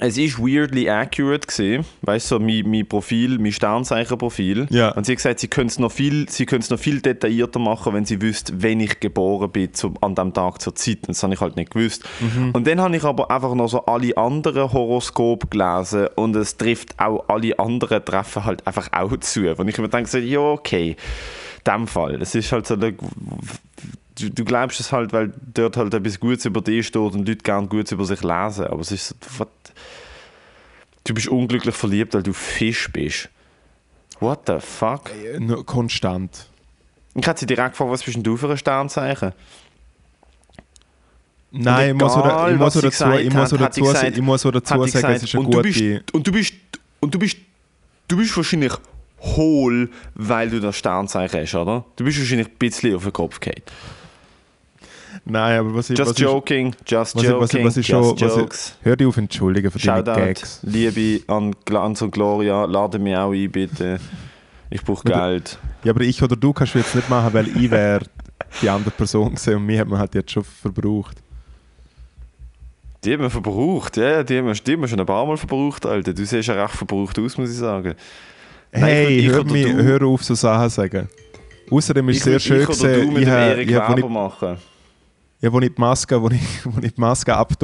es 0.00 0.18
ist 0.18 0.38
weirdly 0.38 0.90
accurate 0.90 1.46
gesehen, 1.46 1.84
weißt 2.02 2.30
du, 2.30 2.34
so 2.36 2.40
mein, 2.40 2.68
mein 2.68 2.86
Profil, 2.86 3.38
mein 3.38 3.52
Sternzeichenprofil. 3.52 4.66
Ja. 4.70 4.90
Und 4.90 5.06
sie 5.06 5.12
hat 5.12 5.16
gesagt, 5.18 5.40
sie 5.40 5.48
können 5.48 5.68
es 5.68 5.78
noch 5.78 5.90
viel, 5.90 6.28
sie 6.28 6.44
können 6.44 6.60
es 6.60 6.68
noch 6.68 6.78
viel 6.78 7.00
detaillierter 7.00 7.58
machen, 7.58 7.94
wenn 7.94 8.04
sie 8.04 8.20
wüsste, 8.20 8.62
wenn 8.62 8.80
ich 8.80 9.00
geboren 9.00 9.50
bin 9.50 9.72
zu, 9.72 9.94
an 10.02 10.14
dem 10.14 10.34
Tag 10.34 10.60
zur 10.60 10.74
Zeit. 10.74 10.98
Und 11.02 11.10
das 11.10 11.22
habe 11.22 11.32
ich 11.32 11.40
halt 11.40 11.56
nicht 11.56 11.70
gewusst. 11.70 12.04
Und 12.52 12.66
dann 12.66 12.80
habe 12.80 12.94
ich 12.96 13.04
aber 13.04 13.30
einfach 13.30 13.54
noch 13.54 13.68
so 13.68 13.86
alle 13.86 14.16
anderen 14.16 14.72
Horoskope 14.72 15.46
gelesen 15.48 16.08
und 16.14 16.36
es 16.36 16.56
trifft 16.56 16.98
auch 16.98 17.24
alle 17.28 17.58
anderen 17.58 18.04
treffen 18.04 18.44
halt 18.44 18.66
einfach 18.66 18.90
auch 18.92 19.16
zu. 19.18 19.48
Und 19.48 19.68
ich 19.68 19.78
mir 19.78 19.88
denke 19.88 20.10
so, 20.10 20.18
ja 20.18 20.40
okay, 20.40 20.96
in 21.66 21.72
dem 21.72 21.86
Fall. 21.86 22.20
Es 22.20 22.34
ist 22.34 22.52
halt 22.52 22.66
so, 22.66 22.76
du, 24.18 24.30
du 24.30 24.44
glaubst 24.44 24.80
es 24.80 24.92
halt, 24.92 25.12
weil 25.12 25.32
dort 25.54 25.76
halt 25.76 25.94
etwas 25.94 26.18
Gutes 26.20 26.44
über 26.44 26.60
dich 26.60 26.86
steht 26.86 27.00
und 27.00 27.26
Leute 27.26 27.42
gerne 27.42 27.66
Gutes 27.68 27.92
über 27.92 28.04
sich 28.04 28.22
lesen. 28.22 28.66
Aber 28.66 28.80
es 28.80 28.90
ist 28.92 29.08
so, 29.08 29.14
what? 29.38 29.48
Du 31.04 31.14
bist 31.14 31.28
unglücklich 31.28 31.74
verliebt, 31.74 32.14
weil 32.14 32.22
du 32.22 32.32
Fisch 32.32 32.90
bist. 32.92 33.28
What 34.18 34.40
the 34.46 34.56
fuck? 34.60 35.10
äh, 35.10 35.38
konstant. 35.64 36.48
Ich 37.14 37.26
hätte 37.26 37.40
sie 37.40 37.46
direkt 37.46 37.72
gefragt, 37.72 37.90
was 37.90 38.02
bist 38.02 38.16
denn 38.16 38.24
du 38.24 38.36
für 38.36 38.50
ein 38.50 38.58
Sternzeichen? 38.58 39.32
Nein, 41.52 41.90
ich 41.90 42.02
muss, 42.02 42.16
egal, 42.16 42.52
ich 42.52 42.58
muss, 42.58 42.74
sie 42.74 42.80
dazu, 42.82 43.04
ich 43.12 43.32
muss, 43.32 43.50
gesagt- 43.50 43.72
sagen- 43.72 44.14
ich 44.14 44.20
muss 44.20 44.42
dazu 44.42 44.82
es 44.82 44.94
ist 44.94 45.04
eine 45.04 45.18
und 45.40 45.54
du 45.54 45.58
gute... 45.58 45.62
bist 45.62 46.12
und 46.14 46.26
du 46.26 46.32
bist 46.32 46.54
und 47.00 47.14
du 47.14 47.18
bist 47.18 47.36
du 48.08 48.16
bist 48.16 48.36
wahrscheinlich 48.36 48.72
hohl, 49.20 49.90
weil 50.14 50.50
du 50.50 50.60
das 50.60 50.76
Sternzeichen 50.76 51.40
hast, 51.40 51.54
oder? 51.54 51.84
Du 51.96 52.04
bist 52.04 52.18
wahrscheinlich 52.18 52.48
ein 52.48 52.56
bisschen 52.58 52.94
auf 52.94 53.04
den 53.04 53.12
Kopf 53.12 53.40
gefallen. 53.40 53.62
Nein, 55.24 55.58
aber 55.60 55.74
was 55.74 55.90
ich... 55.90 55.98
Just 55.98 56.10
was 56.10 56.18
ich, 56.18 56.24
joking, 56.24 56.74
just 56.86 57.14
was 57.16 57.22
ich, 57.22 57.28
joking, 57.28 57.40
was 57.42 57.54
ich, 57.54 57.64
was 57.64 57.76
ich 57.78 57.86
schon... 57.86 58.16
Jokes. 58.16 58.76
ich, 58.80 58.86
hör 58.86 58.96
dich 58.96 59.06
auf, 59.06 59.16
entschuldigen 59.16 59.70
für 59.70 59.78
deine 59.78 60.04
Shoutout, 60.04 60.20
Gags. 60.20 60.60
Liebe 60.62 61.22
an 61.32 61.54
Glanz 61.64 62.02
und 62.02 62.10
Gloria, 62.12 62.64
lade 62.64 62.98
mich 62.98 63.16
auch 63.16 63.32
ein, 63.32 63.50
bitte. 63.50 63.98
Ich 64.70 64.82
brauche 64.82 65.04
Geld. 65.04 65.58
Ja, 65.84 65.92
aber 65.92 66.00
ich 66.02 66.22
oder 66.22 66.36
du 66.36 66.52
kannst 66.52 66.74
du 66.74 66.78
jetzt 66.78 66.94
nicht 66.94 67.08
machen, 67.08 67.32
weil 67.32 67.48
ich 67.48 67.70
wäre 67.70 68.04
die 68.60 68.68
andere 68.68 68.90
Person 68.90 69.34
gesehen 69.34 69.56
und 69.56 69.66
mich 69.66 69.78
hat 69.78 69.88
man 69.88 69.98
halt 69.98 70.14
jetzt 70.14 70.32
schon 70.32 70.44
verbraucht. 70.44 71.16
Die 73.04 73.12
haben 73.12 73.22
wir 73.22 73.30
verbraucht, 73.30 73.96
ja, 73.96 74.24
die 74.24 74.38
haben 74.38 74.46
wir, 74.46 74.54
die 74.54 74.72
haben 74.72 74.80
wir 74.80 74.88
schon 74.88 74.98
ein 74.98 75.06
paar 75.06 75.24
Mal 75.24 75.36
verbraucht, 75.36 75.86
Alter. 75.86 76.12
Du 76.12 76.24
siehst 76.24 76.48
ja 76.48 76.60
recht 76.60 76.74
verbraucht 76.74 77.16
aus, 77.18 77.38
muss 77.38 77.50
ich 77.50 77.56
sagen. 77.56 77.94
Nein, 78.72 78.82
Hey, 78.82 79.18
ich- 79.18 79.26
ich 79.26 79.30
hör, 79.30 79.44
mich, 79.44 79.72
hör 79.72 80.02
auf, 80.02 80.24
so 80.24 80.34
Sachen 80.34 80.68
zu 80.68 80.74
sagen. 80.76 81.08
Außerdem 81.70 82.08
ist 82.08 82.18
es 82.18 82.22
sehr 82.24 82.36
ich, 82.36 82.42
schön 82.42 82.60
ich 82.62 82.66
gesehen, 82.66 83.12
ich, 83.12 83.22
ich, 83.22 83.26
Weber 83.28 83.88
wo 83.88 83.98
ich, 83.98 84.08
machen. 84.08 84.56
Ja, 85.40 85.52
wo 85.52 85.60
ich 85.60 85.74
die 85.74 85.80
Maske, 85.80 86.20
wo 86.20 86.28
ich, 86.28 86.40
wo 86.64 86.80
ich 86.80 86.94
die 86.94 87.00
Maske 87.00 87.34
habe, 87.34 87.54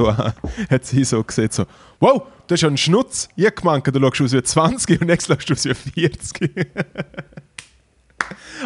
hat 0.71 0.85
sie 0.85 1.05
so 1.05 1.23
gesehen, 1.23 1.49
so, 1.51 1.65
wow, 2.01 2.23
du 2.47 2.53
hast 2.53 2.61
ja 2.61 2.69
einen 2.69 2.77
Schnutz. 2.77 3.29
Ich 3.37 3.55
gemeint, 3.55 3.87
du 3.87 4.01
schaust 4.01 4.21
aus 4.21 4.33
wie 4.33 4.43
20 4.43 5.01
und 5.01 5.09
jetzt 5.09 5.27
schaust 5.27 5.49
du 5.49 5.55
aus 5.55 5.65
wie 5.65 6.01
40. 6.01 6.51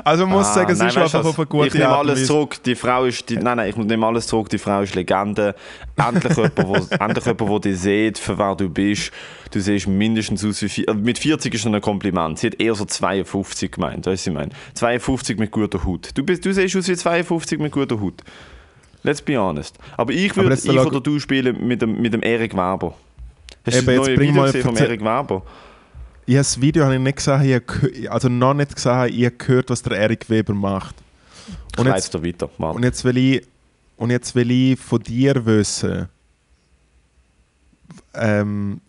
also 0.05 0.27
man 0.27 0.39
muss 0.39 0.49
Ah, 0.49 0.55
sagen, 0.55 0.73
es 0.73 0.79
nein, 0.79 0.89
ist 0.89 0.99
einfach 0.99 1.25
auf 1.25 1.39
eine 1.39 1.47
gute 1.47 1.69
Ich 1.69 1.75
nehme 1.75 1.89
alles 1.89 2.27
zurück. 2.27 2.63
Die 2.65 2.75
Frau 2.75 3.05
ist, 3.05 3.29
die, 3.29 3.37
nein, 3.37 3.59
nein, 3.59 3.71
ich 3.71 3.77
nehme 3.77 4.07
alles 4.07 4.27
zurück. 4.27 4.49
Die 4.49 4.59
Frau 4.59 4.83
ist 4.83 4.95
Legende. 4.95 5.55
Endlich 5.97 6.37
jemand, 6.37 6.67
wo, 6.67 6.75
endlich 6.75 7.25
jemand, 7.25 7.41
der 7.41 7.61
dich 7.61 7.81
sieht, 7.81 8.19
für 8.19 8.37
wer 8.39 8.57
du 8.57 8.69
bist. 8.69 9.13
Du 9.53 9.61
siehst 9.61 9.87
mindestens 9.87 10.45
aus 10.45 10.63
wie 10.63 10.87
Mit 10.95 11.19
40 11.19 11.55
ist 11.55 11.65
noch 11.65 11.73
ein 11.75 11.81
Kompliment. 11.81 12.39
Sie 12.39 12.49
hat 12.49 12.61
eher 12.61 12.75
so 12.75 12.85
52 12.85 13.71
gemeint. 13.71 14.07
Weißt 14.07 14.07
du, 14.07 14.11
was 14.11 14.27
ich 14.27 14.33
meine? 14.33 14.51
52 14.75 15.39
mit 15.39 15.53
guter 15.53 15.85
Haut. 15.85 16.11
Du, 16.15 16.25
bist, 16.25 16.45
du 16.45 16.53
siehst 16.53 16.75
aus 16.77 16.89
wie 16.89 16.97
52 16.97 17.61
mit 17.61 17.73
guter 17.73 18.01
Haut. 18.01 18.23
Let's 19.07 19.23
be 19.23 19.39
honest. 19.39 19.79
Aber 19.97 20.13
ich 20.13 20.37
würde 20.37 20.57
ich 20.57 20.69
oder 20.69 21.01
du 21.01 21.21
spielen 21.21 21.65
mit 21.65 21.81
dem, 21.81 22.03
mit 22.03 22.13
dem 22.13 22.25
Erik 22.25 22.55
Weber. 22.55 22.93
Hast 23.65 23.77
Eben, 23.77 23.87
du 23.87 23.97
das 23.99 24.07
neue 24.09 24.19
Video 24.19 24.43
gesehen 24.43 24.63
vom 24.63 24.77
Erik 24.77 25.01
Weber? 25.01 25.43
Ich 26.27 26.35
habe 26.35 26.41
das 26.41 26.61
Video 26.61 26.85
habe 26.85 26.97
ich 26.97 27.01
nicht 27.01 27.17
gesehen, 27.17 27.45
ich 27.45 27.55
habe, 27.55 28.11
also 28.11 28.29
noch 28.29 28.55
nicht 28.55 28.75
gesehen, 28.75 29.09
ich 29.13 29.25
habe 29.27 29.37
gehört, 29.37 29.71
was 29.71 29.81
der 29.85 29.97
Erik 29.97 30.29
Weber 30.29 30.55
macht. 30.55 30.97
Und 31.79 31.87
jetzt, 31.87 32.21
weiter. 32.21 32.51
Mann. 32.59 32.75
und, 32.75 32.83
jetzt 32.83 33.05
will 33.05 33.17
ich, 33.17 33.47
und 33.97 34.11
jetzt 34.11 34.35
will 34.35 34.51
ich 34.51 34.81
von 34.81 35.01
dir 35.01 35.47
wissen, 35.47 36.09
ähm, 38.13 38.81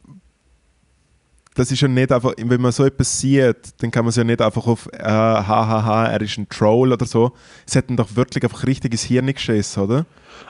das 1.57 1.71
ist 1.71 1.81
ja 1.81 1.87
nicht 1.87 2.11
einfach, 2.11 2.33
wenn 2.37 2.61
man 2.61 2.71
so 2.71 2.85
etwas 2.85 3.19
sieht, 3.19 3.55
dann 3.81 3.89
kann 3.91 4.05
man 4.05 4.09
es 4.09 4.15
ja 4.15 4.23
nicht 4.23 4.41
einfach 4.41 4.65
auf 4.67 4.87
äh, 4.93 4.99
hahaha, 5.03 6.05
er 6.07 6.21
ist 6.21 6.37
ein 6.37 6.47
Troll 6.49 6.93
oder 6.93 7.05
so. 7.05 7.31
Es 7.65 7.75
hat 7.75 7.85
doch 7.89 8.15
wirklich 8.15 8.43
einfach 8.43 8.65
richtig 8.65 8.91
ins 8.91 9.03
Hirn 9.03 9.25
geschissen, 9.33 9.83
oder? 9.83 10.05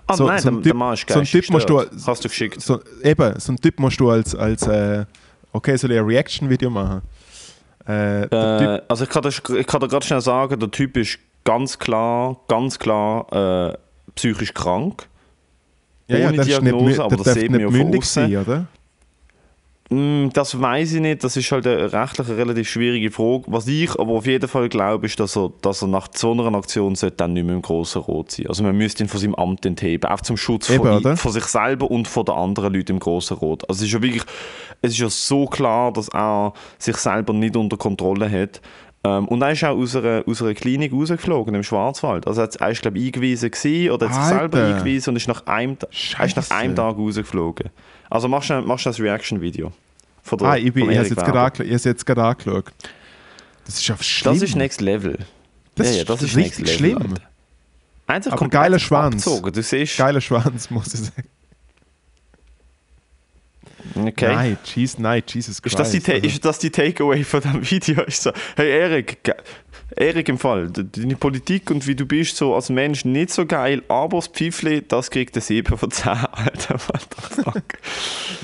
Ah 0.05 0.15
so- 0.17 0.27
nein, 0.27 0.39
so 0.39 0.49
ein 0.49 0.55
der, 0.55 0.61
Typ- 0.61 0.63
der 0.63 0.73
Mann 0.75 0.93
ist 0.93 1.09
so 1.09 1.19
ein 1.19 1.25
Typ 1.25 1.49
musst 1.49 1.69
du-. 1.69 1.81
Hast 2.05 2.23
du 2.25 2.27
geschickt. 2.29 2.61
So, 2.61 2.79
eben, 3.03 3.39
so 3.39 3.53
ein 3.53 3.57
Typ 3.57 3.79
musst 3.79 3.99
du 3.99 4.09
als, 4.09 4.35
als 4.35 4.67
äh, 4.67 5.05
okay, 5.53 5.77
soll 5.77 5.91
ich 5.93 5.97
ein 5.99 6.05
Reaction-Video 6.05 6.69
machen? 6.69 7.01
Äh, 7.87 8.23
Äh, 8.23 8.81
also 8.89 9.05
ich 9.05 9.09
kann, 9.09 9.21
das, 9.23 9.35
ich 9.57 9.65
kann 9.67 9.79
dir 9.79 9.87
gerade 9.87 10.05
schnell 10.05 10.21
sagen, 10.21 10.59
der 10.59 10.69
Typ 10.71 10.97
ist 10.97 11.19
ganz 11.45 11.79
klar, 11.79 12.35
ganz 12.49 12.77
klar 12.77 13.71
äh, 13.71 13.77
psychisch 14.15 14.53
krank. 14.53 15.07
ja, 16.09 16.17
ja, 16.17 16.27
ohne 16.27 16.37
nicht, 16.37 16.49
Diagnose, 16.49 17.01
mü- 17.01 17.03
aber 17.03 17.15
das 17.17 17.33
sieht 17.33 17.49
nicht 17.49 17.51
man 17.51 17.61
ja 17.61 17.69
von 17.69 17.97
außen. 17.97 18.01
sein, 18.31 18.37
oder? 18.37 18.65
Mm, 19.89 20.29
Das 20.33 20.59
weiß 20.59 20.93
ich 20.93 21.01
nicht, 21.01 21.23
das 21.23 21.37
ist 21.37 21.51
halt 21.51 21.65
eine 21.65 21.93
rechtlich 21.93 22.27
eine 22.27 22.37
relativ 22.37 22.69
schwierige 22.69 23.09
Frage. 23.09 23.43
Was 23.47 23.67
ich 23.67 23.97
aber 23.97 24.11
auf 24.13 24.25
jeden 24.25 24.47
Fall 24.47 24.67
glaube, 24.69 25.05
ist, 25.05 25.19
dass 25.19 25.37
er, 25.37 25.51
dass 25.61 25.81
er 25.81 25.87
nach 25.87 26.09
so 26.13 26.31
einer 26.31 26.57
Aktion 26.57 26.95
dann 27.15 27.33
nicht 27.33 27.45
mehr 27.45 27.55
im 27.55 27.61
grossen 27.61 28.01
Rot 28.01 28.31
sein. 28.31 28.47
Also 28.47 28.63
man 28.63 28.75
müsste 28.77 29.03
ihn 29.03 29.09
von 29.09 29.19
seinem 29.19 29.35
Amt 29.35 29.65
entheben, 29.65 30.09
auch 30.09 30.21
zum 30.21 30.35
Schutz 30.35 30.69
Eben, 30.69 31.01
von, 31.01 31.17
von 31.17 31.31
sich 31.31 31.45
selber 31.45 31.89
und 31.89 32.07
von 32.07 32.25
den 32.25 32.35
anderen 32.35 32.73
Leuten 32.73 32.93
im 32.93 32.99
grossen 32.99 33.37
Rot. 33.37 33.67
Also 33.69 33.81
es 33.81 33.87
ist 33.87 33.93
ja 33.93 34.01
wirklich, 34.01 34.23
es 34.81 34.91
ist 34.91 34.99
ja 34.99 35.09
so 35.09 35.45
klar, 35.45 35.93
dass 35.93 36.09
er 36.09 36.53
sich 36.77 36.97
selber 36.97 37.33
nicht 37.33 37.55
unter 37.55 37.77
Kontrolle 37.77 38.29
hat. 38.29 38.61
Ähm, 39.05 39.27
und 39.27 39.41
er 39.41 39.51
ist 39.51 39.63
auch 39.63 39.77
aus 39.77 39.95
einer, 39.95 40.23
aus 40.27 40.41
einer 40.41 40.53
Klinik 40.53 40.91
rausgeflogen 40.91 41.55
im 41.55 41.63
Schwarzwald. 41.63 42.27
Also 42.27 42.41
er 42.41 42.69
ist, 42.69 42.81
glaube 42.81 42.99
ich, 42.99 43.05
eingewiesen 43.05 43.51
gewesen, 43.51 43.91
oder 43.91 44.09
hat 44.09 44.15
sich 44.15 44.23
selber 44.25 44.65
eingewiesen 44.65 45.11
und 45.11 45.15
ist 45.15 45.27
nach 45.27 45.45
einem, 45.45 45.77
er 46.17 46.25
ist 46.25 46.35
nach 46.35 46.49
einem. 46.51 46.75
Tag 46.75 46.97
rausgeflogen. 46.97 47.69
Also 48.09 48.27
machst 48.27 48.49
du, 48.49 48.61
machst 48.61 48.85
du 48.85 48.89
das 48.89 48.99
Reaction-Video. 48.99 49.71
Ah, 50.41 50.57
ich, 50.57 50.73
bin, 50.73 50.89
ich 50.89 50.97
habe 50.97 51.07
es 51.07 51.83
jetzt 51.83 52.05
gerade 52.05 52.23
angeschaut. 52.23 52.73
Das 53.65 53.75
ist 53.75 53.87
ja 53.87 53.97
schlimm. 53.97 54.33
Das 54.33 54.43
ist 54.43 54.55
Next 54.55 54.81
Level. 54.81 55.19
Das 55.75 55.87
ja, 55.87 55.91
ist 55.91 55.97
ja, 55.99 56.03
das 56.03 56.21
ist 56.21 56.35
richtig 56.35 56.65
Next 56.65 56.79
Level, 56.79 56.97
schlimm. 56.97 57.11
Alter. 57.13 57.21
Einfach 58.07 58.31
Aber 58.33 58.47
geiler 58.49 58.79
Schwanz. 58.79 59.27
abgezogen. 59.27 59.53
Du 59.53 59.61
siehst, 59.61 59.97
Geiler 59.97 60.21
Schwanz, 60.21 60.69
muss 60.69 60.93
ich 60.93 61.01
sagen. 61.01 61.27
Okay. 64.05 64.33
Nein, 64.35 64.57
Jesus, 64.63 64.99
nein, 64.99 65.23
Jesus 65.27 65.61
Christ. 65.61 65.73
Ist 65.75 65.79
das, 65.79 65.91
die 65.91 65.99
Ta- 65.99 66.13
Also, 66.13 66.25
ist 66.27 66.45
das 66.45 66.59
die 66.59 66.69
Takeaway 66.69 67.23
von 67.23 67.41
diesem 67.41 67.69
Video? 67.71 68.03
Ist 68.03 68.23
so, 68.23 68.31
hey 68.55 68.69
Erik, 68.69 69.17
Erik 69.95 70.29
im 70.29 70.37
Fall, 70.37 70.67
de- 70.69 70.85
deine 70.91 71.15
Politik 71.15 71.71
und 71.71 71.87
wie 71.87 71.95
du 71.95 72.05
bist 72.05 72.35
so 72.37 72.53
als 72.55 72.69
Mensch 72.69 73.05
nicht 73.05 73.31
so 73.31 73.45
geil, 73.45 73.81
aber 73.87 74.17
das 74.17 74.27
Pfeifli, 74.27 74.83
das 74.87 75.09
kriegt 75.09 75.35
eine 75.35 75.41
7 75.41 75.77
von 75.77 75.89
10, 75.91 76.07
Alter, 76.31 76.75
what 76.75 77.07
the 77.35 77.41
fuck. 77.43 77.63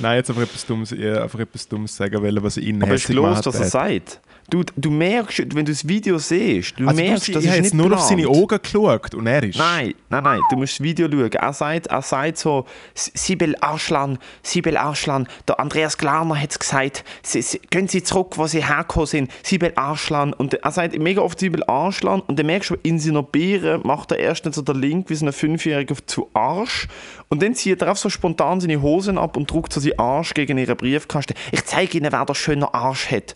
nein, 0.02 0.18
jetzt 0.18 0.30
einfach 0.30 0.44
etwas 0.44 0.66
Dummes, 0.66 0.92
ich 0.92 1.06
einfach 1.06 1.40
etwas 1.40 1.68
Dummes 1.68 1.96
sagen 1.96 2.22
wollen, 2.22 2.44
was 2.44 2.58
ich 2.58 2.66
ihnen 2.68 2.82
aber 2.84 2.94
ist 2.96 3.10
los, 3.10 3.46
was 3.46 3.56
er 3.56 3.66
sagt. 3.66 4.20
Du, 4.50 4.62
du 4.76 4.92
merkst, 4.92 5.40
wenn 5.56 5.66
du 5.66 5.72
das 5.72 5.88
Video 5.88 6.18
siehst, 6.18 6.78
du 6.78 6.88
Also, 6.88 7.02
merkst, 7.02 7.30
ich 7.30 7.34
das 7.34 7.44
ich 7.44 7.50
ist 7.50 7.56
nicht 7.56 7.64
jetzt 7.66 7.74
nur 7.74 7.94
auf 7.94 8.02
seine. 8.02 8.28
Augen 8.28 8.60
geschaut 8.62 9.16
und 9.16 9.26
er 9.26 9.42
ist... 9.42 9.58
Nein, 9.58 9.94
nein, 10.10 10.24
nein, 10.24 10.40
du 10.52 10.58
musst 10.58 10.74
das 10.74 10.82
Video 10.84 11.08
schauen. 11.10 11.32
Er 11.32 11.54
sagt, 11.54 11.88
er 11.88 12.02
sagt 12.02 12.38
so, 12.38 12.66
"S- 12.94 13.12
Sibyl 13.16 13.56
Arslan, 13.62 14.20
Sibyl 14.44 14.78
Arslan, 14.78 15.28
der 15.48 15.60
Andreas 15.60 15.98
Glarner 15.98 16.40
hat 16.40 16.52
es 16.52 16.60
gesagt, 16.60 17.04
sie, 17.24 17.42
sie, 17.42 17.60
gehen 17.70 17.88
Sie 17.88 18.04
zurück, 18.04 18.34
wo 18.38 18.46
Sie 18.46 18.64
hergekommen 18.64 19.08
sind, 19.08 19.32
Sibyl 19.44 19.72
Arslan. 19.76 20.34
Und 20.34 20.54
er 20.54 20.72
sagt 20.72 21.00
mega 21.00 21.22
oft 21.22 21.40
Sibyl 21.40 21.64
Arslan 21.64 22.20
und 22.22 22.38
dann 22.38 22.46
merkst 22.46 22.70
du, 22.72 22.76
in 22.84 23.00
seiner 23.00 23.24
Beere 23.24 23.80
macht 23.84 24.12
er 24.12 24.20
erst 24.20 24.54
so 24.54 24.62
der 24.62 24.76
Link 24.76 25.10
wie 25.10 25.16
so 25.16 25.26
ein 25.26 25.34
Fünfjähriger 25.34 25.96
zu 26.06 26.30
Arsch 26.34 26.88
und 27.30 27.42
dann 27.42 27.56
zieht 27.56 27.82
er 27.82 27.92
auf 27.92 27.98
so 27.98 28.10
spontan 28.10 28.60
seine 28.60 28.82
Hosen 28.82 29.18
ab 29.18 29.38
und 29.38 29.50
druckt 29.50 29.74
so 29.74 29.80
seinen 29.80 29.98
Arsch 30.00 30.34
gegen 30.34 30.58
ihren 30.58 30.76
Briefkasten. 30.78 31.34
Ich 31.52 31.64
zeige 31.66 31.98
Ihnen, 31.98 32.12
wer 32.12 32.26
der 32.26 32.34
schöner 32.36 32.76
Arsch 32.76 33.10
hat. 33.10 33.34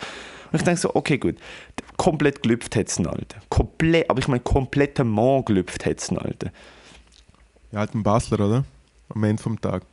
Und 0.52 0.60
ich 0.60 0.64
denke 0.64 0.80
so, 0.80 0.96
okay, 0.96 1.18
gut. 1.18 1.36
Komplett 1.98 2.44
gelüpft 2.44 2.76
hat 2.76 2.88
es 2.88 3.00
Alter. 3.00 3.40
Komplett, 3.50 4.10
aber 4.10 4.20
ich 4.20 4.28
meine, 4.28 4.42
komplett 4.42 5.00
Mann 5.04 5.44
gelüpft 5.46 5.86
hat 5.86 6.00
es 6.00 6.10
Alter. 6.12 6.52
Ja, 7.72 7.80
halt 7.80 7.96
ein 7.96 8.04
Basler, 8.04 8.40
oder? 8.40 8.66
Am 9.10 9.24
Ende 9.24 9.42
vom 9.42 9.60
Tag. 9.60 9.84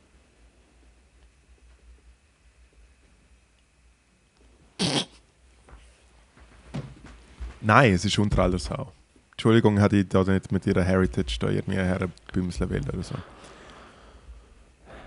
Nein, 7.61 7.93
es 7.93 8.05
ist 8.05 8.19
unter 8.19 8.43
aller 8.43 8.59
Sau. 8.59 8.91
Entschuldigung, 9.31 9.79
hätte 9.79 9.97
ich 9.97 10.07
da 10.07 10.23
nicht 10.23 10.51
mit 10.51 10.67
ihrer 10.67 10.83
Heritage 10.83 11.37
da 11.39 11.49
irgendwie 11.49 11.77
herbümseln 11.77 12.69
wollen 12.69 12.89
oder 12.89 13.03
so. 13.03 13.15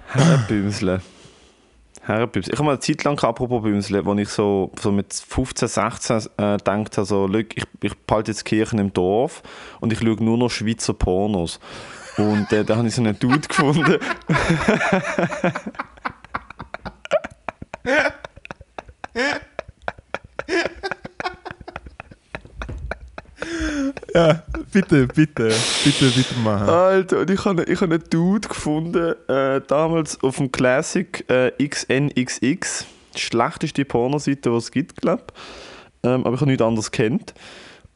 Herrenbümsle. 0.09 1.01
Herrenbümsle. 2.09 2.53
Ich 2.53 2.59
habe 2.59 2.67
mal 2.67 2.73
eine 2.73 2.81
Zeit 2.81 3.05
lang, 3.05 3.23
apropos 3.23 3.63
Bümsle, 3.63 4.05
wo 4.05 4.15
ich 4.15 4.29
so, 4.29 4.73
so 4.81 4.91
mit 4.91 5.13
15, 5.13 5.69
16 5.69 6.17
äh, 6.17 6.21
gedacht 6.57 6.97
habe, 6.97 7.07
so, 7.07 7.29
«Schau, 7.29 7.39
ich, 7.39 7.65
ich 7.83 7.95
behalte 8.07 8.31
jetzt 8.31 8.45
Kirchen 8.45 8.79
im 8.79 8.93
Dorf 8.93 9.43
und 9.81 9.93
ich 9.93 10.01
schaue 10.01 10.23
nur 10.23 10.39
noch 10.39 10.51
Schweizer 10.51 10.95
Pornos. 10.95 11.61
Und 12.17 12.53
äh, 12.53 12.65
da 12.65 12.77
habe 12.77 12.89
ich 12.89 12.95
so 12.95 13.03
einen 13.03 13.19
Dude 13.19 13.39
gefunden. 13.49 13.99
Ja, 24.15 24.43
bitte, 24.73 25.07
bitte, 25.07 25.53
bitte 25.85 26.17
weitermachen. 26.17 26.69
Alter, 26.69 27.21
und 27.21 27.31
ich 27.31 27.45
habe 27.45 27.65
ich 27.65 27.81
hab 27.81 27.91
einen 27.91 28.03
Dude 28.09 28.49
gefunden, 28.49 29.15
äh, 29.29 29.61
damals 29.67 30.23
auf 30.23 30.37
dem 30.37 30.51
Classic 30.51 31.25
äh, 31.29 31.51
XNXX. 31.63 32.87
Die 33.15 33.21
schlechteste 33.21 33.85
Pornoseite, 33.85 34.51
die 34.51 34.57
es 34.57 34.71
gibt, 34.71 35.01
glaube 35.01 35.25
ich. 35.27 36.09
Ähm, 36.11 36.25
aber 36.25 36.35
ich 36.35 36.41
habe 36.41 36.51
nichts 36.51 36.65
anderes 36.65 36.91
kennt. 36.91 37.35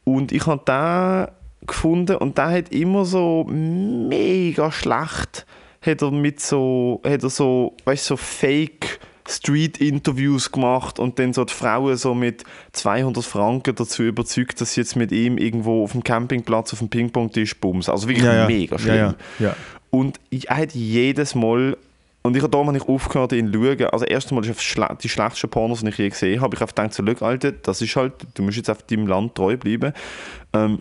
Und 0.03 0.31
ich 0.31 0.45
habe 0.45 0.63
den 0.65 1.33
gefunden 1.65 2.17
und 2.17 2.37
der 2.37 2.49
hat 2.49 2.73
immer 2.73 3.05
so 3.05 3.45
mega 3.45 4.71
schlecht, 4.71 5.45
hat 5.81 6.01
er 6.01 6.11
mit 6.11 6.41
so, 6.41 7.01
hat 7.05 7.23
er 7.23 7.29
so, 7.29 7.75
weißt 7.85 8.05
so 8.05 8.17
Fake 8.17 8.99
Street-Interviews 9.27 10.51
gemacht 10.51 10.99
und 10.99 11.19
dann 11.19 11.33
so 11.33 11.45
die 11.45 11.53
Frauen 11.53 11.95
so 11.97 12.13
mit 12.13 12.43
200 12.73 13.23
Franken 13.23 13.75
dazu 13.75 14.03
überzeugt, 14.03 14.59
dass 14.61 14.73
sie 14.73 14.81
jetzt 14.81 14.95
mit 14.95 15.11
ihm 15.11 15.37
irgendwo 15.37 15.83
auf 15.83 15.93
dem 15.93 16.03
Campingplatz 16.03 16.73
auf 16.73 16.79
dem 16.79 16.89
Ping-Pong-Tisch 16.89 17.59
bums. 17.59 17.89
Also 17.89 18.07
wirklich 18.07 18.25
ja, 18.25 18.33
ja. 18.33 18.47
mega 18.47 18.77
schlimm. 18.77 18.95
Ja, 18.95 19.15
ja. 19.39 19.55
Und 19.89 20.19
ich, 20.29 20.49
er 20.49 20.57
hat 20.57 20.73
jedes 20.73 21.35
Mal, 21.35 21.77
und 22.23 22.35
ich 22.35 22.41
habe 22.41 22.51
da 22.51 22.71
nicht 22.71 22.89
aufgehört, 22.89 23.31
ihn 23.33 23.53
zu 23.53 23.63
schauen. 23.63 23.85
Also, 23.91 24.05
erstens 24.05 24.31
mal 24.31 24.45
ist 24.45 24.61
schle 24.61 24.97
die 25.01 25.09
schlechteste 25.09 25.47
Pornos, 25.47 25.81
die 25.81 25.89
ich 25.89 25.97
je 25.97 26.09
gesehen 26.09 26.41
habe. 26.41 26.55
Ich 26.55 26.61
habe 26.61 26.73
gedacht, 26.73 26.93
so, 26.93 27.03
Alter, 27.21 27.51
das 27.51 27.81
ist 27.81 27.95
halt, 27.95 28.13
du 28.33 28.43
musst 28.43 28.57
jetzt 28.57 28.69
auf 28.69 28.81
deinem 28.83 29.07
Land 29.07 29.35
treu 29.35 29.55
bleiben. 29.55 29.93
Ähm, 30.53 30.79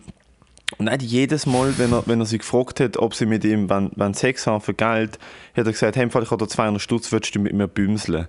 und 0.82 0.90
hat 0.90 1.02
jedes 1.02 1.46
Mal, 1.46 1.76
wenn 1.78 1.92
er, 1.92 2.02
wenn 2.06 2.20
er 2.20 2.26
sie 2.26 2.38
gefragt 2.38 2.80
hat, 2.80 2.96
ob 2.96 3.14
sie 3.14 3.26
mit 3.26 3.44
ihm 3.44 3.68
wenn, 3.70 3.90
wenn 3.96 4.14
Sex 4.14 4.46
haben 4.46 4.60
für 4.60 4.74
Geld, 4.74 5.18
hat 5.56 5.66
er 5.66 5.72
gesagt, 5.72 5.96
hey, 5.96 6.08
Fall, 6.10 6.22
ich 6.22 6.30
habe 6.30 6.44
da 6.44 6.48
200 6.48 6.80
Stutz, 6.82 7.10
würdest 7.12 7.34
du 7.34 7.40
mit 7.40 7.52
mir 7.54 7.68
bümseln? 7.68 8.26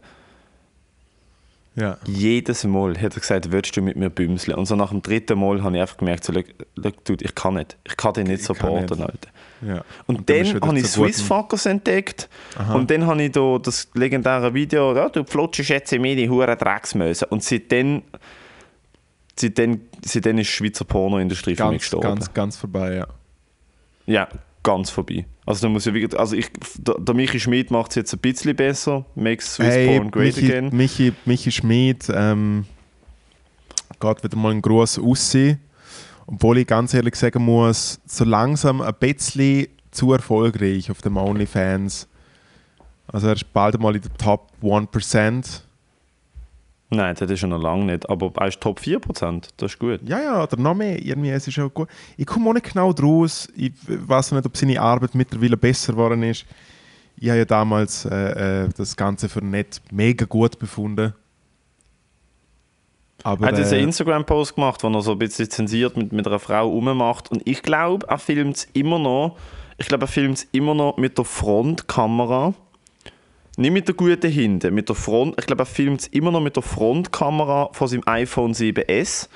ja. 1.76 1.98
Jedes 2.06 2.64
Mal 2.66 2.96
hat 3.02 3.16
er 3.16 3.20
gesagt, 3.20 3.52
würdest 3.52 3.76
du 3.76 3.82
mit 3.82 3.96
mir 3.96 4.10
bümseln? 4.12 4.56
Und 4.58 4.68
so 4.68 4.76
nach 4.76 4.90
dem 4.90 5.02
dritten 5.02 5.40
Mal 5.40 5.64
habe 5.64 5.76
ich 5.76 5.82
einfach 5.82 5.98
gemerkt, 5.98 6.24
so, 6.24 6.32
dude, 6.34 7.26
ich 7.26 7.34
kann 7.34 7.56
nicht. 7.56 7.78
Ich 7.84 7.98
kann 7.98 8.14
dich 8.14 8.26
nicht 8.26 8.44
supporten, 8.44 9.00
nicht. 9.00 9.10
Alter. 9.10 9.30
ja. 9.68 9.84
Und, 10.06 10.30
dann 10.30 10.38
bist 10.38 10.52
dann 10.52 10.56
wieder 10.58 10.68
habe 10.68 10.78
ich 10.80 10.86
zu 10.86 11.00
gutem- 11.02 11.14
Swissfuckers 11.14 11.66
entdeckt. 11.66 12.30
Aha. 12.58 12.76
Und 12.76 12.92
dann 12.92 13.08
habe 13.08 13.24
ich 13.24 13.32
da 13.32 13.58
das 13.58 13.90
legendäre 13.96 14.54
Video, 14.54 14.96
ja, 14.96 15.10
du 15.10 15.24
flutschst 15.24 15.70
jetzt 15.70 15.92
in 15.94 16.04
meine 16.04 16.30
hure 16.30 16.56
Drecksmöse. 16.56 17.26
Und 17.26 17.44
seitdem, 17.44 18.04
seitdem, 19.36 19.82
seitdem 20.06 20.38
ist 20.38 20.48
die 20.50 20.54
Schweizer 20.54 20.86
Pornoindustrie 20.86 21.56
für 21.56 21.64
mich 21.66 21.72
Ganz, 21.72 21.82
gestorben. 21.82 22.08
ganz, 22.08 22.34
ganz 22.34 22.58
vorbei, 22.58 22.96
ja. 22.96 23.08
Ja, 24.06 24.28
ganz 24.64 24.90
vorbei. 24.90 25.26
Also 25.46 25.68
da 25.68 25.70
muss 25.70 25.86
ich 25.86 25.94
wirklich, 25.94 26.20
also 26.20 26.36
ich, 26.36 26.50
der, 26.78 26.96
der 27.00 27.16
Michi 27.16 27.40
Schmid 27.40 27.70
macht 27.72 27.92
es 27.92 27.96
jetzt 27.96 28.14
ein 28.14 28.20
bisschen 28.20 28.56
besser, 28.56 29.06
makes 29.16 29.56
Swiss 29.56 29.68
Hey, 29.68 29.98
Porn 29.98 30.12
great 30.12 30.36
Michi, 30.36 30.46
again. 30.52 30.70
Michi, 30.72 31.14
Michi 31.26 31.52
Schmid 31.52 32.10
ähm, 32.14 32.66
geht 34.00 34.24
wieder 34.24 34.38
mal 34.38 34.52
ein 34.52 34.62
gross 34.62 34.98
aussehen. 35.00 35.60
Obwohl 36.26 36.60
ich 36.60 36.68
ganz 36.68 36.94
ehrlich 36.94 37.16
sagen 37.16 37.44
muss, 37.44 38.00
so 38.06 38.24
langsam 38.24 38.82
ein 38.82 38.94
bisschen 38.98 39.68
zu 39.92 40.14
erfolgreich 40.14 40.90
auf 40.90 41.02
dem 41.02 41.18
OnlyFans. 41.18 42.08
Also 43.08 43.28
er 43.28 43.34
ist 43.34 43.52
bald 43.52 43.80
mal 43.80 43.96
in 43.96 44.02
der 44.02 44.14
Top 44.14 44.50
1%. 44.62 45.62
Nein, 46.94 47.16
das 47.18 47.30
ist 47.30 47.42
ja 47.42 47.48
noch 47.48 47.62
lange 47.62 47.86
nicht, 47.86 48.10
aber 48.10 48.32
er 48.38 48.48
ist 48.48 48.62
Top 48.62 48.80
4%, 48.80 49.50
das 49.58 49.74
ist 49.74 49.80
gut. 49.80 50.00
Ja, 50.06 50.22
ja, 50.22 50.44
oder 50.44 50.58
noch 50.58 50.76
mehr. 50.76 51.04
Irgendwie, 51.04 51.30
es 51.30 51.48
ist 51.48 51.58
auch 51.60 51.74
gut. 51.74 51.90
Ich 52.18 52.26
komme 52.26 52.50
auch 52.50 52.54
nicht 52.54 52.72
genau 52.72 52.94
draus. 52.94 53.48
Ich 53.56 53.72
weiß 53.88 54.32
nicht, 54.32 54.46
ob 54.46 54.56
seine 54.56 54.80
Arbeit 54.80 55.16
mittlerweile 55.16 55.58
besser 55.58 55.94
geworden 55.94 56.24
ist. 56.24 56.46
Ich 57.18 57.30
habe 57.30 57.40
ja 57.40 57.46
damals 57.46 58.06
äh, 58.06 58.64
äh, 58.66 58.70
das 58.76 58.96
Ganze 58.96 59.30
für 59.30 59.44
nicht 59.44 59.82
mega 59.92 60.26
gut 60.26 60.60
befunden. 60.60 61.14
Aber, 63.24 63.46
Er 63.46 63.54
hat 63.54 63.58
jetzt 63.58 63.72
einen 63.72 63.82
äh, 63.82 63.86
Instagram-Post 63.86 64.56
gemacht, 64.56 64.84
wo 64.84 64.90
er 64.90 65.02
so 65.02 65.14
ein 65.14 65.20
bisschen 65.20 65.50
zensiert 65.50 65.96
mit, 65.96 66.12
mit 66.12 66.28
einer 66.28 66.40
Frau 66.40 66.68
rummacht. 66.68 67.32
Und 67.32 67.42
ich 67.46 67.64
glaube, 67.64 68.06
er 68.08 68.18
filmt 68.18 68.58
es 68.58 68.68
immer 68.74 69.00
noch. 69.00 69.38
Ich 69.78 69.88
glaube, 69.88 70.04
er 70.04 70.08
filmt 70.08 70.40
es 70.40 70.48
immer 70.52 70.76
noch 70.76 70.98
mit 70.98 71.18
der 71.18 71.26
Frontkamera. 71.26 72.54
Nicht 73.56 73.72
mit 73.72 73.88
der 73.88 73.96
guten 73.96 74.32
hinten, 74.32 74.74
mit 74.74 74.90
der 74.90 74.96
Front. 74.96 75.36
Ich 75.40 75.46
glaube, 75.46 75.64
er 75.64 75.68
filmt 75.68 76.02
es 76.02 76.08
immer 76.08 76.32
noch 76.32 76.42
mit 76.42 76.56
der 76.56 76.64
Frontkamera 76.64 77.70
von 77.72 77.88
seinem 77.88 78.04
iPhone 78.08 78.54
7S. 78.54 79.30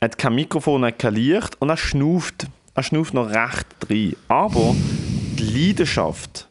Er 0.00 0.08
hat 0.08 0.18
kein 0.18 0.34
Mikrofon, 0.34 0.82
er 0.82 0.88
hat 0.88 0.98
kein 0.98 1.14
Licht 1.14 1.60
und 1.60 1.70
er 1.70 1.76
schnauft, 1.76 2.48
er 2.74 2.82
schnauft 2.82 3.14
noch 3.14 3.30
recht 3.30 3.66
rein. 3.88 4.16
Aber 4.26 4.74
die 5.38 5.44
Leidenschaft, 5.44 6.48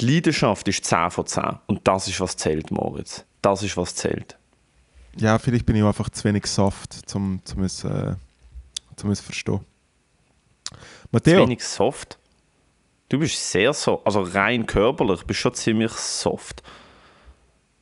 die 0.00 0.06
Leidenschaft 0.06 0.66
ist 0.66 0.84
10 0.84 1.10
von 1.12 1.26
10. 1.26 1.44
Und 1.66 1.80
das 1.84 2.08
ist, 2.08 2.20
was 2.20 2.36
zählt, 2.36 2.70
Moritz. 2.72 3.24
Das 3.42 3.62
ist, 3.62 3.76
was 3.76 3.94
zählt. 3.94 4.36
ja, 5.16 5.38
vielleicht 5.38 5.66
bin 5.66 5.76
ich 5.76 5.84
einfach 5.84 6.10
zu 6.10 6.24
wenig 6.24 6.46
soft, 6.46 7.08
zum, 7.08 7.40
zum 7.44 7.62
es, 7.62 7.84
äh, 7.84 8.14
zum 8.96 9.10
es 9.10 9.20
verstehen. 9.20 9.60
Zu 10.64 10.74
Matteo, 11.12 11.42
wenig 11.44 11.62
soft. 11.62 12.18
Du 13.12 13.18
bist 13.18 13.50
sehr 13.50 13.74
so, 13.74 14.02
also 14.06 14.22
rein 14.22 14.64
körperlich, 14.64 15.22
bist 15.24 15.40
schon 15.40 15.52
ziemlich 15.52 15.92
soft. 15.92 16.62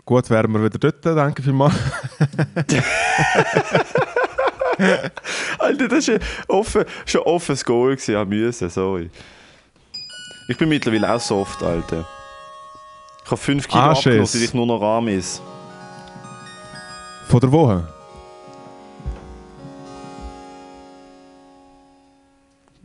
Gut, 0.04 0.28
wären 0.28 0.50
wir 0.50 0.64
wieder 0.64 0.80
dort, 0.80 1.06
danke 1.06 1.40
vielmals. 1.40 1.72
Alter, 5.60 5.86
das 5.86 6.08
war 6.08 6.18
offen, 6.48 6.84
schon 7.06 7.20
offenes 7.20 7.64
Goal, 7.64 7.94
gewesen, 7.94 8.64
ja, 8.64 8.68
sorry. 8.68 9.08
Ich 10.48 10.58
bin 10.58 10.68
mittlerweile 10.68 11.14
auch 11.14 11.20
soft, 11.20 11.62
Alter. 11.62 12.04
Ich 13.24 13.30
habe 13.30 13.40
5 13.40 13.68
Kilo 13.68 13.80
ah, 13.80 13.92
abgenommen, 13.92 14.26
seit 14.26 14.42
ich 14.42 14.52
nur 14.52 14.66
noch 14.66 14.82
arm 14.82 15.06
ist. 15.06 15.40
Von 17.28 17.38
der 17.38 17.52
Woche? 17.52 17.86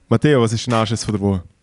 Matteo, 0.07 0.43
was 0.43 0.53
ist 0.53 0.67
dein 0.67 0.75
Anschiss 0.75 1.03
von 1.03 1.11
der 1.11 1.21
Woche? 1.21 1.55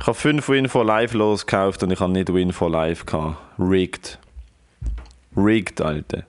Ich 0.00 0.06
habe 0.06 0.14
5 0.14 0.48
Win 0.48 0.68
for 0.68 0.84
Life 0.84 1.16
losgekauft 1.16 1.82
und 1.82 1.90
ich 1.90 2.00
habe 2.00 2.12
nicht 2.12 2.32
Win 2.32 2.52
for 2.52 2.70
Life 2.70 3.04
gehabt. 3.04 3.36
Rigged. 3.58 4.18
Rigged, 5.36 5.80
Alter. 5.80 6.24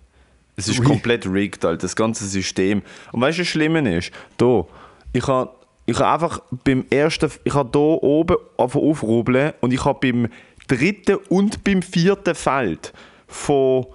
Es 0.56 0.68
ist 0.68 0.80
Ui. 0.80 0.86
komplett 0.86 1.26
rigged, 1.26 1.64
Alter, 1.64 1.84
das 1.84 1.96
ganze 1.96 2.26
System. 2.28 2.82
Und 3.12 3.22
weißt 3.22 3.38
du, 3.38 3.42
was 3.42 3.48
das 3.48 3.52
Schlimme 3.52 3.98
ist? 3.98 4.12
Da, 4.38 4.66
ich 5.14 5.26
habe 5.28 5.52
ich 5.86 5.98
habe 5.98 6.24
einfach 6.26 6.42
beim 6.64 6.86
ersten, 6.92 7.32
ich 7.44 7.54
habe 7.56 7.70
hier 7.74 8.04
oben 8.04 8.38
einfach 8.58 8.80
aufrubbeln 8.80 9.54
und 9.62 9.74
ich 9.74 9.84
habe 9.86 10.00
beim 10.00 10.28
dritten 10.68 11.16
und 11.30 11.64
beim 11.64 11.82
vierten 11.82 12.36
Feld 12.36 12.94
von 13.28 13.88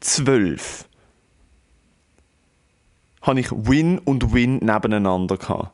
12 0.00 0.86
habe 3.22 3.40
ich 3.40 3.50
Win 3.50 3.98
und 4.00 4.34
Win 4.34 4.58
nebeneinander 4.58 5.38
gehabt. 5.38 5.70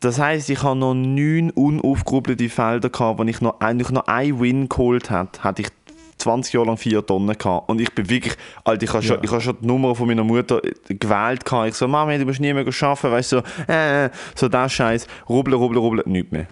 Das 0.00 0.18
heisst, 0.18 0.48
ich 0.48 0.62
habe 0.62 0.78
noch 0.78 0.94
neun 0.94 1.50
unaufgerubbelte 1.50 2.48
Felder 2.48 2.88
gehabt, 2.88 3.18
wo 3.18 3.22
ich 3.24 3.40
noch, 3.40 3.60
eigentlich 3.60 3.90
noch 3.90 4.06
ein 4.06 4.40
Win 4.40 4.68
geholt 4.68 5.10
hätte, 5.10 5.42
hätte 5.44 5.62
ich 5.62 5.68
20 6.16 6.54
Jahre 6.54 6.66
lang 6.68 6.76
vier 6.78 7.04
Tonnen 7.04 7.36
gehabt. 7.36 7.68
Und 7.68 7.80
ich 7.80 7.94
bin 7.94 8.08
wirklich, 8.08 8.34
Alter, 8.64 8.82
ich 8.82 8.92
habe 8.92 9.02
schon, 9.02 9.16
Ja. 9.16 9.22
ich 9.24 9.30
habe 9.30 9.40
schon 9.42 9.56
die 9.60 9.66
Nummer 9.66 9.94
von 9.94 10.06
meiner 10.06 10.24
Mutter 10.24 10.60
gewählt 10.88 11.44
gehabt. 11.44 11.68
Ich 11.68 11.74
so, 11.74 11.86
Mami, 11.86 12.18
du 12.18 12.24
musst 12.24 12.40
nie 12.40 12.52
mehr 12.52 12.64
arbeiten, 12.66 13.10
weißt 13.10 13.32
du, 13.32 13.36
so, 13.66 13.72
äh, 13.72 14.10
so 14.34 14.48
das 14.48 14.72
Scheiß, 14.72 15.06
rubbeln, 15.28 15.56
rubbeln, 15.56 15.78
rubbeln, 15.80 16.02
nichts 16.06 16.32
mehr. 16.32 16.46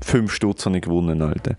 Fünf 0.00 0.32
Stutz 0.32 0.66
habe 0.66 0.76
ich 0.76 0.82
gewonnen, 0.82 1.22
Alter. 1.22 1.56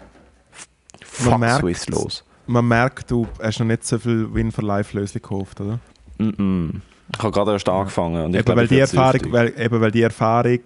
Fuck 1.01 1.39
merkt- 1.39 1.61
Swiss 1.61 1.88
los. 1.88 2.24
Man 2.47 2.68
merkt, 2.68 3.09
du 3.09 3.26
hast 3.41 3.59
noch 3.59 3.66
nicht 3.68 3.86
so 3.86 3.97
viel 3.97 4.28
Win 4.34 4.51
for 4.51 4.63
Life 4.63 4.95
Lösli 4.97 5.20
gekauft, 5.20 5.59
oder? 5.61 5.80
Mm-mm. 6.20 6.82
Ich 7.13 7.20
habe 7.24 7.32
gerade 7.32 7.53
erst 7.53 7.68
angefangen. 7.70 8.24
Und 8.26 8.32
ich 8.34 8.39
Eben 8.39 8.45
glaub, 8.45 8.57
weil, 8.57 8.68
die 8.68 8.80
Erfahrung, 8.80 9.22
weil, 9.32 9.53
eben 9.59 9.82
weil 9.82 9.91
die 9.91 10.01
Erfahrung 10.03 10.59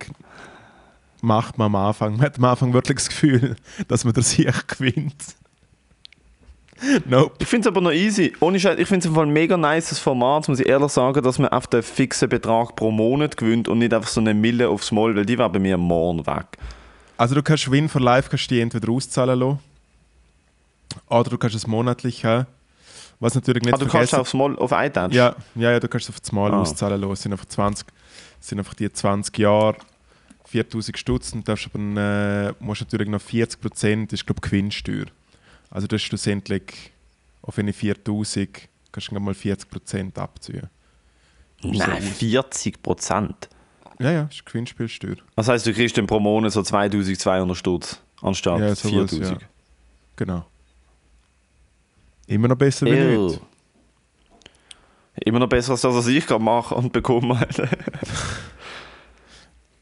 macht 1.22 1.58
man 1.58 1.66
am 1.68 1.76
Anfang. 1.76 2.14
Man 2.18 2.22
hat 2.26 2.38
am 2.38 2.46
Anfang 2.46 2.74
wirklich 2.74 2.98
das 2.98 3.10
Gefühl, 3.10 3.56
dass 3.88 4.04
man 4.06 4.14
der 4.14 4.24
Sieg 4.24 4.68
gewinnt. 4.68 5.16
nope. 7.06 7.36
Ich 7.40 7.48
finde 7.48 7.68
es 7.68 7.72
aber 7.76 7.82
noch 7.82 7.92
easy. 7.92 8.34
Ohne 8.40 8.60
Scheiß, 8.60 8.80
ich 8.80 8.88
finde 8.88 9.00
es 9.00 9.06
im 9.06 9.16
Fall 9.16 9.26
ein 9.26 9.32
mega 9.34 9.58
nices 9.58 10.00
Format, 10.00 10.48
muss 10.48 10.60
ich 10.60 10.68
ehrlich 10.68 10.92
sagen, 10.92 11.22
dass 11.24 11.38
man 11.40 11.50
auf 11.50 11.68
den 11.68 11.84
fixen 11.84 12.30
Betrag 12.30 12.76
pro 12.76 12.92
Monat 12.92 13.36
gewinnt 13.38 13.68
und 13.68 13.80
nicht 13.80 13.94
einfach 13.94 14.10
so 14.10 14.22
eine 14.22 14.34
Mille 14.34 14.70
aufs 14.70 14.92
Mal, 14.92 15.16
weil 15.16 15.26
die 15.26 15.38
war 15.38 15.50
bei 15.52 15.60
mir 15.60 15.78
morgen 15.78 16.26
weg. 16.26 16.46
Also 17.18 17.36
du 17.36 17.44
kannst 17.44 17.70
Win 17.70 17.90
for 17.90 18.00
Life 18.02 18.30
kannst 18.30 18.50
die 18.50 18.62
entweder 18.62 18.90
auszahlen 18.92 19.40
lassen, 19.40 19.60
oder 21.10 21.30
du 21.30 21.38
kannst 21.38 21.56
es 21.56 21.68
monatlich 21.68 22.24
haben. 22.24 22.48
Was 23.20 23.36
natürlich 23.36 23.64
nicht 23.64 23.74
Ah, 23.76 23.78
du 23.78 23.86
kannst 23.88 24.16
aufs 24.16 24.34
Mal 24.34 24.56
auf 24.58 24.72
iTouch? 24.72 25.12
ja, 25.12 25.36
ja, 25.56 25.72
ja, 25.72 25.80
du 25.82 25.90
kannst 25.90 26.06
es 26.08 26.16
auf 26.16 26.22
das 26.22 26.32
Mal 26.32 26.54
Ah. 26.54 26.62
auszahlen 26.62 27.02
lassen. 27.02 27.12
Es 27.14 27.22
sind 27.24 27.32
einfach 27.34 27.46
20, 27.46 27.86
es 28.40 28.48
sind 28.48 28.60
einfach 28.60 28.74
die 28.76 28.90
20 28.90 29.38
Jahre 29.38 29.76
4000 30.50 30.98
Stutz 30.98 31.34
und 31.34 31.48
darfst 31.48 31.70
aber, 31.74 31.80
äh, 31.80 32.54
musst 32.60 32.82
natürlich 32.82 33.08
noch 33.08 33.22
40 33.22 33.62
Prozent, 33.62 34.14
ist 34.14 34.26
glaube 34.26 34.42
Gewinnsteuer. 34.42 35.06
Also 35.70 35.88
das 35.88 36.02
ist 36.02 36.08
schlussendlich 36.08 36.92
auf 37.42 37.58
eine 37.58 37.74
4000 37.74 38.68
kannst 38.92 39.12
du 39.12 39.20
mal 39.20 39.34
40 39.34 39.70
Prozent 39.70 40.18
abziehen. 40.18 40.70
Nein, 41.64 42.02
40 42.02 42.82
Prozent. 42.82 43.50
Ja, 44.00 44.12
ja, 44.12 44.24
ist 44.32 44.46
Gewinnspielsteuer. 44.46 45.18
Das 45.36 45.50
heisst, 45.50 45.66
du 45.68 45.74
kriegst 45.74 45.98
dann 45.98 46.08
pro 46.08 46.20
Monat 46.20 46.54
so 46.54 46.64
2200 46.64 47.58
Stutz 47.58 48.02
anstatt 48.22 48.60
Ja, 48.60 48.76
sowas, 48.76 49.12
4000. 49.12 49.42
ja. 49.42 49.48
Genau. 50.16 50.46
Immer 52.28 52.48
noch 52.48 52.56
besser 52.56 52.86
wie 52.86 52.92
Ew. 52.92 53.28
nicht. 53.28 53.42
Immer 55.26 55.40
noch 55.40 55.50
besser 55.50 55.74
als 55.74 55.82
das, 55.82 55.94
was 55.94 56.08
ich 56.08 56.26
gerade 56.26 56.44
mache 56.44 56.76
und 56.76 56.94
bekomme. 56.94 57.46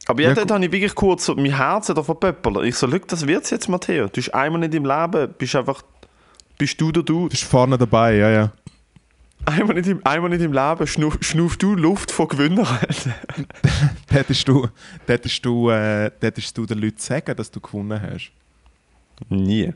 Aber 0.07 0.21
ja, 0.21 0.33
dort 0.33 0.49
habe 0.51 0.65
ich 0.65 0.71
wirklich 0.71 0.95
kurz 0.95 1.25
so, 1.25 1.35
mein 1.35 1.55
Herz 1.55 1.87
da 1.87 2.01
verpöppelt. 2.01 2.63
Ich 2.65 2.75
so, 2.75 2.87
das 2.87 3.27
wird's 3.27 3.49
jetzt, 3.49 3.67
Matteo. 3.67 4.05
Du 4.05 4.11
bist 4.11 4.33
einmal 4.33 4.63
in 4.63 4.71
deinem 4.71 4.85
Leben, 4.85 5.33
bist 5.37 5.55
einfach, 5.55 5.83
bist 6.57 6.79
du 6.79 6.91
der 6.91 7.03
Du. 7.03 7.23
Du 7.23 7.29
bist 7.29 7.43
vorne 7.43 7.77
dabei, 7.77 8.15
ja, 8.15 8.29
ja. 8.29 8.51
Einmal 9.45 9.77
in 9.77 9.83
deinem, 9.83 10.01
einmal 10.03 10.33
in 10.33 10.39
deinem 10.39 10.53
Leben 10.53 10.87
schnuff, 10.87 11.17
schnuff 11.21 11.57
du 11.57 11.75
Luft 11.75 12.11
von 12.11 12.27
Gewinner, 12.27 12.67
Alter. 12.81 13.15
Hättest 14.09 14.47
du, 14.47 14.67
hättest 15.05 15.45
du, 15.45 15.69
äh, 15.69 16.11
hättest 16.21 16.57
du 16.57 16.65
den 16.65 16.79
Leuten 16.79 16.99
sagen, 16.99 17.35
dass 17.35 17.51
du 17.51 17.59
gewonnen 17.59 18.01
hast? 18.01 18.31
Nie. 19.29 19.73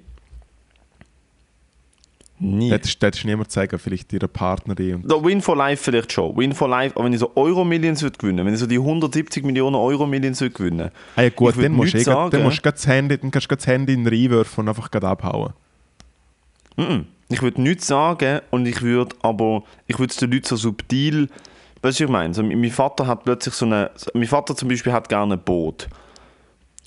Nie. 2.43 2.71
Hättest, 2.71 3.01
hättest 3.03 3.23
du 3.23 3.27
niemand 3.27 3.51
sagen, 3.51 3.77
vielleicht 3.77 4.11
ihrer 4.13 4.27
Partnerin. 4.27 4.95
Und 4.95 5.11
Da 5.11 5.23
Win 5.23 5.41
for 5.41 5.55
Life 5.55 5.83
vielleicht 5.83 6.11
schon. 6.11 6.35
Win 6.35 6.53
for 6.53 6.67
Life, 6.67 6.95
aber 6.95 7.05
wenn 7.05 7.13
ich 7.13 7.19
so 7.19 7.31
Euro-Millions 7.35 8.01
würde 8.01 8.17
gewinnen, 8.17 8.43
wenn 8.45 8.53
ich 8.53 8.59
so 8.59 8.65
die 8.65 8.79
170 8.79 9.45
Millionen 9.45 9.75
Euro-Millions 9.75 10.41
würde 10.41 10.55
gewinnen, 10.55 10.89
ah, 11.15 11.21
ja, 11.21 11.29
gut, 11.29 11.55
dann 11.61 11.71
musst, 11.73 11.93
eh, 11.93 12.03
grad- 12.03 12.33
dann 12.33 12.39
sagen. 12.39 12.43
musst 12.43 12.65
du 12.65 12.71
das 12.71 12.87
Handy, 12.87 13.17
dann 13.19 13.29
kannst 13.29 13.51
du 13.51 13.55
das 13.55 13.67
Handy 13.67 13.93
in 13.93 14.03
den 14.03 14.13
reinwerfen 14.13 14.63
und 14.63 14.69
einfach 14.69 14.89
grad 14.89 15.03
abhauen. 15.03 15.53
Mhm. 16.77 17.05
Ich 17.29 17.41
würde 17.41 17.61
nichts 17.61 17.87
sagen 17.87 18.41
und 18.49 18.65
ich 18.65 18.81
würde 18.81 19.15
aber, 19.21 19.63
ich 19.87 19.99
würde 19.99 20.11
es 20.11 20.17
den 20.17 20.31
Leuten 20.31 20.45
so 20.47 20.55
subtil, 20.55 21.29
weißt 21.29 21.29
du, 21.81 21.83
was 21.83 21.99
ich 22.01 22.07
meine? 22.09 22.33
So, 22.33 22.43
mein 22.43 22.71
Vater 22.71 23.07
hat 23.07 23.23
plötzlich 23.23 23.53
so 23.53 23.65
eine, 23.65 23.91
mein 24.13 24.27
Vater 24.27 24.55
zum 24.55 24.67
Beispiel 24.67 24.91
hat 24.93 25.07
gerne 25.09 25.35
ein 25.35 25.39
Boot. 25.43 25.87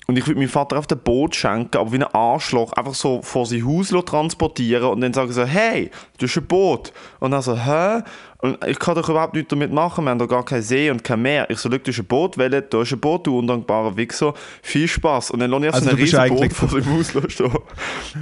Und 0.07 0.17
ich 0.19 0.27
würde 0.27 0.39
meinem 0.39 0.49
Vater 0.49 0.77
auf 0.77 0.85
ein 0.91 0.99
Boot 0.99 1.35
schenken, 1.35 1.77
aber 1.77 1.91
wie 1.91 1.95
ein 1.97 2.03
Arschloch 2.03 2.73
einfach 2.73 2.93
so 2.93 3.23
vor 3.23 3.47
sein 3.47 3.65
Haus 3.65 3.89
transportieren 4.05 4.83
und 4.89 5.01
dann 5.01 5.13
sagen 5.13 5.31
so, 5.31 5.43
hey, 5.45 5.89
du 6.19 6.27
hast 6.27 6.37
ein 6.37 6.45
Boot. 6.45 6.93
Und 7.19 7.31
dann 7.31 7.41
so, 7.41 7.57
hä? 7.57 8.03
Und 8.39 8.63
ich 8.67 8.77
kann 8.77 8.93
doch 8.93 9.09
überhaupt 9.09 9.33
nichts 9.33 9.49
damit 9.49 9.73
machen, 9.73 10.03
wir 10.03 10.11
haben 10.11 10.19
doch 10.19 10.27
gar 10.27 10.45
keinen 10.45 10.61
See 10.61 10.91
und 10.91 11.03
kein 11.03 11.23
Meer. 11.23 11.49
Ich 11.49 11.57
so, 11.57 11.71
schau, 11.71 11.77
du 11.79 11.89
hast 11.91 11.97
ein 11.97 12.05
Boot, 12.05 12.37
wählen, 12.37 12.63
du 12.69 12.81
hast 12.81 12.91
ein 12.93 12.99
Boot, 12.99 13.25
du 13.25 13.39
undankbarer 13.39 13.97
Wichser, 13.97 14.35
viel 14.61 14.87
Spaß. 14.87 15.31
Und 15.31 15.39
dann 15.39 15.49
lasse 15.49 15.65
ich 15.69 15.73
Also 15.73 15.85
so 15.85 15.89
ein 15.91 15.95
riesen 15.97 16.35
Boot 16.35 16.53
vor 16.53 16.69
seinem 16.69 16.93
Haus 16.97 17.31
stehen. 17.33 17.51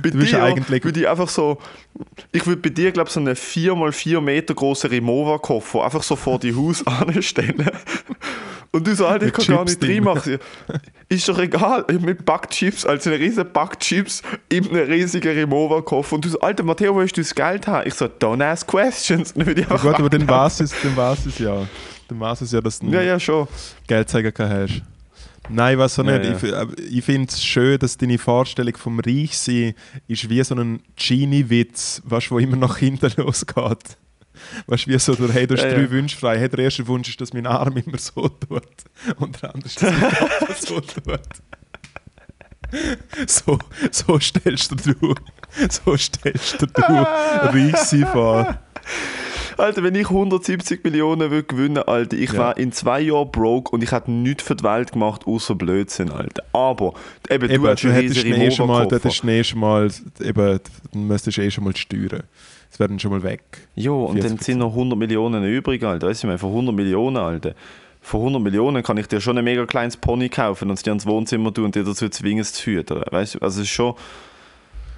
Bei 0.01 0.09
Du 0.09 0.17
bist 0.19 0.31
dir 0.31 0.41
eigentlich- 0.41 0.83
würde 0.85 0.99
ich 1.01 1.09
einfach 1.09 1.27
so, 1.27 1.57
ich 2.31 2.45
würde 2.47 2.61
bei 2.61 2.69
dir, 2.69 2.93
glaube 2.93 3.09
ich, 3.09 3.13
so 3.13 3.19
einen 3.19 3.35
4x4 3.35 4.21
Meter 4.21 4.53
großen 4.53 4.89
Remover-Koffer 4.89 5.83
einfach 5.83 6.03
so 6.03 6.15
vor 6.15 6.39
die 6.39 6.55
Haus 6.55 6.87
anstellen. 6.87 7.69
Und 8.75 8.87
du 8.87 8.95
so, 8.95 9.05
Alter, 9.05 9.27
ich 9.27 9.33
kann 9.33 9.45
gar 9.45 9.57
Chips 9.65 9.71
nicht 9.71 9.83
drin. 9.83 10.07
reinmachen. 10.07 10.39
Ist 11.07 11.29
doch 11.29 11.37
egal, 11.37 11.85
mit 12.01 12.25
Backchips, 12.25 12.85
also 12.87 13.11
eine 13.11 13.19
riesen 13.19 13.45
Backchips 13.53 14.23
in 14.49 14.67
einem 14.69 14.89
riesigen 14.89 15.27
Remover-Koffer. 15.37 16.15
Und 16.15 16.25
du 16.25 16.29
so, 16.29 16.39
Alter, 16.39 16.63
Matteo, 16.63 16.95
wo 16.95 17.01
hast 17.01 17.13
du 17.13 17.21
das 17.21 17.35
Geld 17.35 17.67
her? 17.67 17.85
Ich 17.85 17.93
so, 17.93 18.05
don't 18.05 18.43
ask 18.43 18.67
questions. 18.67 19.31
Und 19.33 19.45
dann 19.45 19.55
ich 19.55 19.63
Ja, 19.63 19.69
einfach 19.71 19.81
gut, 19.83 19.93
aber 19.99 20.09
dann 20.09 20.21
weglaufen. 20.21 20.27
war 20.27 20.47
es, 20.47 20.81
dann 20.81 20.97
war's 20.97 21.25
es 21.27 21.37
ja. 21.37 21.67
Dann 22.07 22.19
war 22.19 22.33
es 22.33 22.51
ja, 22.51 22.61
dass 22.61 22.79
du 22.79 22.87
Ja, 22.87 23.01
ja, 23.03 23.19
schon. 23.19 23.47
Geldzeiger 23.85 24.31
gehabt 24.31 24.71
hast. 24.71 24.81
Nein, 25.49 25.77
was 25.77 25.93
so 25.93 26.03
Ja, 26.03 26.17
nicht. 26.17 26.41
ja. 26.41 26.47
Ich, 26.49 26.55
aber 26.55 26.73
ich 26.79 27.03
finde 27.05 27.27
es 27.29 27.43
schön, 27.43 27.77
dass 27.77 27.95
deine 27.97 28.17
Vorstellung 28.17 28.75
vom 28.77 28.99
Reichsein 28.99 29.75
ist 30.07 30.27
wie 30.29 30.43
so 30.43 30.55
ein 30.55 30.81
Genie-Witz, 30.95 32.01
weißt, 32.05 32.31
wo 32.31 32.39
immer 32.39 32.55
nach 32.55 32.77
hinten 32.77 33.11
losgeht. 33.17 33.97
Weißt 34.67 34.85
du, 34.85 34.91
wie 34.91 34.99
so, 34.99 35.15
du, 35.15 35.31
hey, 35.31 35.47
du 35.47 35.55
hast 35.55 35.63
Ja, 35.63 35.71
drei 35.73 35.81
ja. 35.81 35.89
Wünsche 35.91 36.17
frei. 36.17 36.37
Hey, 36.39 36.49
der 36.49 36.59
erste 36.59 36.85
Wunsch 36.87 37.09
ist, 37.09 37.19
dass 37.21 37.33
mein 37.33 37.45
Arm 37.47 37.75
immer 37.77 37.97
so 37.97 38.27
tut. 38.29 38.63
Und 39.17 39.41
der 39.41 39.53
andere 39.53 39.67
ist, 39.67 39.81
dass 39.81 39.91
mein 39.91 40.11
Kopf 40.11 40.59
so 40.67 40.79
tut. 40.79 41.19
So, 43.27 43.59
so 43.91 44.19
stellst 44.19 44.71
du 44.71 44.75
du, 44.75 45.15
so 45.69 45.95
stellst 45.95 46.59
du 46.61 46.65
Reichsein 46.75 48.07
vor. 48.07 48.57
Alter, 49.57 49.83
wenn 49.83 49.93
ich 49.93 50.09
170 50.09 50.83
Millionen 50.83 51.29
würde 51.29 51.43
gewinnen, 51.43 51.83
Alter, 51.83 52.17
ich 52.17 52.31
Ja. 52.31 52.39
war 52.39 52.57
in 52.57 52.71
zwei 52.71 53.01
Jahren 53.01 53.29
broke 53.29 53.69
und 53.71 53.83
ich 53.83 53.91
hätte 53.91 54.09
nichts 54.11 54.41
für 54.43 54.55
die 54.55 54.63
Welt 54.63 54.93
gemacht, 54.93 55.27
außer 55.27 55.53
Blödsinn, 55.53 56.09
Alter. 56.11 56.43
Aber, 56.53 56.93
eben, 57.29 57.47
Eben, 57.51 57.63
du 57.63 57.69
hättest 57.93 58.25
eh 58.25 58.49
schon 58.49 58.67
mal, 58.67 58.87
du 58.87 58.95
Remover-Koffer. 58.95 58.95
hättest 58.95 59.23
eh 59.25 59.43
schon 59.43 59.59
mal, 59.59 59.91
eben, 60.21 60.59
müsstest 60.93 61.37
eh 61.37 61.51
schon 61.51 61.63
mal 61.65 61.75
steuern. 61.75 62.23
Es 62.73 62.79
werden 62.79 62.97
schon 62.97 63.11
mal 63.11 63.21
weg. 63.21 63.43
Jo, 63.75 64.05
und 64.05 64.23
dann 64.23 64.37
40%. 64.39 64.43
sind 64.43 64.57
noch 64.57 64.71
100 64.71 64.97
Millionen 64.97 65.43
übrig, 65.43 65.83
Alter. 65.83 66.07
Weißt 66.07 66.23
du, 66.23 66.25
ich 66.25 66.29
meine, 66.29 66.39
für 66.39 66.47
100 66.47 66.73
Millionen, 66.73 67.17
Alter. 67.17 67.53
Für 68.01 68.17
100 68.17 68.41
Millionen 68.41 68.81
kann 68.81 68.97
ich 68.97 69.07
dir 69.07 69.21
schon 69.21 69.37
ein 69.37 69.43
mega 69.43 69.63
kleines 69.67 69.95
Pony 69.95 70.27
kaufen 70.27 70.71
und 70.71 70.73
es 70.73 70.81
dir 70.81 70.91
ins 70.91 71.05
Wohnzimmer 71.05 71.53
tun 71.53 71.65
und 71.65 71.75
dir 71.75 71.83
dazu 71.83 72.09
zwingen, 72.09 72.39
es 72.39 72.53
zu 72.53 72.63
füttern. 72.63 73.03
Weißt 73.11 73.35
du, 73.35 73.39
also 73.41 73.61
es 73.61 73.67
ist 73.67 73.73
schon, 73.73 73.93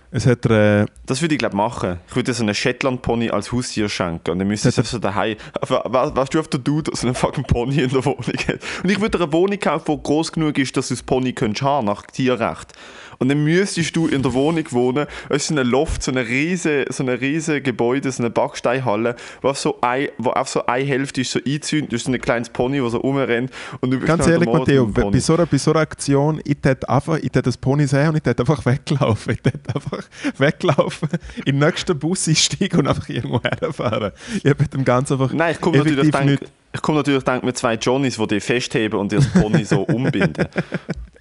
Es 0.09 0.26
hat, 0.26 0.45
äh, 0.45 0.86
das 1.05 1.21
würde 1.21 1.36
ich 1.36 1.39
glaube 1.39 1.57
machen. 1.57 1.99
Ich 2.07 2.15
würde 2.15 2.32
dir 2.32 2.34
so 2.34 2.43
einen 2.43 2.55
Shetland-Pony 2.55 3.32
als 3.32 3.51
Haustier 3.51 3.89
schenken 3.89 4.32
und 4.32 4.39
dann 4.39 4.47
müsste 4.47 4.69
ich 4.69 4.76
so 4.76 4.97
daheim, 4.97 5.36
was, 5.59 6.15
was 6.15 6.30
du 6.30 6.39
auf 6.39 6.47
der 6.47 6.61
Dude 6.61 6.91
so 6.95 7.05
einen 7.05 7.15
fucking 7.15 7.43
Pony 7.43 7.82
in 7.82 7.89
der 7.89 8.05
Wohnung 8.05 8.38
hat. 8.47 8.59
Und 8.84 8.89
ich 8.89 9.01
würde 9.01 9.17
dir 9.17 9.26
eine 9.26 9.34
Wohnung 9.34 9.59
kaufen, 9.59 9.97
die 9.97 10.03
groß 10.03 10.32
genug 10.32 10.57
ist, 10.57 10.78
dass 10.78 10.88
du 10.88 10.93
das 10.93 11.03
Pony 11.03 11.34
könntest 11.34 11.63
haben, 11.63 11.88
nach 11.88 12.03
Tierrecht. 12.03 12.71
Und 13.20 13.30
dann 13.30 13.43
müsstest 13.43 13.95
du 13.95 14.07
in 14.07 14.22
der 14.22 14.34
Wohnung 14.34 14.66
wohnen, 14.72 15.07
es 15.30 15.43
ist 15.43 15.47
so 15.47 15.55
ein 15.55 15.68
Loft, 15.68 16.03
so 16.03 16.11
eine 16.11 16.28
riese, 16.28 16.86
so 16.89 17.03
riese 17.03 17.61
Gebäude, 17.61 18.11
so 18.11 18.24
eine 18.24 18.30
Backsteinhalle, 18.30 19.16
wo 19.41 19.49
auf 19.49 19.59
so, 19.59 19.80
ein, 19.82 20.09
wo 20.18 20.32
auf 20.32 20.49
so 20.49 20.66
eine 20.66 20.86
Hälfte 20.86 21.22
ist 21.22 21.32
so 21.32 21.39
eingezündet, 21.39 21.93
hast 21.93 22.05
so 22.05 22.11
ein 22.11 22.20
kleines 22.20 22.49
Pony, 22.49 22.80
das 22.80 22.91
so 22.91 22.97
rumrennt 22.99 23.51
und 23.82 23.91
du 23.91 23.99
ganz 23.99 24.28
ehrlich, 24.28 24.49
Matteo, 24.49 24.88
bei 24.88 25.20
so, 25.20 25.36
einer, 25.36 25.45
bei 25.45 25.57
so 25.57 25.72
einer 25.72 25.82
Aktion, 25.82 26.41
ich 26.43 26.57
hätte 26.63 26.89
einfach, 26.89 27.18
ich 27.18 27.26
hätte 27.26 27.43
das 27.43 27.57
Pony 27.57 27.88
sehen 27.88 28.09
und 28.09 28.18
ich 28.18 28.26
hätte 28.26 28.43
einfach 28.43 28.66
weglaufen. 28.66 29.34
Ich 29.34 29.51
hätte 29.51 29.76
einfach, 29.76 30.03
weglaufen, 30.38 31.09
den 31.45 31.59
nächsten 31.59 31.97
Bus 31.97 32.28
einsteigen 32.28 32.80
und 32.80 32.88
einfach 32.88 33.09
irgendwo 33.09 33.41
herfahren. 33.41 34.11
Ich 34.43 34.49
habe 34.49 34.68
dem 34.68 34.86
Ganzen 34.86 35.13
einfach 35.13 35.34
Nein, 35.34 35.53
ich 35.53 35.61
komme 35.61 35.78
natürlich, 35.78 36.11
denk, 36.11 36.39
ich 36.74 36.82
komme 36.82 36.99
natürlich 36.99 37.24
denk, 37.24 37.43
mit 37.43 37.57
zwei 37.57 37.76
Johnnies, 37.76 38.18
die 38.18 38.28
dich 38.28 38.43
festheben 38.43 38.99
und 38.99 39.11
dir 39.11 39.18
das 39.18 39.28
Pony 39.30 39.63
so 39.63 39.82
umbinden. 39.82 40.47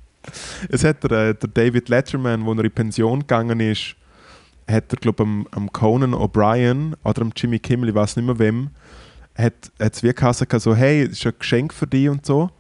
Es 0.68 0.85
hat 0.85 1.05
der, 1.05 1.11
äh, 1.11 1.35
der 1.35 1.49
David 1.49 1.89
Letterman, 1.89 2.45
wo 2.45 2.53
er 2.53 2.64
in 2.64 2.70
Pension 2.70 3.20
gegangen 3.20 3.61
ist, 3.61 3.97
hat 4.68 4.93
er, 4.93 4.97
glaube 4.97 5.25
ich, 5.25 5.57
am, 5.57 5.72
Conan 5.72 6.14
O'Brien 6.14 6.95
oder 7.05 7.22
am 7.22 7.33
Jimmy 7.37 7.59
Kimmel, 7.59 7.91
ich 7.91 7.95
weiß 7.95 8.16
nicht 8.16 8.27
mehr 8.27 8.39
wem, 8.39 8.70
hat 9.37 9.72
es 9.79 10.03
wie 10.03 10.12
geheißen, 10.12 10.47
so, 10.59 10.75
hey, 10.75 11.09
das 11.09 11.18
ist 11.18 11.27
ein 11.27 11.35
Geschenk 11.39 11.75
für 11.75 11.87
dich 11.87 12.09
und 12.09 12.25
so. 12.25 12.51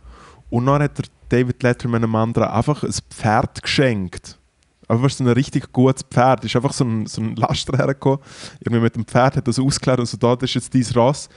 Und 0.50 0.66
dann 0.66 0.82
hat 0.82 0.98
der 0.98 1.06
David 1.28 1.62
Letterman 1.62 2.04
einem 2.04 2.14
anderen 2.14 2.48
einfach 2.48 2.82
ein 2.82 2.92
Pferd 3.10 3.62
geschenkt. 3.62 4.38
Einfach 4.86 5.10
so 5.10 5.24
ein 5.24 5.30
richtig 5.30 5.72
gutes 5.72 6.02
Pferd. 6.02 6.44
Ist 6.44 6.56
einfach 6.56 6.72
so 6.72 6.84
ein, 6.84 7.06
so 7.06 7.22
ein 7.22 7.36
Laster 7.36 7.76
hergekommen. 7.76 8.18
Irgendwie 8.60 8.82
mit 8.82 8.96
dem 8.96 9.06
Pferd 9.06 9.36
hat 9.36 9.48
das 9.48 9.58
ausgeklärt 9.58 10.00
und 10.00 10.06
so, 10.06 10.16
da 10.16 10.36
das 10.36 10.54
ist 10.54 10.54
jetzt 10.54 10.74
dein 10.74 11.00
Ross. 11.00 11.28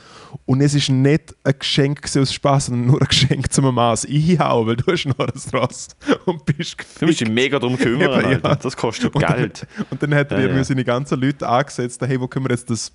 Und 0.46 0.62
es 0.62 0.74
ist 0.74 0.90
nicht 0.90 1.36
ein 1.44 1.54
Geschenk 1.58 2.02
aus 2.18 2.34
Spaß, 2.34 2.66
sondern 2.68 2.88
nur 2.88 3.02
ein 3.02 3.08
Geschenk 3.08 3.52
zum 3.52 3.74
Maß 3.74 4.06
einhauen, 4.06 4.68
weil 4.68 4.76
du 4.76 4.92
hast 4.92 5.06
noch 5.06 5.20
ein 5.20 5.32
Ross 5.54 5.88
und 6.26 6.46
bist 6.46 6.78
Du 7.00 7.06
musst 7.06 7.22
dich 7.22 7.30
mega 7.30 7.60
darum 7.60 7.78
kümmern, 7.78 8.32
Eben, 8.32 8.44
ja. 8.44 8.56
Das 8.56 8.76
kostet 8.76 9.16
und 9.16 9.26
Geld. 9.26 9.66
Dann, 9.78 9.86
und 9.92 10.04
dann 10.04 10.16
hat 10.16 10.32
er 10.32 10.40
Ja, 10.40 10.44
irgendwie 10.44 10.60
ja. 10.60 10.64
seine 10.66 10.84
ganzen 10.84 11.20
Leute 11.20 11.48
angesetzt, 11.48 12.02
hey, 12.02 12.20
wo 12.20 12.28
können 12.28 12.46
wir 12.46 12.52
jetzt 12.52 12.70
das, 12.70 12.92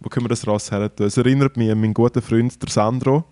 wo 0.00 0.08
können 0.08 0.24
wir 0.26 0.30
das 0.30 0.46
Ross 0.46 0.70
her 0.70 0.94
tun? 0.94 1.06
Es 1.06 1.16
erinnert 1.16 1.56
mich 1.56 1.70
an 1.70 1.80
meinen 1.80 1.94
guten 1.94 2.20
Freund, 2.20 2.60
der 2.60 2.68
Sandro, 2.68 3.24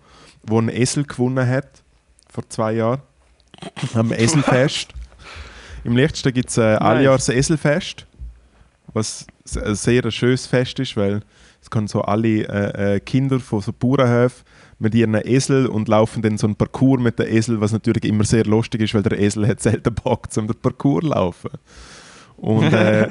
der 0.43 0.57
einen 0.57 0.69
Esel 0.69 1.03
gewonnen 1.03 1.47
hat, 1.47 1.83
vor 2.29 2.47
zwei 2.49 2.73
Jahren, 2.73 3.01
am 3.93 4.11
Eselfest. 4.11 4.89
Im 5.83 5.95
Lichtsten 5.97 6.33
gibt 6.33 6.49
es 6.49 6.57
äh, 6.57 6.61
alljährlich 6.61 7.29
ein 7.29 7.37
Eselfest, 7.37 8.05
was 8.93 9.25
s- 9.45 9.57
ein 9.57 9.75
sehr 9.75 10.09
schönes 10.11 10.45
Fest 10.47 10.79
ist, 10.79 10.95
weil 10.95 11.21
es 11.61 11.69
können 11.69 11.87
so 11.87 12.01
alle 12.01 12.27
äh, 12.47 12.95
äh, 12.95 12.99
Kinder 12.99 13.39
von 13.39 13.61
so 13.61 13.73
Bauernhöfen 13.73 14.43
mit 14.79 14.95
ihren 14.95 15.13
Esel 15.15 15.67
und 15.67 15.87
laufen 15.87 16.21
dann 16.21 16.37
so 16.37 16.47
einen 16.47 16.55
Parcours 16.55 17.01
mit 17.01 17.19
dem 17.19 17.27
Esel, 17.27 17.61
was 17.61 17.71
natürlich 17.71 18.03
immer 18.05 18.23
sehr 18.25 18.45
lustig 18.45 18.81
ist, 18.81 18.93
weil 18.93 19.03
der 19.03 19.19
Esel 19.19 19.47
hat 19.47 19.61
selten 19.61 19.93
Bock, 19.93 20.27
um 20.37 20.47
den 20.47 20.55
Parcours 20.59 21.03
zu 21.03 21.09
laufen. 21.09 21.49
Und, 22.37 22.73
äh, 22.73 23.07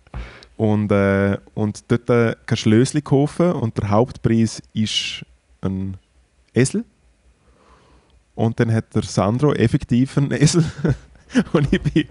und, 0.56 0.90
äh, 0.92 1.38
und 1.54 1.84
dort 1.88 2.08
äh, 2.10 2.36
kannst 2.46 2.66
du 2.66 2.70
Lösli 2.70 3.02
kaufen 3.02 3.52
und 3.52 3.76
der 3.78 3.90
Hauptpreis 3.90 4.62
ist 4.72 5.24
ein 5.62 5.96
Esel. 6.54 6.84
Und 8.34 8.58
dann 8.60 8.72
hat 8.72 8.94
der 8.94 9.02
Sandro 9.02 9.52
effektiv 9.54 10.16
einen 10.16 10.32
Esel. 10.32 10.64
und 11.52 11.72
ich 11.72 11.80
bin 11.80 12.08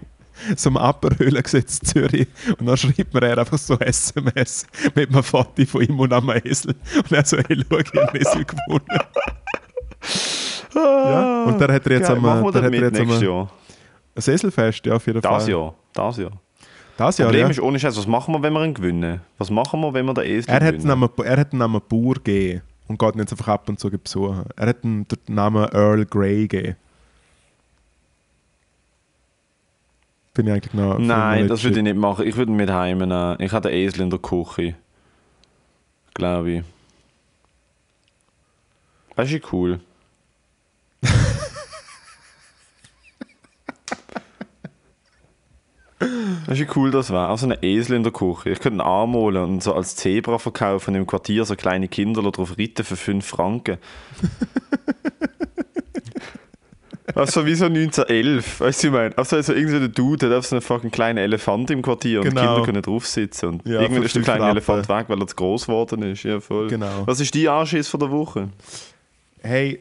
so 0.56 0.70
am 0.70 0.76
Apperhöhlen 0.76 1.42
gesetzt 1.42 1.86
Zürich. 1.86 2.26
Und 2.58 2.66
dann 2.66 2.76
schreibt 2.76 3.12
mir 3.12 3.22
er 3.22 3.38
einfach 3.38 3.58
so 3.58 3.78
SMS 3.78 4.66
mit 4.94 5.12
einem 5.12 5.22
Foto 5.22 5.64
von 5.66 5.82
ihm 5.82 5.98
und 6.00 6.12
einem 6.12 6.30
Esel. 6.44 6.74
Und 6.96 7.12
er 7.12 7.24
so, 7.24 7.36
hey, 7.36 7.62
schau, 7.68 7.78
ich 7.78 7.88
habe 7.88 8.08
einen 8.08 8.16
Esel 8.20 8.44
gewonnen. 8.44 8.84
ja. 10.74 11.44
Und 11.44 11.60
dann 11.60 11.72
hat 11.72 11.86
er 11.86 11.92
jetzt 11.92 12.08
Geil, 12.08 12.16
am, 12.16 12.52
das 12.52 12.62
hat 12.62 12.72
er 12.72 12.82
jetzt 12.82 13.00
am, 13.00 13.22
Jahr. 13.22 13.50
ein 14.14 14.22
Eselfest, 14.34 14.86
ja, 14.86 14.94
auf 14.94 15.06
jeden 15.06 15.20
Das 15.20 15.44
Fall. 15.44 15.50
Jahr. 15.50 15.74
Das 15.92 16.16
Jahr. 16.16 16.32
Das 16.96 17.18
Jahr, 17.18 17.28
Problem 17.28 17.46
ja. 17.46 17.50
ist, 17.50 17.60
ohne 17.60 17.78
Scheiß, 17.78 17.96
was 17.96 18.06
machen 18.06 18.34
wir, 18.34 18.42
wenn 18.42 18.52
wir 18.52 18.64
ihn 18.64 18.74
gewinnen? 18.74 19.20
Was 19.38 19.50
machen 19.50 19.80
wir, 19.80 19.92
wenn 19.94 20.04
wir 20.06 20.14
den 20.14 20.24
Esel 20.24 20.50
Er 20.50 20.54
hat, 20.56 20.74
gewinnen? 20.74 20.84
ihn 20.84 20.90
am, 20.90 21.10
er 21.24 21.36
hat 21.38 21.52
ihn 21.52 21.62
am 21.62 21.80
Bauer 21.88 22.14
gegeben 22.14 22.62
und 22.88 22.98
geht 22.98 23.14
ihn 23.14 23.20
jetzt 23.20 23.32
einfach 23.32 23.48
ab 23.48 23.68
und 23.68 23.80
zu 23.80 23.90
besuchen. 23.90 24.44
Er 24.56 24.66
hat 24.68 24.84
ihn 24.84 25.06
den 25.08 25.34
Namen 25.34 25.68
Earl 25.72 26.04
Grey 26.04 26.46
gegeben. 26.46 26.76
Bin 30.34 30.46
ich 30.46 30.52
eigentlich 30.52 30.74
noch. 30.74 30.98
Nein, 30.98 31.48
das 31.48 31.64
würde 31.64 31.78
ich 31.78 31.82
nicht 31.82 31.96
machen. 31.96 32.26
Ich 32.26 32.36
würde 32.36 32.52
ihn 32.52 32.56
mit 32.56 32.70
heimnehmen. 32.70 33.36
Ich 33.40 33.52
habe 33.52 33.68
den 33.68 33.76
Esel 33.76 34.02
in 34.02 34.10
der 34.10 34.20
Küche. 34.20 34.74
Glaube 36.14 36.50
ich. 36.50 36.62
Das 39.16 39.30
ist 39.30 39.52
cool. 39.52 39.80
Das 46.46 46.58
ist 46.58 46.74
cool, 46.74 46.90
das 46.90 47.10
war. 47.10 47.28
Auch 47.28 47.38
so 47.38 47.46
ein 47.46 47.56
Esel 47.62 47.94
in 47.94 48.02
der 48.02 48.10
Küche. 48.10 48.50
Ich 48.50 48.58
könnte 48.58 48.80
einen 48.82 48.90
Arm 48.90 49.12
holen 49.12 49.36
und 49.36 49.62
so 49.62 49.74
als 49.74 49.94
Zebra 49.94 50.38
verkaufen 50.38 50.94
im 50.96 51.06
Quartier 51.06 51.44
so 51.44 51.54
kleine 51.54 51.86
Kinder 51.86 52.22
drauf 52.22 52.58
reiten 52.58 52.84
für 52.84 52.96
5 52.96 53.24
Franken. 53.24 53.78
Also 57.14 57.44
wie 57.46 57.54
so 57.54 57.66
1911, 57.66 58.60
weißt 58.60 58.82
du, 58.82 58.86
ich 58.88 58.92
meine? 58.92 59.18
Also, 59.18 59.36
also 59.36 59.52
irgendwie 59.52 59.78
der 59.78 59.88
Dude 59.88 60.26
hat 60.28 60.34
auf 60.36 60.46
so 60.46 60.56
einen 60.56 60.62
fucking 60.62 60.90
kleinen 60.90 61.18
Elefant 61.18 61.70
im 61.70 61.82
Quartier 61.82 62.20
und 62.20 62.26
die 62.26 62.30
Genau. 62.30 62.54
Kinder 62.54 62.64
können 62.66 62.82
drauf 62.82 63.06
sitzen 63.06 63.46
und 63.46 63.66
Ja, 63.66 63.80
irgendwann 63.80 64.02
ist 64.04 64.14
der 64.14 64.22
kleine 64.22 64.40
Rappen. 64.44 64.56
Elefant 64.56 64.88
weg, 64.88 65.04
weil 65.08 65.20
er 65.20 65.26
zu 65.26 65.36
groß 65.36 65.66
geworden 65.66 66.02
ist. 66.02 66.22
Ja, 66.22 66.40
voll. 66.40 66.68
Genau. 66.68 67.06
Was 67.06 67.20
ist 67.20 67.34
die 67.34 67.48
Anschiss 67.48 67.88
von 67.88 68.00
der 68.00 68.10
Woche? 68.10 68.48
Hey, 69.42 69.80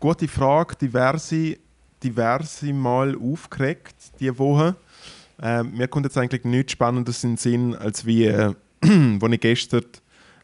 gute 0.00 0.28
Frage, 0.28 0.74
diverse, 0.76 1.56
diverse 2.02 2.72
Mal 2.72 3.16
aufgeregt 3.16 3.94
diese 4.20 4.38
Woche. 4.38 4.74
Ähm, 5.42 5.72
mir 5.76 5.88
kommt 5.88 6.06
jetzt 6.06 6.16
eigentlich 6.16 6.44
nichts 6.44 6.72
Spannendes 6.72 7.22
in 7.24 7.32
den 7.32 7.36
Sinn, 7.36 7.74
als 7.74 8.06
wie, 8.06 8.24
äh, 8.26 8.52
wo 8.82 9.26
ich 9.26 9.40
gestern 9.40 9.82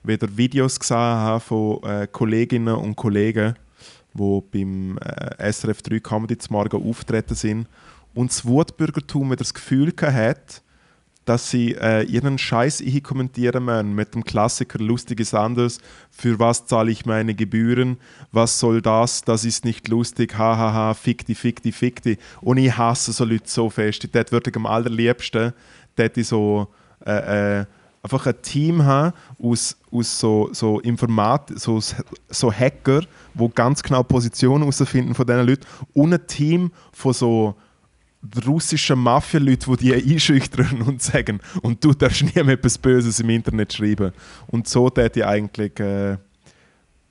wieder 0.02 0.26
Videos 0.36 0.78
gesehen 0.80 0.96
habe 0.96 1.40
von 1.40 1.82
äh, 1.84 2.06
Kolleginnen 2.10 2.74
und 2.74 2.96
Kollegen, 2.96 3.54
die 4.14 4.42
beim 4.50 4.98
äh, 4.98 5.52
SRF 5.52 5.82
3 5.82 6.00
Comedy 6.00 6.38
zum 6.38 6.54
Morgen 6.54 6.88
auftreten 6.88 7.34
sind 7.34 7.66
und 8.14 8.30
das 8.30 8.44
Wutbürgertum 8.44 9.28
wieder 9.28 9.36
das 9.36 9.54
Gefühl 9.54 9.92
hat, 10.00 10.62
dass 11.24 11.50
sie 11.50 11.74
äh, 11.74 12.02
ihren 12.02 12.36
Scheiß 12.36 12.82
kommentieren 13.02 13.64
müssen 13.64 13.94
mit 13.94 14.14
dem 14.14 14.24
Klassiker 14.24 14.78
Lustig 14.80 15.20
ist 15.20 15.34
anders, 15.34 15.78
für 16.10 16.38
was 16.38 16.66
zahle 16.66 16.90
ich 16.90 17.06
meine 17.06 17.34
Gebühren, 17.34 17.98
was 18.32 18.58
soll 18.58 18.82
das, 18.82 19.22
das 19.22 19.44
ist 19.44 19.64
nicht 19.64 19.88
lustig, 19.88 20.34
hahaha, 20.36 20.58
ha, 20.58 20.72
ha, 20.72 20.94
fick 20.94 21.24
die, 21.26 21.36
fick 21.36 21.62
die, 21.62 21.72
fick 21.72 22.02
die. 22.02 22.18
Und 22.40 22.56
ich 22.56 22.76
hasse 22.76 23.12
so 23.12 23.24
Leute 23.24 23.44
so 23.48 23.70
fest. 23.70 24.08
Dort 24.12 24.32
würde 24.32 24.50
ich 24.50 24.56
am 24.56 24.66
allerliebsten 24.66 25.52
dort 25.94 26.16
so, 26.16 26.68
äh, 27.06 27.60
äh, 27.60 27.66
einfach 28.02 28.26
ein 28.26 28.42
Team 28.42 28.82
haben 28.84 29.12
aus, 29.38 29.76
aus 29.92 30.18
so, 30.18 30.48
so 30.52 30.80
Informat, 30.80 31.52
so, 31.54 31.80
so 32.28 32.52
Hacker, 32.52 33.02
die 33.34 33.48
ganz 33.54 33.82
genau 33.82 34.02
Positionen 34.02 34.64
herausfinden 34.64 35.14
von 35.14 35.26
diesen 35.26 35.46
Leuten 35.46 35.66
und 35.94 36.12
ein 36.12 36.26
Team 36.26 36.70
von 36.92 37.12
so 37.12 37.54
russischen 38.46 38.98
Mafia-Leute, 38.98 39.76
die 39.76 39.76
die 39.76 40.12
einschüchtern 40.14 40.82
und 40.82 41.02
sagen, 41.02 41.40
und 41.62 41.84
du 41.84 41.92
darfst 41.92 42.22
nie 42.22 42.42
mehr 42.42 42.54
etwas 42.54 42.78
Böses 42.78 43.18
im 43.20 43.30
Internet 43.30 43.72
schreiben. 43.72 44.12
Und 44.46 44.68
so 44.68 44.88
täte 44.90 45.20
ich 45.20 45.26
eigentlich 45.26 45.78
äh, 45.80 46.18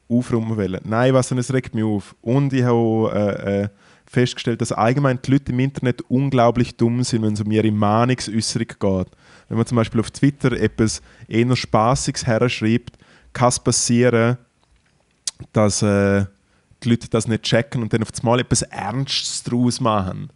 aufräumen 0.07 0.57
wollen. 0.57 0.79
Nein, 0.83 1.13
was 1.13 1.31
es 1.31 1.53
regt 1.53 1.75
mich 1.75 1.83
auf. 1.83 2.15
Und 2.21 2.53
ich 2.53 2.63
habe 2.63 3.11
äh, 3.13 3.63
äh, 3.63 3.69
festgestellt, 4.05 4.61
dass 4.61 4.71
allgemein 4.71 5.19
die 5.21 5.31
Leute 5.31 5.51
im 5.51 5.59
Internet 5.59 6.01
unglaublich 6.09 6.75
dumm 6.75 7.03
sind, 7.03 7.23
wenn 7.23 7.33
es 7.33 7.41
um 7.41 7.51
ihre 7.51 7.71
Meinungsäußerung 7.71 8.67
geht. 8.67 9.07
Wenn 9.47 9.57
man 9.57 9.65
zum 9.65 9.77
Beispiel 9.77 9.99
auf 9.99 10.11
Twitter 10.11 10.53
etwas 10.53 11.01
eher 11.27 11.55
Spaßiges 11.55 12.25
herschreibt, 12.25 12.97
kann 13.33 13.49
es 13.49 13.59
passieren, 13.59 14.37
dass 15.53 15.81
äh, 15.81 16.25
die 16.83 16.89
Leute 16.89 17.09
das 17.09 17.27
nicht 17.27 17.43
checken 17.43 17.81
und 17.81 17.93
dann 17.93 18.03
auf 18.03 18.09
einmal 18.19 18.39
etwas 18.39 18.63
Ernstes 18.63 19.43
daraus 19.43 19.79
machen. 19.79 20.31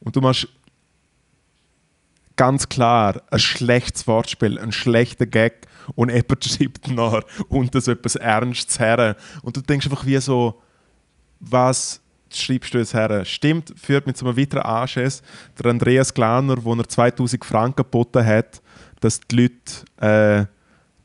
Und 0.00 0.16
du 0.16 0.20
machst 0.20 0.48
ganz 2.36 2.68
klar 2.68 3.22
ein 3.30 3.38
schlechtes 3.38 4.06
Wortspiel, 4.06 4.58
ein 4.58 4.72
schlechter 4.72 5.26
Gag 5.26 5.66
und 5.94 6.10
jemand 6.10 6.44
schreibt 6.48 6.88
nach 6.88 7.22
unter 7.48 7.80
so 7.80 7.92
etwas 7.92 8.16
Ernstes 8.16 8.78
her. 8.78 9.16
Und 9.42 9.56
du 9.56 9.60
denkst 9.60 9.86
einfach 9.86 10.06
wie 10.06 10.18
so, 10.18 10.60
was 11.40 12.00
schreibst 12.30 12.74
du 12.74 12.78
jetzt 12.78 12.94
her? 12.94 13.24
Stimmt, 13.24 13.72
führt 13.76 14.06
mich 14.06 14.16
zu 14.16 14.26
einem 14.26 14.36
weiteren 14.36 14.62
Anschiss. 14.62 15.22
Der 15.58 15.70
Andreas 15.70 16.12
Glaner, 16.12 16.62
wo 16.64 16.74
er 16.74 16.88
2000 16.88 17.44
Franken 17.44 17.76
geboten 17.76 18.24
hat, 18.24 18.62
dass 19.00 19.20
die 19.20 19.36
Leute, 19.36 20.46
äh, 20.46 20.46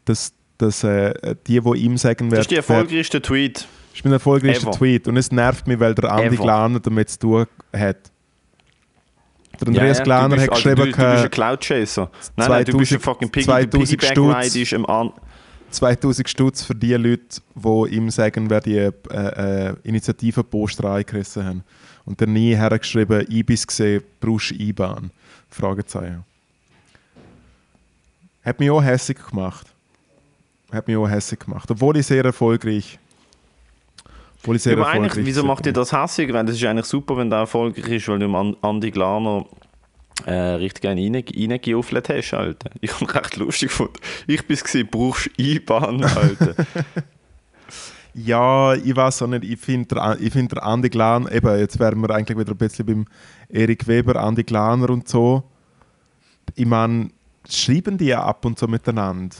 dass, 0.05 0.33
dass 0.59 0.83
äh, 0.83 1.35
die, 1.47 1.59
die 1.59 1.79
ihm 1.79 1.97
sagen 1.97 2.29
Das 2.29 2.41
ist 2.41 2.51
der 2.51 2.57
wer- 2.67 2.75
erfolgreichste 2.77 3.21
Tweet. 3.21 3.55
das 3.57 3.65
ist 3.95 4.03
mein 4.05 4.13
erfolgreichster. 4.13 4.71
Tweet 4.71 5.07
und 5.07 5.17
es 5.17 5.31
nervt 5.31 5.65
mich, 5.67 5.79
weil 5.79 5.95
der 5.95 6.11
Andi. 6.11 6.37
Glaner 6.37 6.79
damit 6.79 7.09
zu 7.09 7.19
tun 7.19 7.45
hat. 7.73 7.97
Der 9.59 9.67
Andreas 9.67 9.97
Ja, 9.97 10.01
ja, 10.01 10.03
Glaner 10.03 10.41
hat 10.41 10.49
bist, 10.51 10.65
Alter, 10.65 10.75
geschrieben, 10.75 10.75
Du, 10.75 10.97
du 10.97 11.07
bist 11.11 11.19
ein 11.21 11.25
äh, 11.25 11.29
Cloud-Chaser. 11.29 12.11
Nein, 12.37 12.49
nein, 12.49 12.65
du 12.65 12.77
bist 12.77 12.91
ein 12.93 12.99
2000 13.01 13.03
fucking 13.03 13.29
Piggy. 13.29 13.45
2000 13.45 14.01
der 14.01 14.07
Piggyback 14.07 14.43
Stutz. 14.45 14.55
Ist 14.55 14.73
im 14.73 14.85
An 14.85 15.11
2000 15.71 16.29
Stutz 16.29 16.63
für 16.63 16.75
die 16.75 16.93
Leute, 16.93 17.41
die 17.55 17.95
ihm 17.95 18.09
sagen, 18.09 18.49
wer 18.49 18.61
die 18.61 18.77
äh, 18.77 18.91
äh, 19.11 19.73
Initiativenposter 19.83 20.91
eingerissen 20.91 21.45
haben. 21.45 21.63
Und 22.05 22.19
dann 22.21 22.33
nie 22.33 22.55
hergeschrieben, 22.55 23.25
Ibis 23.29 23.67
gesehen, 23.67 24.01
brauchst 24.19 24.51
IBAN? 24.51 25.11
Fragezeichen. 25.49 26.23
Hat 28.43 28.59
mich 28.59 28.71
auch 28.71 28.81
hässlich 28.83 29.17
gemacht. 29.29 29.67
Hat 30.71 30.87
mich 30.87 30.97
auch 30.97 31.07
hässlich 31.07 31.39
gemacht. 31.39 31.69
Obwohl 31.71 31.97
ich 31.97 32.05
sehr 32.05 32.23
erfolgreich. 32.23 32.99
Obwohl 34.39 34.55
ich 34.55 34.63
sehr 34.63 34.73
aber 34.73 34.87
eigentlich, 34.87 35.03
erfolgreich 35.03 35.25
wieso 35.25 35.41
bin. 35.41 35.47
macht 35.47 35.65
ihr 35.65 35.73
das 35.73 35.91
hässig? 35.91 36.31
Weil 36.31 36.45
das 36.45 36.55
ist 36.55 36.63
eigentlich 36.63 36.85
super, 36.85 37.17
wenn 37.17 37.29
der 37.29 37.39
erfolgreich 37.39 37.87
ist, 37.87 38.07
weil 38.07 38.19
du 38.19 38.55
Andi 38.61 38.91
Glaner 38.91 39.45
äh, 40.25 40.33
richtig 40.33 40.85
einen 40.85 41.15
reingejuffelt 41.15 42.09
hast, 42.09 42.33
Alter. 42.33 42.69
Ich 42.81 42.93
habe 42.99 43.13
recht 43.13 43.37
lustig 43.37 43.69
gefunden. 43.69 43.93
Ich 44.27 44.45
bin 44.45 44.57
es 44.61 44.87
brauchst 44.89 45.29
IBAN, 45.37 46.03
Alter. 46.03 46.55
ja, 48.13 48.73
ich 48.75 48.95
weiß 48.95 49.23
auch 49.23 49.27
nicht, 49.27 49.45
ich 49.45 49.59
finde 49.59 49.95
der, 49.95 50.17
find 50.31 50.51
der 50.51 50.63
Andi 50.63 50.89
Glaner, 50.89 51.31
eben, 51.31 51.57
jetzt 51.57 51.79
wären 51.79 52.01
wir 52.01 52.09
eigentlich 52.11 52.37
wieder 52.37 52.51
ein 52.51 52.57
bisschen 52.57 52.85
beim 52.85 53.05
Erik 53.49 53.87
Weber, 53.87 54.17
Andi 54.17 54.43
Glaner 54.43 54.89
und 54.89 55.07
so. 55.07 55.43
Ich 56.55 56.65
meine, 56.65 57.09
schreiben 57.49 57.97
die 57.97 58.07
ja 58.07 58.23
ab 58.23 58.45
und 58.45 58.59
zu 58.59 58.67
miteinander. 58.67 59.35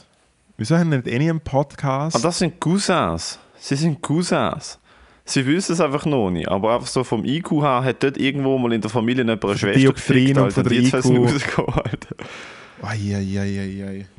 Wieso 0.60 0.78
haben 0.78 0.90
nicht 0.90 1.08
eh 1.08 1.16
einen 1.16 1.40
Podcast? 1.40 2.18
Ah, 2.18 2.20
das 2.20 2.40
sind 2.40 2.60
Cousins. 2.60 3.40
Sie 3.58 3.76
sind 3.78 4.02
Cousins. 4.02 4.78
Sie 5.24 5.46
wissen 5.46 5.72
es 5.72 5.80
einfach 5.80 6.06
noch 6.06 6.30
nicht. 6.30 6.50
Aber 6.50 6.76
einfach 6.76 6.88
so 6.88 7.06
vom 7.06 7.24
IQ 7.24 7.62
her 7.62 7.82
hat 7.86 8.04
dort 8.04 8.18
irgendwo 8.18 8.58
mal 8.58 8.74
in 8.74 8.82
der 8.82 8.90
Familie 8.90 9.24
jemand 9.24 9.46
eine 9.46 9.58
Schwester 9.58 9.80
Dioptrien 9.80 10.34
gefickt, 10.34 10.38
und 10.38 10.52
von 10.52 10.64
der 10.66 10.74
sind 10.74 10.94
IQ. 10.94 11.34
rausgekommen, 11.34 11.74
Alter. 11.76 12.16
Eieieiei. 12.82 13.46
Nein, 13.86 14.00
und 14.00 14.06
Schau, 14.06 14.19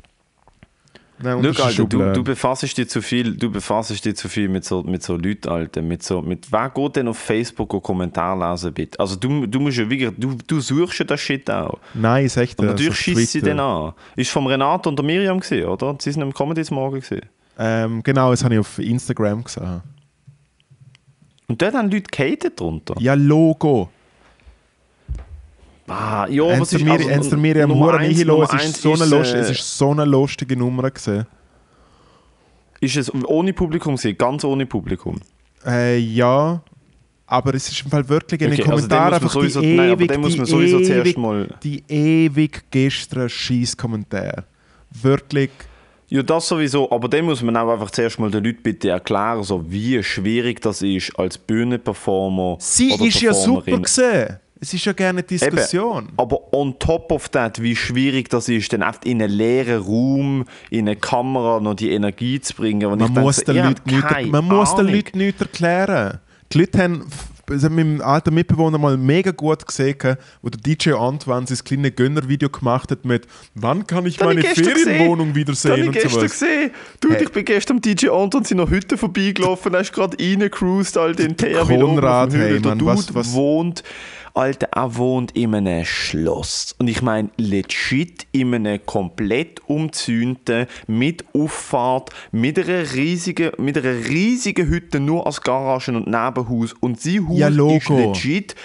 das 1.23 1.45
ist 1.45 1.61
Alter, 1.61 1.85
du, 1.85 2.13
du 2.13 2.23
befasst 2.23 2.77
dich 2.77 2.89
zu 2.89 3.01
viel, 3.01 3.35
du 3.35 3.51
befasst 3.51 4.05
dich 4.05 4.15
zu 4.15 4.29
viel 4.29 4.49
mit 4.49 4.65
so, 4.65 4.83
mit 4.83 5.03
so 5.03 5.15
Leuten, 5.15 5.49
Alter. 5.49 5.81
Mit 5.81 6.03
so, 6.03 6.21
mit, 6.21 6.51
wer 6.51 6.69
geht 6.69 6.95
denn 6.95 7.07
auf 7.07 7.17
Facebook 7.17 7.73
und 7.73 7.83
Kommentar 7.83 8.37
lesen, 8.37 8.73
bitte? 8.73 8.99
Also 8.99 9.15
du, 9.15 9.45
du 9.45 9.59
musst 9.59 9.77
ja 9.77 9.89
wirklich, 9.89 10.11
du, 10.17 10.37
du 10.45 10.59
suchst 10.59 10.99
ja 10.99 11.05
das 11.05 11.19
Shit 11.19 11.49
auch. 11.49 11.79
Nein, 11.93 12.27
sag 12.29 12.55
dir. 12.55 12.59
Und 12.59 12.65
natürlich 12.67 12.95
so 12.95 12.95
schießt 12.95 13.31
sie 13.31 13.41
den 13.41 13.59
an. 13.59 13.93
Ist 14.15 14.31
vom 14.31 14.47
Renato 14.47 14.89
und 14.89 14.97
der 14.97 15.05
Miriam 15.05 15.39
gesehen, 15.39 15.67
oder? 15.67 15.95
Sie 15.99 16.11
sind 16.11 16.21
im 16.21 16.33
Comedy 16.33 16.63
Morgen 16.73 16.99
gesehen. 16.99 17.25
Ähm, 17.57 18.01
genau, 18.03 18.31
das 18.31 18.43
habe 18.43 18.55
ich 18.55 18.59
auf 18.59 18.79
Instagram 18.79 19.43
gesehen. 19.43 19.81
Und 21.47 21.61
dort 21.61 21.73
haben 21.73 21.91
Leute 21.91 22.09
gehatet 22.09 22.59
drunter. 22.59 22.95
Ja, 22.99 23.13
Logo. 23.13 23.89
Ah, 25.91 26.27
ja, 26.29 26.43
Haben 26.51 26.61
was 26.61 26.69
sie 26.69 26.77
ist 26.77 26.87
also, 26.89 27.09
haben 27.09 27.23
sie 27.23 27.37
mir 27.37 27.63
am 27.63 27.69
Nummer 27.69 27.85
Huren 27.87 27.99
eins-. 27.99 28.25
Nummer 28.25 28.43
Es 28.45 28.49
eins 28.51 28.65
ist 28.65 28.81
so 28.81 28.93
eine 28.93 29.03
ist, 29.03 29.09
lust- 29.11 29.33
äh, 29.33 29.37
es 29.39 29.49
ist 29.51 29.77
so 29.77 29.91
eine 29.91 30.05
lustige 30.05 30.55
Nummer 30.55 30.89
gewesen. 30.89 31.25
Ist 32.79 32.97
es 32.97 33.13
ohne 33.13 33.53
Publikum 33.53 33.95
gesehen? 33.95 34.17
Ganz 34.17 34.43
ohne 34.43 34.65
Publikum? 34.65 35.19
Äh, 35.65 35.97
ja, 35.99 36.61
aber 37.27 37.53
es 37.53 37.69
ist 37.69 37.83
im 37.83 37.91
Fall 37.91 38.07
wirklich 38.09 38.41
in 38.41 38.49
den 38.51 38.59
Okay, 38.59 38.69
also 38.71 38.73
Kommentaren 38.87 39.03
man 39.05 39.13
einfach 39.13 39.31
sowieso, 39.31 39.61
die 39.61 39.75
nein, 39.75 39.91
aber 39.91 40.01
ewig, 40.01 40.07
den 40.11 40.21
muss 40.21 40.37
man 40.37 40.45
die 40.45 40.51
sowieso 40.51 40.77
ewig, 40.77 40.87
zuerst 40.87 41.17
mal... 41.17 41.55
die 41.63 41.83
ewig 41.87 42.63
gestern 42.71 43.29
Scheiß-Kommentare. 43.29 44.43
Wirklich. 45.01 45.51
Ja, 46.09 46.23
das 46.23 46.47
sowieso, 46.47 46.91
aber 46.91 47.07
dem 47.07 47.25
muss 47.25 47.41
man 47.41 47.55
auch 47.55 47.71
einfach 47.71 47.91
zuerst 47.91 48.19
mal 48.19 48.29
den 48.29 48.43
Leuten 48.43 48.61
bitte 48.63 48.89
erklären, 48.89 49.43
so 49.43 49.63
wie 49.71 50.03
schwierig 50.03 50.59
das 50.61 50.81
ist 50.81 51.17
als 51.17 51.37
Bühnenperformer 51.37 52.57
Sie 52.59 52.91
ist 53.07 53.21
ja 53.21 53.33
super 53.33 53.77
gesehen. 53.77 54.40
Es 54.63 54.73
ist 54.75 54.85
ja 54.85 54.93
gerne 54.93 55.23
Diskussion. 55.23 56.09
Aber 56.17 56.53
on 56.53 56.77
top 56.77 57.11
of 57.11 57.29
that, 57.29 57.59
wie 57.63 57.75
schwierig 57.75 58.29
das 58.29 58.47
ist, 58.47 58.71
dann 58.71 58.83
einfach 58.83 59.01
in 59.05 59.19
einen 59.19 59.31
leeren 59.31 59.81
Raum, 59.81 60.45
in 60.69 60.87
eine 60.87 60.95
Kamera 60.95 61.59
noch 61.59 61.73
die 61.73 61.89
Energie 61.91 62.39
zu 62.39 62.53
bringen. 62.53 62.85
Und 62.85 62.99
ich 63.01 63.07
Man 63.07 63.15
denke 63.15 63.21
muss, 63.21 63.37
so, 63.37 63.51
den 63.53 63.65
Leuten 63.65 64.01
keine 64.01 64.27
man 64.27 64.45
muss 64.45 64.75
den. 64.75 64.87
Leuten 64.87 65.17
nichts 65.17 65.41
erklären. 65.41 66.19
Die 66.53 66.59
Leute 66.59 66.77
haben 66.83 67.05
das 67.47 67.63
hat 67.65 67.71
mein 67.71 68.01
alter 68.01 68.31
Mitbewohner 68.31 68.77
mal 68.77 68.95
mega 68.95 69.31
gut 69.31 69.65
gesehen, 69.65 69.97
wo 70.41 70.47
der 70.49 70.61
DJ 70.61 70.91
Antoine 70.93 71.45
sein 71.47 71.57
kleines 71.65 71.95
Gönner-Video 71.95 72.47
gemacht 72.49 72.91
hat 72.91 73.03
mit 73.03 73.27
«Wann 73.55 73.85
kann 73.87 74.05
ich 74.05 74.15
Das 74.17 74.27
meine 74.27 74.39
ich 74.41 74.47
Ferienwohnung 74.47 75.33
gesehen. 75.33 75.35
wiedersehen?» 75.35 75.71
Das 75.71 75.79
habe 75.79 75.87
und 75.89 75.95
ich 75.97 76.01
gestern 76.03 76.21
gesehen. 76.21 76.71
Dude, 77.01 77.15
Hey. 77.15 77.23
ich 77.23 77.29
bin 77.31 77.43
gestern 77.45 77.77
am 77.77 77.81
DJ 77.81 78.07
Anton 78.09 78.45
seiner 78.45 78.69
Hütte 78.69 78.95
vorbeigelaufen, 78.95 79.73
ist 79.73 79.91
gerade 79.91 80.17
reingecruised, 80.17 80.95
in 80.95 81.15
Der 81.17 81.35
Ter 81.35 81.67
wieder 81.67 81.87
oben 81.89 81.99
auf 82.05 82.29
dem 82.29 82.35
Hügel. 82.39 82.53
hey, 82.53 82.61
Der 82.61 82.69
Mann, 82.69 82.79
Dude 82.79 82.91
was- 82.93 83.13
was- 83.15 83.33
wohnt, 83.33 83.83
Alter, 84.33 84.67
er 84.73 84.95
wohnt 84.95 85.31
in 85.31 85.55
einem 85.55 85.85
Schloss. 85.85 86.75
Und 86.79 86.87
ich 86.87 87.01
meine, 87.01 87.29
legit 87.37 88.27
in 88.31 88.53
einem 88.53 88.85
komplett 88.85 89.61
umzäunten, 89.67 90.67
mit 90.87 91.25
Auffahrt, 91.33 92.09
mit 92.31 92.57
einer 92.57 92.93
riesigen, 92.93 93.51
mit 93.57 93.77
einer 93.77 94.05
riesigen 94.05 94.67
Hütte 94.67 94.99
nur 94.99 95.25
als 95.25 95.41
Garage 95.41 95.91
und 95.91 96.07
Nebenhaus. 96.07 96.73
Und 96.79 97.01
sein 97.01 97.27
Haus 97.27 97.37
Ja, 97.37 97.47
ist 97.49 97.89
legit 97.89 98.55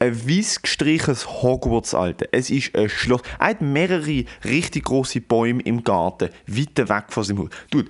ein 0.00 0.28
weiß 0.28 0.62
gestrichenes 0.62 1.42
Hogwarts, 1.42 1.94
Alter. 1.94 2.26
Es 2.32 2.50
ist 2.50 2.74
ein 2.76 2.88
Schloss. 2.88 3.22
Er 3.38 3.48
hat 3.48 3.60
mehrere 3.60 4.24
richtig 4.44 4.84
große 4.84 5.20
Bäume 5.20 5.62
im 5.62 5.82
Garten, 5.82 6.30
weit 6.46 6.88
weg 6.88 7.04
von 7.08 7.24
seinem 7.24 7.38
Haus. 7.40 7.50
Dude, 7.70 7.88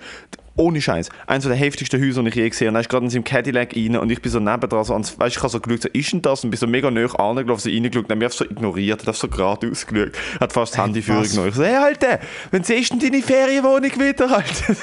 ohne 0.58 0.80
Scheiß. 0.80 1.08
Eines 1.26 1.44
der 1.44 1.54
heftigsten 1.54 2.02
Häuser, 2.02 2.22
die 2.22 2.28
ich 2.28 2.34
je 2.34 2.48
gesehen 2.48 2.68
habe. 2.68 2.78
Er 2.78 2.80
ist 2.80 2.88
gerade 2.88 3.04
in 3.04 3.10
seinem 3.10 3.24
Cadillac 3.24 3.74
rein 3.74 3.96
und 3.96 4.10
ich 4.10 4.20
bin 4.20 4.30
so 4.30 4.40
nebendran, 4.40 4.84
so 4.84 4.92
ans, 4.92 5.18
weißt, 5.18 5.36
ich 5.36 5.42
habe 5.42 5.50
so 5.50 5.60
geschaut, 5.60 5.82
so, 5.82 5.88
ist 5.88 6.12
denn 6.12 6.22
das? 6.22 6.44
Und 6.44 6.50
bin 6.50 6.58
so 6.58 6.66
mega 6.66 6.90
nah 6.90 7.06
angelaufen, 7.14 7.60
so 7.60 7.70
reingeschaut 7.70 8.04
und 8.04 8.10
habe 8.10 8.24
einfach 8.24 8.36
so 8.36 8.44
ignoriert, 8.44 9.06
hat 9.06 9.16
so 9.16 9.28
geradeaus 9.28 9.86
geschaut. 9.86 10.12
Hat 10.40 10.52
fast 10.52 10.74
das 10.74 10.84
Handy 10.84 11.00
für 11.00 11.16
was? 11.16 11.30
genommen. 11.30 11.48
Ich 11.48 11.54
so, 11.54 11.64
hey, 11.64 11.76
Alter, 11.76 12.18
wann 12.50 12.64
siehst 12.64 12.92
du 12.92 12.98
deine 12.98 13.22
Ferienwohnung 13.22 13.92
wieder, 13.92 14.30
Alter? 14.36 14.74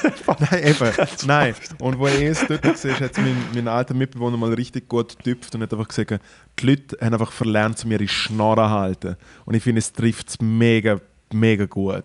Nein, 0.50 0.64
eben. 0.64 1.08
Nein. 1.26 1.54
Und 1.78 1.98
wo 1.98 2.06
ich 2.08 2.22
es 2.22 2.46
dort 2.46 2.62
gesehen 2.62 2.94
habe, 2.94 3.04
hat 3.04 3.18
mein, 3.18 3.36
mein 3.54 3.68
alter 3.68 3.94
Mitbewohner 3.94 4.36
mal 4.36 4.52
richtig 4.54 4.88
gut 4.88 5.16
getüpft 5.18 5.54
und 5.54 5.62
hat 5.62 5.72
einfach 5.72 5.88
gesagt, 5.88 6.20
die 6.58 6.66
Leute 6.66 6.96
haben 7.00 7.12
einfach 7.12 7.32
verlernt, 7.32 7.78
zu 7.78 7.88
mir 7.88 8.00
in 8.00 8.08
Schnorren 8.08 8.68
zu 8.68 8.70
halten. 8.70 9.16
Und 9.44 9.54
ich 9.54 9.62
finde, 9.62 9.80
es 9.80 9.92
trifft 9.92 10.28
es 10.28 10.40
mega, 10.40 11.00
mega 11.32 11.66
gut. 11.66 12.04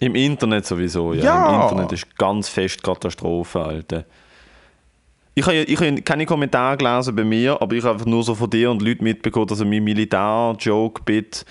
Im 0.00 0.14
Internet 0.14 0.66
sowieso, 0.66 1.12
ja. 1.12 1.24
Ja. 1.24 1.48
Im 1.48 1.62
Internet 1.62 1.92
ist 1.92 2.16
ganz 2.16 2.48
fest 2.48 2.82
Katastrophe, 2.82 3.60
Alter. 3.60 4.04
Ich 5.34 5.46
habe, 5.46 5.56
ich 5.56 5.80
habe 5.80 6.02
keine 6.02 6.26
Kommentare 6.26 6.76
gelesen 6.76 7.14
bei 7.14 7.24
mir, 7.24 7.60
aber 7.60 7.74
ich 7.74 7.84
habe 7.84 7.94
einfach 7.94 8.06
nur 8.06 8.22
so 8.24 8.34
von 8.34 8.50
dir 8.50 8.70
und 8.70 8.82
Leuten 8.82 9.04
mitbekommen, 9.04 9.46
dass 9.46 9.60
mein 9.60 9.84
Militär-Joke-Bit, 9.84 11.44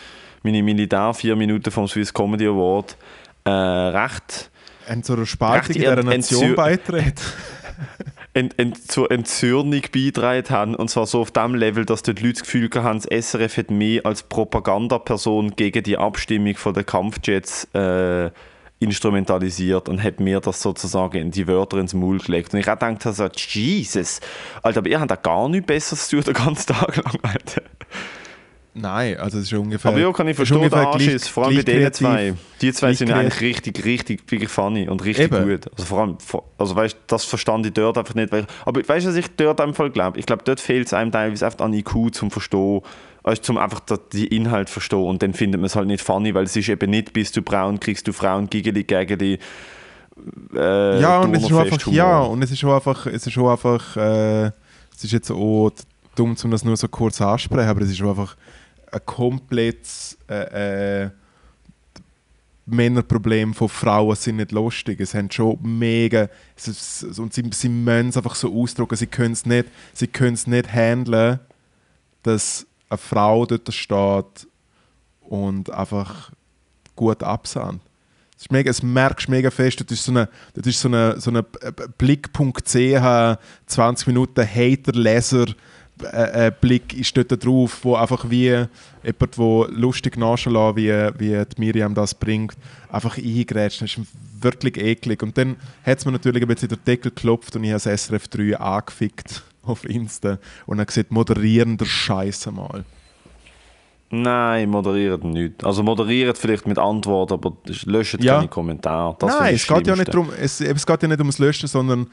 meine 0.43 0.61
Militär 0.61 1.13
vier 1.13 1.35
Minuten 1.35 1.71
vom 1.71 1.87
Swiss 1.87 2.13
Comedy 2.13 2.47
Award, 2.47 2.97
äh, 3.45 3.49
recht 3.49 4.49
Haben 4.87 5.03
zu 5.03 5.13
einer 5.13 5.25
Spaltung 5.25 5.75
in 5.75 5.87
Recht 5.87 5.99
dieser 5.99 6.03
Nation 6.03 6.55
beitreten. 6.55 7.15
ent, 8.37 8.59
ent, 8.59 8.89
zur 8.89 9.11
Entzürnung 9.11 9.81
beigetragen 9.91 10.49
haben. 10.49 10.75
Und 10.75 10.89
zwar 10.89 11.07
so 11.07 11.21
auf 11.21 11.31
dem 11.31 11.55
Level, 11.55 11.85
dass 11.85 12.03
dort 12.03 12.21
Leute 12.21 12.33
das 12.33 12.43
Gefühl 12.43 12.69
haben, 12.75 13.01
das 13.01 13.31
SRF 13.31 13.57
hat 13.57 13.71
mich 13.71 14.05
als 14.05 14.23
Propagandaperson 14.23 15.55
gegen 15.55 15.83
die 15.83 15.97
Abstimmung 15.97 16.55
von 16.55 16.73
den 16.73 16.85
Kampfjets 16.85 17.67
äh, 17.73 18.29
instrumentalisiert 18.79 19.89
und 19.89 20.03
hat 20.03 20.19
mir 20.19 20.39
das 20.39 20.61
sozusagen 20.61 21.17
in 21.17 21.31
die 21.31 21.47
Wörter 21.47 21.77
ins 21.77 21.95
Maul 21.95 22.19
gelegt. 22.19 22.53
Und 22.53 22.59
ich 22.59 22.69
auch 22.69 22.77
gedacht, 22.77 23.01
so, 23.01 23.27
Jesus, 23.35 24.21
Alter, 24.61 24.79
aber 24.79 24.89
ihr 24.89 24.99
habt 24.99 25.09
da 25.09 25.15
gar 25.15 25.49
nichts 25.49 25.65
Besseres 25.65 26.07
zu 26.07 26.17
tun, 26.17 26.25
den 26.25 26.45
ganzen 26.45 26.67
Tag 26.67 26.95
lang, 26.95 27.19
Alter. 27.23 27.63
Nein, 28.79 29.17
also 29.17 29.39
es 29.39 29.45
ist 29.45 29.53
ungefähr. 29.53 29.91
Aber 29.91 29.99
ja, 29.99 30.11
kann 30.11 30.27
ich 30.27 30.31
ist 30.31 30.37
verstehen, 30.37 30.57
ungefähr 30.57 30.81
der 30.81 30.91
Anschiss, 30.93 31.21
gleich- 31.23 31.31
vor 31.31 31.45
allem 31.45 31.55
bei 31.55 31.61
denen 31.63 31.93
zwei. 31.93 32.33
Die 32.61 32.73
zwei 32.73 32.93
sind 32.93 33.11
eigentlich 33.11 33.41
richtig, 33.41 33.83
richtig, 33.85 34.31
wirklich 34.31 34.49
funny 34.49 34.87
und 34.87 35.03
richtig 35.03 35.31
Eben. 35.31 35.49
gut. 35.49 35.71
Also 35.71 35.85
vor 35.85 36.01
allem, 36.01 36.17
also 36.57 36.75
weißt, 36.75 36.97
das 37.07 37.25
verstand 37.25 37.65
ich 37.65 37.73
dort 37.73 37.97
einfach 37.97 38.15
nicht. 38.15 38.31
Weil, 38.31 38.45
aber 38.65 38.87
weißt 38.87 39.05
du, 39.05 39.09
was 39.09 39.15
ich 39.17 39.27
dort 39.35 39.61
einfach 39.61 39.91
glaube? 39.91 40.19
Ich 40.19 40.25
glaube, 40.25 40.43
dort 40.45 40.59
fehlt 40.59 40.87
es 40.87 40.93
einem 40.93 41.11
teilweise 41.11 41.45
einfach 41.45 41.59
an 41.65 41.73
IQ 41.73 42.13
zum 42.13 42.29
Verstehen, 42.29 42.81
weißt, 43.23 43.43
zum 43.43 43.57
einfach 43.57 43.81
die 44.13 44.27
Inhalt 44.27 44.69
verstehen 44.69 45.03
und 45.03 45.21
dann 45.23 45.33
findet 45.33 45.59
man 45.59 45.65
es 45.65 45.75
halt 45.75 45.87
nicht 45.87 46.03
funny, 46.03 46.33
weil 46.33 46.43
es 46.45 46.55
ist 46.55 46.69
eben 46.69 46.89
nicht, 46.89 47.13
bist 47.13 47.35
du 47.35 47.41
braun, 47.41 47.79
kriegst 47.79 48.07
du 48.07 48.13
Frauen 48.13 48.49
gegen 48.49 48.73
die 48.73 49.39
äh, 50.55 51.01
ja, 51.01 51.19
und 51.21 51.35
es 51.35 51.43
ist 51.43 51.49
schon 51.49 51.59
einfach, 51.63 51.87
ja, 51.91 52.19
und 52.19 52.41
es 52.41 52.51
ist 52.51 52.59
schon 52.59 52.71
einfach, 52.71 53.05
es 53.05 53.27
ist 53.27 53.33
schon 53.33 53.47
einfach, 53.47 53.97
äh, 53.97 54.45
es 54.95 55.03
ist 55.03 55.11
jetzt 55.11 55.31
auch 55.31 55.71
dumm, 56.15 56.35
um 56.43 56.51
das 56.51 56.65
nur 56.65 56.75
so 56.75 56.87
kurz 56.87 57.21
ansprechen, 57.21 57.69
aber 57.69 57.81
es 57.81 57.89
ist 57.89 57.97
schon 57.97 58.09
einfach 58.09 58.35
ein 58.91 59.05
komplettes 59.05 60.17
äh, 60.29 61.03
äh, 61.03 61.09
Männerproblem 62.65 63.53
von 63.53 63.69
Frauen 63.69 64.15
sind 64.15 64.37
nicht 64.37 64.51
lustig. 64.51 64.99
Es 64.99 65.13
haben 65.13 65.31
schon 65.31 65.57
mega, 65.61 66.29
es 66.55 67.03
und 67.17 67.33
sie, 67.33 67.49
sie 67.53 67.69
müssen 67.69 68.09
es 68.09 68.17
einfach 68.17 68.35
so 68.35 68.53
ausdrücken, 68.53 68.97
sie 68.97 69.07
können 69.07 69.33
es 69.33 69.45
nicht, 69.45 69.69
sie 69.93 70.07
können 70.07 70.33
es 70.33 70.47
nicht 70.47 70.71
handeln, 70.71 71.39
dass 72.23 72.67
eine 72.89 72.97
Frau 72.97 73.45
dort 73.45 73.73
steht 73.73 74.47
und 75.21 75.69
einfach 75.71 76.31
gut 76.95 77.23
absandt. 77.23 77.81
Das, 78.37 78.51
mega, 78.51 78.69
das 78.69 78.83
merkst 78.83 79.27
du 79.27 79.31
mega 79.31 79.49
fest. 79.49 79.81
Das 79.81 79.97
ist 79.97 80.03
so 80.03 80.11
eine, 80.11 80.29
das 80.53 80.67
ist 80.67 80.79
so 80.79 80.89
so 81.19 81.29
eine 81.31 81.43
Blick.ch 81.97 83.37
20 83.65 84.07
Minuten 84.07 84.47
Hater-Leser 84.47 85.47
äh, 86.03 86.47
äh, 86.47 86.51
Blick 86.51 86.93
ist 86.93 87.15
dort 87.17 87.43
drauf, 87.43 87.79
wo 87.83 87.95
einfach 87.95 88.29
wie 88.29 88.45
jemand, 88.45 89.37
der 89.37 89.67
lustig 89.69 90.17
nachschauen 90.17 90.75
wie, 90.75 90.89
wie 91.17 91.43
die 91.45 91.59
Miriam 91.59 91.93
das 91.93 92.13
bringt, 92.13 92.55
einfach 92.89 93.17
eingrätscht. 93.17 93.81
Das 93.81 93.97
ist 93.97 94.07
wirklich 94.39 94.77
eklig. 94.77 95.23
Und 95.23 95.37
dann 95.37 95.55
hat 95.83 95.99
es 95.99 96.05
mir 96.05 96.11
natürlich 96.11 96.41
ein 96.41 96.47
bisschen 96.47 96.69
den 96.69 96.83
Deckel 96.85 97.11
geklopft 97.11 97.55
und 97.55 97.63
ich 97.63 97.71
habe 97.71 97.81
das 97.81 98.01
SRF 98.05 98.27
3 98.27 98.57
angefickt 98.57 99.43
auf 99.63 99.83
Insta 99.89 100.39
und 100.65 100.77
dann 100.77 100.85
gesagt, 100.85 101.11
moderieren 101.11 101.77
der 101.77 101.85
Scheiße 101.85 102.51
mal. 102.51 102.85
Nein, 104.09 104.69
moderiert 104.69 105.23
nicht. 105.25 105.65
Also 105.65 105.83
moderiert 105.83 106.37
vielleicht 106.37 106.65
mit 106.65 106.77
Antwort, 106.77 107.31
aber 107.33 107.57
löscht 107.85 108.23
Ja. 108.23 108.35
keine 108.35 108.47
Kommentare. 108.47 109.15
Das 109.19 109.37
Nein, 109.37 109.55
es 109.55 109.67
geht, 109.67 109.85
ja 109.85 109.95
nicht 109.97 110.07
darum, 110.07 110.29
es, 110.39 110.61
es 110.61 110.85
geht 110.85 111.01
ja 111.01 111.09
nicht 111.09 111.19
ums 111.19 111.39
Löschen, 111.39 111.67
sondern 111.67 112.07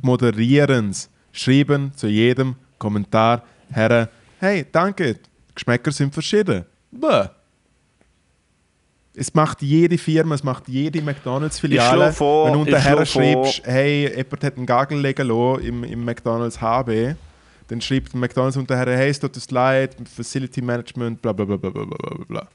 moderieren. 0.00 0.94
Schreiben 1.32 1.92
zu 1.96 2.06
jedem 2.06 2.54
Kommentar 2.78 3.42
her, 3.72 4.08
hey, 4.40 4.66
danke, 4.70 5.14
die 5.14 5.20
Geschmäcker 5.54 5.92
sind 5.92 6.12
verschieden. 6.12 6.64
Bäh. 6.90 7.28
Es 9.16 9.32
macht 9.32 9.62
jede 9.62 9.96
Firma, 9.96 10.34
es 10.34 10.42
macht 10.42 10.68
jede 10.68 11.00
McDonalds-Filiale. 11.00 12.12
Wenn 12.18 12.52
du 12.52 12.60
unterher 12.60 13.06
schreibst, 13.06 13.62
hey, 13.64 14.08
jemand 14.08 14.44
hat 14.44 14.56
einen 14.56 14.66
Gagel 14.66 14.98
legen 15.00 15.28
lassen 15.28 15.64
im, 15.64 15.84
im 15.84 16.04
McDonalds 16.04 16.60
HB, 16.60 17.14
dann 17.68 17.80
schreibt 17.80 18.14
McDonalds 18.14 18.56
unterher, 18.56 18.96
hey, 18.96 19.10
es 19.10 19.20
tut 19.20 19.34
uns 19.36 19.50
leid, 19.50 19.96
Facility 20.12 20.60
Management, 20.60 21.22
bla 21.22 21.32
bla 21.32 21.44
bla 21.44 21.56
bla 21.56 21.70
bla 21.70 21.84
bla 21.84 22.24
bla. 22.26 22.48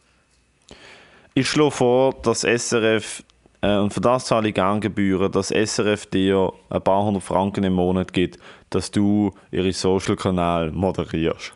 Ich 1.33 1.49
schlage 1.49 1.71
vor, 1.71 2.13
dass 2.21 2.41
SRF, 2.41 3.23
und 3.61 3.93
für 3.93 4.01
das 4.01 4.25
zahle 4.25 4.49
ich 4.49 4.55
gerne 4.55 4.79
Gebühren, 4.79 5.31
dass 5.31 5.49
SRF 5.49 6.05
dir 6.05 6.53
ein 6.69 6.81
paar 6.81 7.03
hundert 7.03 7.23
Franken 7.23 7.63
im 7.65 7.73
Monat 7.73 8.13
gibt, 8.13 8.39
dass 8.69 8.89
du 8.91 9.33
ihre 9.51 9.73
Social-Kanal 9.73 10.71
moderierst. 10.71 11.53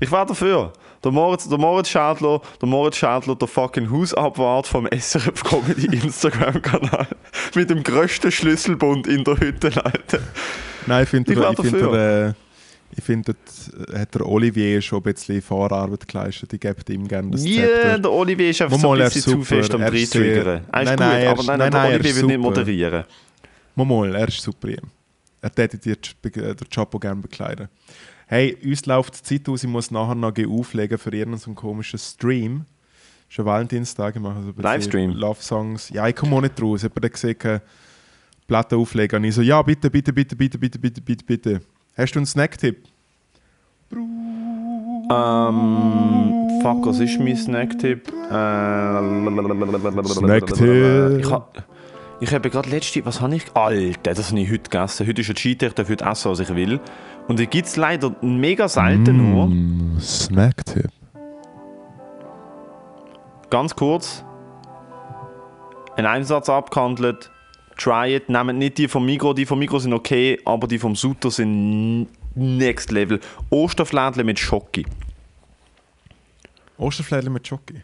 Ich 0.00 0.10
wäre 0.10 0.26
dafür. 0.26 0.72
Der 1.04 1.10
Moritz, 1.10 1.48
der 1.48 1.58
Moritz 1.58 1.88
Schadler, 1.88 2.40
der 2.60 2.68
Moritz 2.68 2.96
Schadler, 2.96 3.34
der 3.34 3.48
fucking 3.48 3.90
Hausabwart 3.90 4.66
vom 4.66 4.86
SRF 4.86 5.42
Comedy 5.42 5.86
Instagram-Kanal. 5.96 7.08
Mit 7.54 7.70
dem 7.70 7.82
grössten 7.82 8.30
Schlüsselbund 8.30 9.06
in 9.08 9.24
der 9.24 9.38
Hütte, 9.38 9.84
Alter. 9.84 10.20
Nein, 10.86 11.02
ich 11.04 11.08
finde, 11.08 11.32
Ich 11.32 11.38
ich 11.38 11.44
dafür. 11.56 11.92
der, 11.92 12.28
äh, 12.28 12.32
ich 12.94 13.02
finde, 13.04 13.34
dort 13.34 13.98
hat 13.98 14.14
der 14.14 14.26
Olivier 14.26 14.80
schon 14.82 14.98
ein 14.98 15.02
bisschen 15.14 15.40
Vorarbeit 15.40 16.06
geleistet. 16.06 16.52
Ich 16.52 16.60
gebe 16.60 16.92
ihm 16.92 17.08
gerne 17.08 17.30
das 17.30 17.44
Ja, 17.44 17.62
Zepter. 17.62 17.98
der 17.98 18.12
Olivier 18.12 18.50
ist 18.50 18.62
einfach 18.62 18.76
Mal, 18.76 18.82
so 18.82 18.90
ein 18.90 18.98
bisschen 18.98 19.22
zu 19.22 19.42
fest 19.42 19.74
am 19.74 19.80
er 19.82 19.90
Dreitriggern. 19.90 20.64
Er 20.70 20.82
ist 20.82 20.86
Nein, 20.88 20.96
gut, 20.96 20.98
nein, 20.98 21.22
er 21.22 21.30
aber 21.30 21.42
nein, 21.42 21.58
nein, 21.58 21.70
der 21.70 21.80
nein, 21.80 21.90
er 21.92 21.94
Olivier 22.00 22.16
will 22.16 22.24
nicht 22.24 22.40
moderieren. 22.40 23.04
Mal, 23.74 24.14
er 24.14 24.28
ist 24.28 24.40
super. 24.40 24.68
Er 25.40 25.50
täte 25.50 25.78
dir 25.78 25.96
den 25.96 26.56
Job 26.70 26.94
auch 26.94 27.00
gerne 27.00 27.20
bekleiden. 27.20 27.68
Hey, 28.26 28.56
uns 28.64 28.86
läuft 28.86 29.18
die 29.18 29.22
Zeit 29.38 29.48
aus, 29.48 29.64
ich 29.64 29.68
muss 29.68 29.90
nachher 29.90 30.14
noch 30.14 30.32
auflegen 30.48 30.98
für 30.98 31.12
irgendeinen 31.12 31.54
komischen 31.54 31.98
Stream. 31.98 32.64
Ist 33.28 33.38
ein 33.40 33.46
Valentinstag, 33.46 34.14
ich 34.14 34.20
mache 34.20 34.42
so 34.42 34.48
ein 34.50 34.54
Livestream? 34.56 35.10
Love-Songs. 35.12 35.88
Ja, 35.90 36.06
ich 36.06 36.14
komme 36.14 36.36
auch 36.36 36.42
nicht 36.42 36.60
raus. 36.60 36.82
Jemand 36.82 37.04
hat 37.04 37.12
gesagt, 37.12 37.44
äh, 37.46 37.60
Platte 38.46 38.76
auflegen. 38.76 39.16
Und 39.16 39.24
ich 39.24 39.34
so, 39.34 39.40
ja, 39.42 39.60
bitte, 39.62 39.90
bitte, 39.90 40.12
bitte, 40.12 40.36
bitte, 40.36 40.58
bitte, 40.58 40.78
bitte, 40.78 41.00
bitte, 41.00 41.24
bitte. 41.24 41.60
Hast 41.96 42.14
du 42.14 42.20
einen 42.20 42.26
Snacktipp? 42.26 42.88
Ähm, 45.10 45.10
fuck, 46.62 46.86
was 46.86 47.00
ist 47.00 47.18
mein 47.20 47.36
Snacktipp? 47.36 48.08
Äh, 48.08 50.04
Snacktipp. 50.06 51.18
Ich, 51.20 51.30
ha, 51.30 51.46
ich 52.20 52.32
habe 52.32 52.48
gerade 52.48 52.70
letzte, 52.70 53.04
was 53.04 53.20
habe 53.20 53.36
ich? 53.36 53.44
Alter, 53.52 54.14
das 54.14 54.30
habe 54.30 54.40
ich 54.40 54.50
heute 54.50 54.70
gegessen. 54.70 55.06
Heute 55.06 55.20
ist 55.20 55.28
ein 55.28 55.34
Cheat, 55.34 55.62
ich 55.62 55.74
darf 55.74 55.90
heute 55.90 56.04
essen, 56.06 56.30
was 56.30 56.40
ich 56.40 56.54
will. 56.54 56.80
Und 57.28 57.38
die 57.38 57.46
gibt 57.46 57.68
es 57.68 57.76
leider 57.76 58.16
mega 58.22 58.68
selten 58.68 59.30
nur. 59.34 59.48
Mm, 59.48 59.98
Snacktipp. 60.00 60.88
Ganz 63.50 63.76
kurz. 63.76 64.24
Ein 65.96 66.06
Einsatz 66.06 66.48
abgehandelt. 66.48 67.31
Try 67.76 68.16
it. 68.16 68.28
Nehmt 68.28 68.58
nicht 68.58 68.78
die 68.78 68.88
vom 68.88 69.04
Migro. 69.04 69.32
Die 69.32 69.46
vom 69.46 69.58
Migro 69.58 69.78
sind 69.78 69.92
okay, 69.92 70.38
aber 70.44 70.66
die 70.66 70.78
vom 70.78 70.94
Sutter 70.94 71.30
sind 71.30 72.08
next 72.34 72.90
level. 72.90 73.20
Osterflädle 73.50 74.24
mit 74.24 74.38
Schoki. 74.38 74.86
Osterflädchen 76.78 77.32
mit 77.32 77.46
Schoki. 77.46 77.82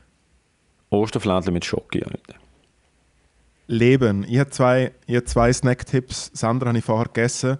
Osterflädle 0.90 1.52
mit 1.52 1.64
Schoki, 1.64 2.02
Alter. 2.02 2.34
Leben. 3.66 4.24
Ich 4.28 4.38
habe 4.38 4.50
zwei, 4.50 4.92
ich 5.06 5.16
habe 5.16 5.24
zwei 5.24 5.52
Snacktipps. 5.52 6.30
Das 6.32 6.42
andere 6.42 6.70
habe 6.70 6.78
ich 6.78 6.84
vorher 6.84 7.06
gegessen. 7.06 7.58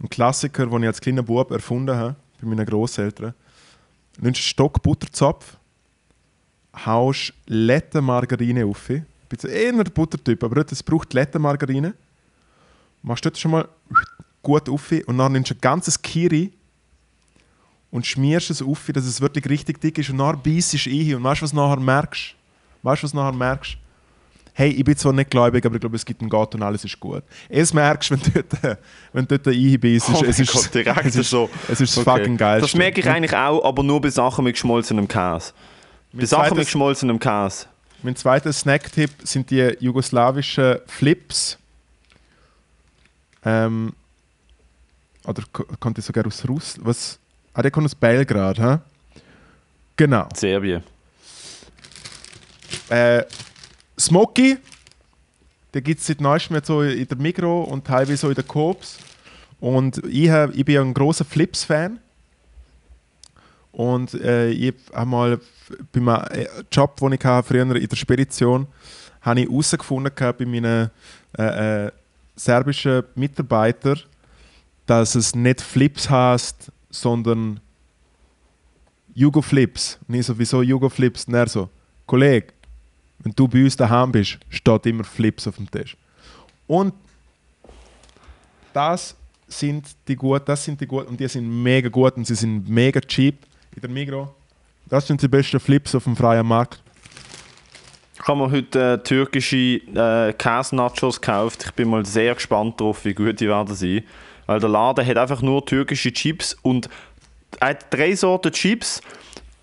Ein 0.00 0.08
Klassiker, 0.08 0.66
den 0.66 0.82
ich 0.82 0.86
als 0.86 1.00
kleiner 1.00 1.22
Bub 1.22 1.50
erfunden 1.50 1.94
habe, 1.94 2.16
bei 2.40 2.48
meinen 2.48 2.64
Großeltern. 2.64 3.34
Du 4.16 4.22
nimmst 4.22 4.38
einen 4.38 4.44
Stock 4.44 4.82
Butterzopf, 4.82 5.58
haust 6.86 7.34
Lettenmargarine 7.46 8.64
auf. 8.64 8.90
Ich 9.32 9.38
bin 9.38 9.38
so 9.38 9.48
eher 9.48 9.72
der 9.72 9.90
Buttertyp, 9.90 10.42
aber 10.42 10.64
es 10.70 10.82
braucht 10.82 11.14
Lettenmargarine. 11.14 11.94
Machst 13.02 13.24
dort 13.24 13.38
schon 13.38 13.52
mal 13.52 13.68
gut 14.42 14.68
auf 14.68 14.92
und 15.06 15.18
dann 15.18 15.32
nimmst 15.32 15.50
du 15.50 15.54
ein 15.54 15.60
ganzes 15.60 16.00
Kiri 16.00 16.52
und 17.90 18.06
schmierst 18.06 18.50
es 18.50 18.60
auf, 18.60 18.90
dass 18.92 19.04
es 19.04 19.20
wirklich 19.20 19.48
richtig 19.48 19.80
dick 19.80 19.98
ist 19.98 20.10
und 20.10 20.18
dann 20.18 20.42
beißt 20.42 20.74
du 20.74 20.90
ein 20.90 21.14
und 21.14 21.24
weißt 21.24 21.40
du, 21.40 21.44
was 21.44 21.52
nachher 21.52 21.80
merkst? 21.80 22.34
Weißt 22.82 23.02
du, 23.02 23.04
was 23.04 23.14
nachher 23.14 23.36
merkst? 23.36 23.76
hey, 24.60 24.70
ich 24.70 24.84
bin 24.84 24.96
zwar 24.96 25.12
nicht 25.12 25.30
gläubig, 25.30 25.64
aber 25.64 25.76
ich 25.76 25.80
glaube, 25.80 25.96
es 25.96 26.04
gibt 26.04 26.20
einen 26.20 26.28
Gott 26.28 26.54
und 26.54 26.62
alles 26.62 26.84
ist 26.84 26.98
gut. 27.00 27.22
Es 27.48 27.72
merkst 27.72 28.10
du, 28.10 28.14
wenn 28.14 28.20
du 28.22 28.42
dort, 28.42 28.78
wenn 29.12 29.26
du 29.26 29.38
dort 29.38 29.56
einbeißt. 29.56 30.10
Oh 30.12 30.24
es 30.26 30.38
ist, 30.38 30.52
Gott, 30.52 30.74
direkt 30.74 31.06
es 31.06 31.16
ist, 31.16 31.30
so. 31.30 31.48
Es 31.68 31.80
ist 31.80 31.96
Okay. 31.96 32.18
fucking 32.18 32.36
geil. 32.36 32.60
Das 32.60 32.74
merke 32.74 33.00
ich 33.00 33.08
eigentlich 33.08 33.34
auch, 33.34 33.64
aber 33.64 33.82
nur 33.82 34.00
bei 34.00 34.10
Sachen 34.10 34.44
mit 34.44 34.54
geschmolzenem 34.54 35.08
Käse. 35.08 35.52
Bei 36.12 36.26
Sachen 36.26 36.56
mit 36.56 36.66
geschmolzenem 36.66 37.18
Käse. 37.18 37.66
Mein 38.02 38.16
zweiter 38.16 38.52
Snacktipp 38.52 39.10
sind 39.24 39.50
die 39.50 39.76
jugoslawischen 39.80 40.78
Flips. 40.86 41.58
Ähm, 43.44 43.92
oder 45.24 45.42
ko- 45.52 45.66
kommt 45.78 45.98
die 45.98 46.00
sogar 46.02 46.26
aus 46.26 46.46
Russland? 46.48 46.86
Was? 46.86 47.18
Ah, 47.52 47.62
der 47.62 47.70
kommt 47.70 47.84
aus 47.86 47.94
Belgrad, 47.94 48.58
hä? 48.58 48.78
Genau. 49.96 50.28
Serbien. 50.34 50.82
Äh, 52.88 53.24
Smoky, 53.98 54.56
den 55.74 55.84
gibt 55.84 56.00
es 56.00 56.06
seit 56.06 56.20
neuestem 56.20 56.56
jetzt 56.56 56.68
so 56.68 56.82
in 56.82 57.06
der 57.06 57.16
Migro 57.18 57.62
und 57.64 57.86
teilweise 57.86 58.16
so 58.16 58.28
in 58.30 58.34
der 58.34 58.44
Coops. 58.44 58.98
Und 59.60 59.98
ich, 60.06 60.30
hab, 60.30 60.54
ich 60.54 60.64
bin 60.64 60.74
ja 60.74 60.80
ein 60.80 60.94
großer 60.94 61.24
Flips-Fan. 61.24 61.98
Und 63.72 64.14
äh, 64.14 64.50
ich 64.50 64.74
habe 64.92 65.06
mal 65.06 65.40
bei 65.92 66.00
meinem 66.00 66.26
äh, 66.30 66.46
Job, 66.72 66.96
den 66.96 67.12
ich 67.12 67.24
hatte, 67.24 67.48
früher 67.48 67.62
in 67.62 67.88
der 67.88 67.96
Spedition 67.96 68.66
habe 69.20 69.40
ich 69.40 69.48
herausgefunden 69.48 70.12
bei 70.16 70.46
meinen 70.46 70.90
äh, 71.38 71.86
äh, 71.86 71.92
serbischen 72.36 73.04
Mitarbeitern, 73.14 74.00
dass 74.86 75.14
es 75.14 75.34
nicht 75.34 75.60
Flips 75.60 76.08
heißt, 76.08 76.72
sondern 76.90 77.60
Jugo-Flips. 79.14 79.98
Und 80.08 80.14
ich 80.14 80.26
so, 80.26 80.38
wieso 80.38 80.62
Jugo-Flips? 80.62 81.26
Und 81.26 81.34
er 81.34 81.48
so, 81.48 81.68
Kollege, 82.06 82.48
wenn 83.20 83.32
du 83.34 83.46
bei 83.46 83.62
uns 83.62 83.76
daheim 83.76 84.10
bist, 84.10 84.38
steht 84.48 84.86
immer 84.86 85.04
Flips 85.04 85.46
auf 85.46 85.56
dem 85.56 85.70
Tisch. 85.70 85.96
Und 86.66 86.94
das 88.72 89.14
sind 89.46 89.86
die 90.08 90.16
gut, 90.16 90.48
das 90.48 90.64
sind 90.64 90.80
die 90.80 90.86
gut 90.86 91.06
und 91.08 91.18
die 91.18 91.28
sind 91.28 91.48
mega 91.62 91.88
gut 91.88 92.16
und 92.16 92.26
sie 92.26 92.36
sind 92.36 92.68
mega 92.68 93.00
cheap 93.00 93.36
in 93.74 93.80
der 93.82 93.90
Migro. 93.90 94.34
Das 94.88 95.06
sind 95.06 95.22
die 95.22 95.28
besten 95.28 95.60
Flips 95.60 95.94
auf 95.94 96.04
dem 96.04 96.16
freien 96.16 96.46
Markt. 96.46 96.82
Ich 98.20 98.26
habe 98.26 98.38
mir 98.38 98.50
heute 98.50 98.94
äh, 98.94 98.98
türkische 98.98 99.56
äh, 99.56 100.32
Käse-Nachos 100.34 101.20
gekauft. 101.20 101.64
Ich 101.66 101.72
bin 101.72 101.88
mal 101.88 102.04
sehr 102.04 102.34
gespannt 102.34 102.78
darauf, 102.80 103.04
wie 103.04 103.14
gut 103.14 103.40
die 103.40 103.48
werden 103.48 103.74
sein. 103.74 104.02
Weil 104.46 104.60
der 104.60 104.68
Laden 104.68 105.06
hat 105.06 105.16
einfach 105.16 105.40
nur 105.42 105.64
türkische 105.64 106.12
Chips 106.12 106.56
und 106.62 106.90
hat 107.60 107.86
drei 107.90 108.14
Sorten 108.14 108.52
Chips, 108.52 109.00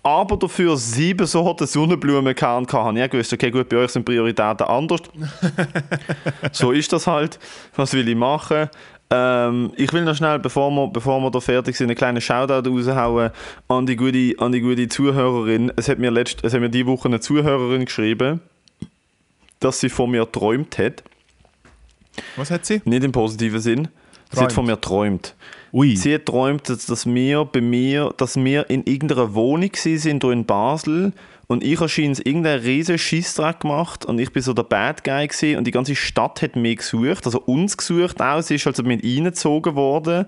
aber 0.02 0.36
dafür 0.36 0.76
sieben 0.76 1.26
Sorten 1.26 1.66
Sonnenblumenkern 1.66 2.66
gehabt. 2.66 2.96
Ich 2.96 3.02
habe 3.02 3.08
gewusst, 3.10 3.32
okay, 3.32 3.50
gut, 3.50 3.68
bei 3.68 3.76
euch 3.76 3.90
sind 3.90 4.04
Prioritäten 4.04 4.66
anders. 4.66 5.02
so 6.52 6.72
ist 6.72 6.92
das 6.92 7.06
halt. 7.06 7.38
Was 7.76 7.92
will 7.92 8.08
ich 8.08 8.16
machen? 8.16 8.70
Ähm, 9.10 9.72
ich 9.76 9.92
will 9.92 10.04
noch 10.04 10.14
schnell, 10.14 10.38
bevor 10.38 10.70
wir, 10.70 10.88
bevor 10.88 11.20
wir 11.20 11.30
da 11.30 11.40
fertig 11.40 11.76
sind, 11.76 11.88
einen 11.88 11.96
kleinen 11.96 12.20
Shoutout 12.20 12.68
raushauen 12.68 13.30
an 13.68 13.86
die 13.86 13.96
gute, 13.96 14.34
an 14.38 14.52
die 14.52 14.60
gute 14.60 14.88
Zuhörerin. 14.88 15.72
Es 15.76 15.88
hat 15.88 15.98
mir, 15.98 16.10
letzt, 16.10 16.44
es 16.44 16.52
hat 16.52 16.60
mir 16.60 16.68
diese 16.68 16.86
Woche 16.86 17.08
eine 17.08 17.20
Zuhörerin 17.20 17.86
geschrieben, 17.86 18.40
dass 19.60 19.80
sie 19.80 19.88
von 19.88 20.10
mir 20.10 20.30
träumt 20.30 20.78
hat. 20.78 21.02
Was 22.36 22.50
hat 22.50 22.66
sie? 22.66 22.82
Nicht 22.84 23.04
im 23.04 23.12
positiven 23.12 23.60
Sinn. 23.60 23.88
Sie 24.30 24.36
Träumt. 24.36 24.44
hat 24.44 24.52
von 24.52 24.66
mir 24.66 24.80
träumt. 24.80 25.34
Ui. 25.72 25.96
Sie 25.96 26.14
hat 26.14 26.26
träumt, 26.26 26.68
dass, 26.68 26.86
dass 26.86 27.06
wir 27.06 27.44
bei 27.46 27.62
mir, 27.62 28.12
dass 28.18 28.36
wir 28.36 28.68
in 28.68 28.84
irgendeiner 28.84 29.34
Wohnung 29.34 29.70
sind 29.74 30.22
hier 30.22 30.32
in 30.32 30.44
Basel 30.44 31.12
und 31.48 31.64
ich 31.64 31.80
habe 31.80 31.88
scheint 31.88 32.24
irgendeinen 32.24 32.62
riesen 32.62 32.98
Scheissdreck 32.98 33.60
gemacht 33.60 34.04
und 34.04 34.20
ich 34.20 34.32
bin 34.32 34.42
so 34.42 34.52
der 34.54 34.62
Bad 34.62 35.02
Guy 35.02 35.26
gewesen 35.26 35.58
und 35.58 35.66
die 35.66 35.72
ganze 35.72 35.96
Stadt 35.96 36.40
hat 36.42 36.56
mich 36.56 36.78
gesucht, 36.78 37.26
also 37.26 37.40
uns 37.40 37.76
gesucht 37.76 38.22
auch, 38.22 38.40
sie 38.40 38.54
ist 38.54 38.66
also 38.66 38.82
mit 38.82 39.02
reingezogen 39.02 39.74
worden 39.74 40.26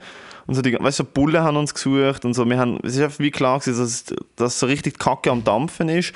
und 0.51 0.57
so 0.57 0.63
die, 0.63 0.73
weißt 0.73 0.99
du, 0.99 1.05
so 1.05 1.11
Bullen 1.13 1.43
haben 1.43 1.57
uns 1.57 1.73
gesucht 1.73 2.25
und 2.25 2.35
so, 2.35 2.45
wir 2.45 2.59
haben, 2.59 2.81
es 2.83 2.97
ist 2.97 3.03
einfach 3.03 3.21
wie 3.21 3.31
klar 3.31 3.61
gewesen, 3.61 3.79
dass, 3.79 4.05
dass 4.35 4.59
so 4.59 4.67
richtig 4.67 4.95
die 4.95 4.99
Kacke 4.99 5.31
am 5.31 5.45
Dampfen 5.45 5.89
ist. 5.89 6.13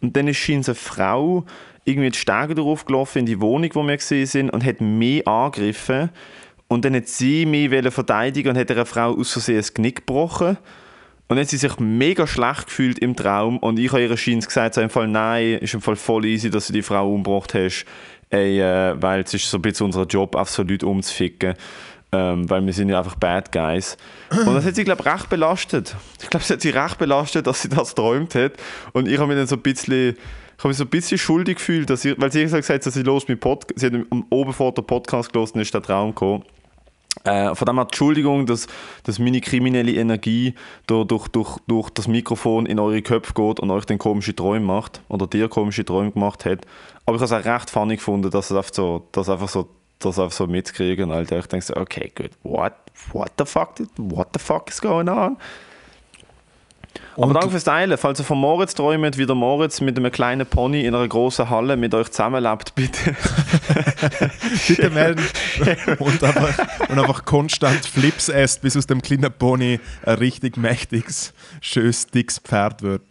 Und 0.00 0.16
dann 0.16 0.26
ist 0.26 0.38
scheint 0.38 0.66
eine 0.66 0.74
Frau 0.74 1.44
irgendwie 1.84 2.08
die 2.08 2.18
Stege 2.18 2.54
drauf 2.54 2.86
gelaufen 2.86 3.18
in 3.18 3.26
die 3.26 3.42
Wohnung, 3.42 3.68
wo 3.74 3.82
wir 3.82 3.98
sind 3.98 4.48
und 4.48 4.64
hat 4.64 4.80
mich 4.80 5.28
angegriffen. 5.28 6.08
Und 6.66 6.86
dann 6.86 6.94
hat 6.94 7.08
sie 7.08 7.44
mich 7.44 7.70
verteidigen 7.92 8.48
und 8.48 8.56
hat 8.56 8.70
einer 8.70 8.86
Frau 8.86 9.14
aus 9.14 9.32
Versehen 9.32 9.58
das 9.58 9.74
Knick 9.74 10.06
gebrochen. 10.06 10.56
Und 11.26 11.36
dann 11.36 11.44
hat 11.44 11.48
sie 11.48 11.56
sich 11.56 11.78
mega 11.78 12.26
schlecht 12.26 12.66
gefühlt 12.66 12.98
im 12.98 13.16
Traum 13.16 13.58
und 13.58 13.78
ich 13.78 13.90
habe 13.92 14.02
ihr 14.02 14.16
scheins 14.16 14.46
gesagt, 14.46 14.74
so 14.74 14.82
im 14.82 14.90
Fall 14.90 15.08
nein, 15.08 15.54
ist 15.54 15.72
im 15.72 15.80
Fall 15.80 15.96
voll 15.96 16.26
easy, 16.26 16.50
dass 16.50 16.66
du 16.66 16.74
die 16.74 16.82
Frau 16.82 17.10
umgebracht 17.12 17.54
hast, 17.54 17.86
Ey, 18.34 18.60
äh, 18.60 19.00
weil 19.00 19.20
es 19.20 19.32
ist 19.32 19.48
so 19.48 19.58
ein 19.58 19.62
bisschen 19.62 19.86
unser 19.86 20.04
Job, 20.06 20.34
auf 20.34 20.50
so 20.50 20.62
Leute 20.62 20.86
umzuficken. 20.86 21.54
Ähm, 22.10 22.48
weil 22.48 22.64
wir 22.64 22.72
sind 22.72 22.88
ja 22.88 22.98
einfach 22.98 23.16
Bad 23.16 23.50
Guys. 23.50 23.96
Und 24.30 24.54
das 24.54 24.64
hat 24.64 24.76
sie, 24.76 24.84
glaube 24.84 25.02
ich, 25.04 25.12
recht 25.12 25.28
belastet. 25.28 25.96
Ich 26.22 26.30
glaube, 26.30 26.44
es 26.44 26.50
hat 26.50 26.60
sie 26.60 26.70
recht 26.70 26.98
belastet, 26.98 27.46
dass 27.46 27.62
sie 27.62 27.68
das 27.68 27.90
geträumt 27.90 28.34
hat. 28.34 28.52
Und 28.92 29.08
ich 29.08 29.18
habe 29.18 29.26
mich 29.28 29.36
dann 29.36 29.46
so 29.46 29.56
ein 29.56 29.62
bisschen, 29.62 30.10
ich 30.10 30.58
habe 30.58 30.68
mich 30.68 30.76
so 30.76 30.84
ein 30.84 30.90
bisschen 30.90 31.18
schuldig 31.18 31.56
gefühlt, 31.56 31.90
dass 31.90 32.02
sie, 32.02 32.14
weil 32.16 32.30
sie 32.30 32.42
gesagt 32.42 32.68
hat, 32.68 32.86
dass 32.86 32.94
sie 32.94 33.02
los 33.02 33.26
mit 33.26 33.40
Podcast, 33.40 33.80
sie 33.80 33.86
hat 33.86 33.94
oben 34.30 34.52
vor 34.52 34.72
der 34.72 34.82
Podcast 34.82 35.32
gelesen, 35.32 35.60
ist 35.60 35.74
der 35.74 35.82
Traum 35.82 36.10
gekommen. 36.10 36.44
Äh, 37.22 37.54
von 37.54 37.66
dem 37.66 37.76
her 37.76 37.82
Entschuldigung, 37.82 38.44
dass, 38.46 38.66
dass 39.04 39.18
meine 39.18 39.40
kriminelle 39.40 39.92
Energie 39.92 40.54
durch, 40.86 41.28
durch, 41.28 41.58
durch, 41.66 41.90
das 41.90 42.08
Mikrofon 42.08 42.66
in 42.66 42.80
eure 42.80 43.02
Köpfe 43.02 43.32
geht 43.34 43.60
und 43.60 43.70
euch 43.70 43.84
dann 43.84 43.98
komische 43.98 44.34
Träume 44.34 44.66
macht 44.66 45.00
oder 45.08 45.26
dir 45.26 45.48
komische 45.48 45.84
Träume 45.84 46.10
gemacht 46.10 46.44
hat. 46.44 46.66
Aber 47.06 47.16
ich 47.16 47.22
habe 47.22 47.24
es 47.24 47.32
auch 47.32 47.52
recht 47.52 47.70
funny 47.70 47.96
gefunden, 47.96 48.30
dass 48.30 48.50
es 48.50 48.56
einfach 48.56 48.74
so, 48.74 49.08
dass 49.12 49.28
einfach 49.28 49.48
so, 49.48 49.68
das 50.00 50.18
einfach 50.18 50.36
so 50.36 50.46
mitkriegen. 50.46 51.12
Alter. 51.12 51.38
Ich 51.38 51.46
denke 51.46 51.64
so, 51.64 51.76
okay, 51.76 52.12
gut, 52.14 52.30
what, 52.42 52.74
what 53.12 53.30
the 53.38 53.44
fuck, 53.44 53.74
what 53.96 54.28
the 54.32 54.40
fuck 54.40 54.68
is 54.68 54.80
going 54.80 55.08
on? 55.08 55.36
Aber 57.16 57.32
danke 57.32 57.50
fürs 57.50 57.64
Teilen. 57.64 57.96
Falls 57.96 58.18
ihr 58.18 58.24
von 58.24 58.38
Moritz 58.38 58.74
träumt, 58.74 59.16
wie 59.18 59.26
der 59.26 59.34
Moritz 59.34 59.80
mit 59.80 59.96
einem 59.96 60.10
kleinen 60.10 60.46
Pony 60.46 60.84
in 60.84 60.94
einer 60.94 61.06
großen 61.06 61.48
Halle 61.48 61.76
mit 61.76 61.94
euch 61.94 62.10
zusammenlebt, 62.10 62.74
bitte. 62.74 63.14
bitte 64.68 64.90
melden. 64.90 65.24
und, 65.98 66.24
einfach, 66.24 66.88
und 66.88 66.98
einfach 66.98 67.24
konstant 67.24 67.86
Flips 67.86 68.28
esst, 68.28 68.62
bis 68.62 68.76
aus 68.76 68.86
dem 68.86 69.00
kleinen 69.00 69.32
Pony 69.32 69.80
ein 70.04 70.14
richtig 70.16 70.56
mächtiges, 70.56 71.32
schönes, 71.60 72.06
dickes 72.06 72.38
Pferd 72.38 72.82
wird. 72.82 73.02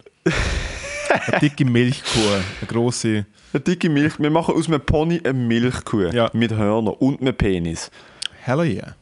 Eine 1.28 1.40
dicke 1.40 1.66
Milchkuh, 1.66 2.20
eine 2.20 2.68
große. 2.68 3.26
Eine 3.54 3.62
dicke 3.62 3.90
Milch. 3.90 4.20
Wir 4.20 4.32
machen 4.32 4.56
aus 4.56 4.68
einem 4.68 4.82
Pony 4.82 5.22
eine 5.24 5.34
Milchkuh 5.34 6.10
ja. 6.12 6.30
mit 6.34 6.52
Hörnern 6.52 6.96
und 6.96 7.22
einem 7.22 7.36
Penis. 7.36 7.92
Hell 8.42 8.62
yeah. 8.62 8.96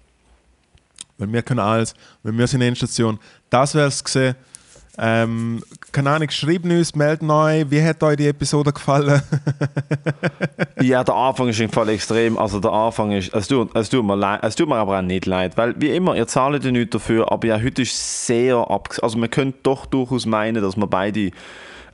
Weil 1.17 1.31
wir 1.31 1.41
können 1.41 1.59
alles, 1.59 1.93
weil 2.23 2.37
wir 2.37 2.47
sind 2.47 2.61
in 2.61 2.69
der 2.69 2.75
Station. 2.75 3.19
Das 3.49 3.75
wäre 3.75 3.87
es 3.87 4.03
gesehen 4.03 4.35
ähm, 5.03 5.63
keine 5.91 6.11
Ahnung, 6.11 6.29
schreibt 6.29 6.65
uns, 6.65 6.93
meldet 6.93 7.23
neu, 7.23 7.65
wie 7.69 7.81
hat 7.81 8.03
euch 8.03 8.17
die 8.17 8.27
Episode 8.27 8.71
gefallen? 8.71 9.19
ja, 10.81 11.03
der 11.03 11.15
Anfang 11.15 11.49
ist 11.49 11.59
im 11.59 11.71
Fall 11.71 11.89
extrem. 11.89 12.37
Also 12.37 12.59
der 12.59 12.71
Anfang 12.71 13.11
ist, 13.11 13.33
es 13.33 13.47
tut, 13.47 13.75
es 13.75 13.89
tut, 13.89 14.05
mir, 14.05 14.15
leid, 14.15 14.41
es 14.43 14.55
tut 14.55 14.69
mir 14.69 14.75
aber 14.75 14.99
auch 14.99 15.01
nicht 15.01 15.25
leid, 15.25 15.57
weil 15.57 15.73
wie 15.81 15.89
immer, 15.89 16.15
ihr 16.15 16.27
zahlt 16.27 16.63
ja 16.63 16.69
nichts 16.69 16.91
dafür, 16.91 17.31
aber 17.31 17.47
ja, 17.47 17.59
heute 17.59 17.81
ist 17.81 18.27
sehr 18.27 18.57
ab. 18.57 18.89
Also 19.01 19.17
man 19.17 19.31
könnte 19.31 19.57
doch 19.63 19.87
durchaus 19.87 20.27
meinen, 20.27 20.61
dass 20.61 20.77
wir 20.77 20.85
beide 20.85 21.31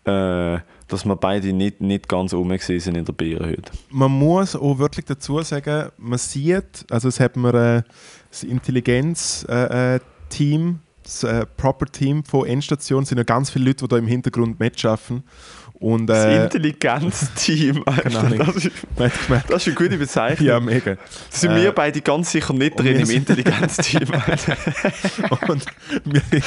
äh, 0.03 0.60
dass 0.89 1.05
wir 1.05 1.16
beide 1.16 1.53
nicht, 1.53 1.80
nicht 1.80 2.10
ganz 2.10 2.34
rum 2.34 2.53
sind 2.58 2.97
in 2.97 3.05
der 3.05 3.14
Bier 3.14 3.39
heute. 3.39 3.72
Man 3.89 4.12
muss 4.12 4.53
auch 4.55 4.80
wirklich 4.80 5.05
dazu 5.05 5.41
sagen, 5.43 5.91
man 5.97 6.18
sieht, 6.18 6.86
also 6.89 7.08
es 7.08 7.22
hat 7.22 7.38
mir 7.38 7.53
äh, 7.53 7.84
das 8.30 8.43
Intelligenz-Team 8.43 9.49
äh, 9.49 9.95
äh 9.95 10.86
das 11.08 11.24
äh, 11.24 11.45
Proper-Team 11.45 12.26
von 12.26 12.45
Endstation 12.45 13.05
sind 13.05 13.18
ja 13.18 13.24
ganz 13.24 13.49
viele 13.49 13.66
Leute, 13.66 13.86
die 13.86 13.88
da 13.88 13.97
im 13.97 14.08
Hintergrund 14.08 14.60
mitschaffen. 14.60 15.24
Und, 15.80 16.10
äh, 16.10 16.14
das 16.14 16.43
Intelligenz-Team. 16.43 17.84
Das, 17.86 18.55
ist, 18.55 18.72
das 18.97 19.68
ist 19.68 19.68
eine 19.68 19.76
gute 19.76 19.97
Bezeichnung. 19.97 20.47
Ja, 20.47 20.60
mega. 20.60 20.95
Da 20.95 21.01
sind 21.30 21.51
äh, 21.51 21.64
wir 21.64 21.72
beide 21.72 22.01
ganz 22.01 22.32
sicher 22.32 22.53
nicht 22.53 22.78
drin 22.78 22.99
im 22.99 23.10
Intelligenz-Team. 23.10 24.08
und 25.47 25.66
mir 26.03 26.22
ist, 26.32 26.45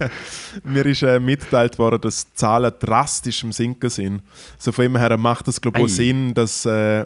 mir 0.64 0.86
ist 0.86 1.02
äh, 1.02 1.20
mitgeteilt 1.20 1.78
worden, 1.78 2.00
dass 2.00 2.32
Zahlen 2.34 2.72
drastisch 2.78 3.42
im 3.42 3.52
Sinken 3.52 3.90
sind. 3.90 4.22
So 4.58 4.72
von 4.72 4.84
dem 4.84 4.96
her 4.96 5.16
macht 5.18 5.48
das, 5.48 5.60
glaube 5.60 5.82
ich, 5.82 5.94
Sinn, 5.94 6.32
dass 6.32 6.64
äh, 6.64 7.04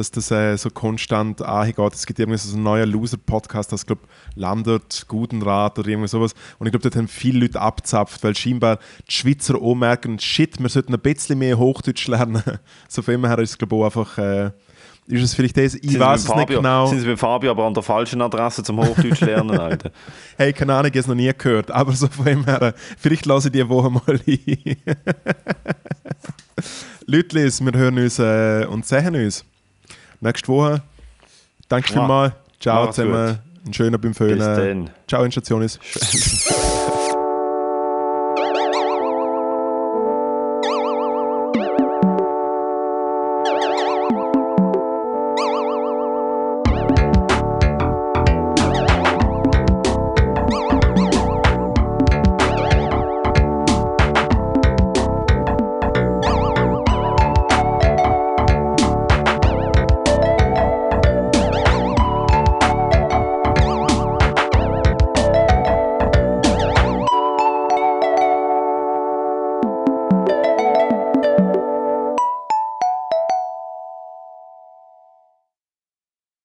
dass 0.00 0.10
das 0.10 0.30
äh, 0.30 0.56
so 0.56 0.70
konstant 0.70 1.42
angeht. 1.42 1.94
Es 1.94 2.06
gibt 2.06 2.18
irgendwie 2.18 2.38
so 2.38 2.54
einen 2.54 2.64
neuen 2.64 2.90
Loser-Podcast, 2.90 3.70
das 3.70 3.84
glaube 3.84 4.02
Landert, 4.34 5.04
Gutenrat 5.08 5.78
oder 5.78 5.88
irgendwas 5.88 6.12
sowas. 6.12 6.32
Und 6.58 6.66
ich 6.66 6.72
glaube, 6.72 6.82
dort 6.82 6.96
haben 6.96 7.06
viele 7.06 7.40
Leute 7.40 7.60
abzapft, 7.60 8.24
weil 8.24 8.34
scheinbar 8.34 8.78
die 9.06 9.12
Schweizer 9.12 9.60
auch 9.60 9.74
merken, 9.74 10.18
shit, 10.18 10.58
wir 10.58 10.70
sollten 10.70 10.94
ein 10.94 11.00
bisschen 11.00 11.38
mehr 11.38 11.58
Hochdeutsch 11.58 12.08
lernen. 12.08 12.42
so 12.88 13.02
von 13.02 13.12
dem 13.12 13.26
her 13.26 13.38
ist 13.38 13.50
es 13.50 13.58
glaube 13.58 13.76
ich 13.76 13.84
einfach... 13.84 14.18
Äh, 14.18 14.50
ist 15.06 15.22
es 15.24 15.34
vielleicht 15.34 15.56
das? 15.56 15.74
Ich 15.74 15.90
sind 15.90 15.98
weiß 15.98 16.22
es 16.22 16.34
nicht 16.34 16.48
genau. 16.48 16.86
Sind 16.86 17.00
Sie 17.00 17.06
mit 17.08 17.18
Fabio 17.18 17.50
aber 17.50 17.66
an 17.66 17.74
der 17.74 17.82
falschen 17.82 18.22
Adresse 18.22 18.62
zum 18.62 18.78
Hochdeutsch 18.78 19.20
lernen, 19.22 19.58
Alter? 19.58 19.90
hey, 20.36 20.52
keine 20.52 20.72
Ahnung, 20.74 20.86
ich 20.86 20.92
habe 20.92 20.98
es 21.00 21.06
noch 21.08 21.16
nie 21.16 21.32
gehört. 21.36 21.70
Aber 21.72 21.92
so 21.92 22.06
von 22.06 22.26
dem 22.26 22.44
her, 22.44 22.74
vielleicht 22.96 23.26
lasse 23.26 23.48
ich 23.48 23.52
die 23.52 23.68
Woche 23.68 23.90
mal 23.90 24.02
ein. 24.06 24.76
Leute, 27.06 27.36
wir 27.36 27.72
hören 27.72 27.98
uns 27.98 28.20
äh, 28.20 28.66
und 28.66 28.86
sehen 28.86 29.16
uns 29.16 29.44
nächste 30.20 30.48
Woche. 30.48 30.82
Danke 31.68 31.88
ja. 31.88 31.94
vielmals. 31.94 32.34
Ciao 32.60 32.84
Mach's 32.84 32.96
zusammen. 32.96 33.28
Gut. 33.28 33.66
Ein 33.66 33.74
schöner 33.74 33.98
beim 33.98 34.14
Föhnen. 34.14 34.90
Ciao, 35.06 35.24
Instationis. 35.24 35.78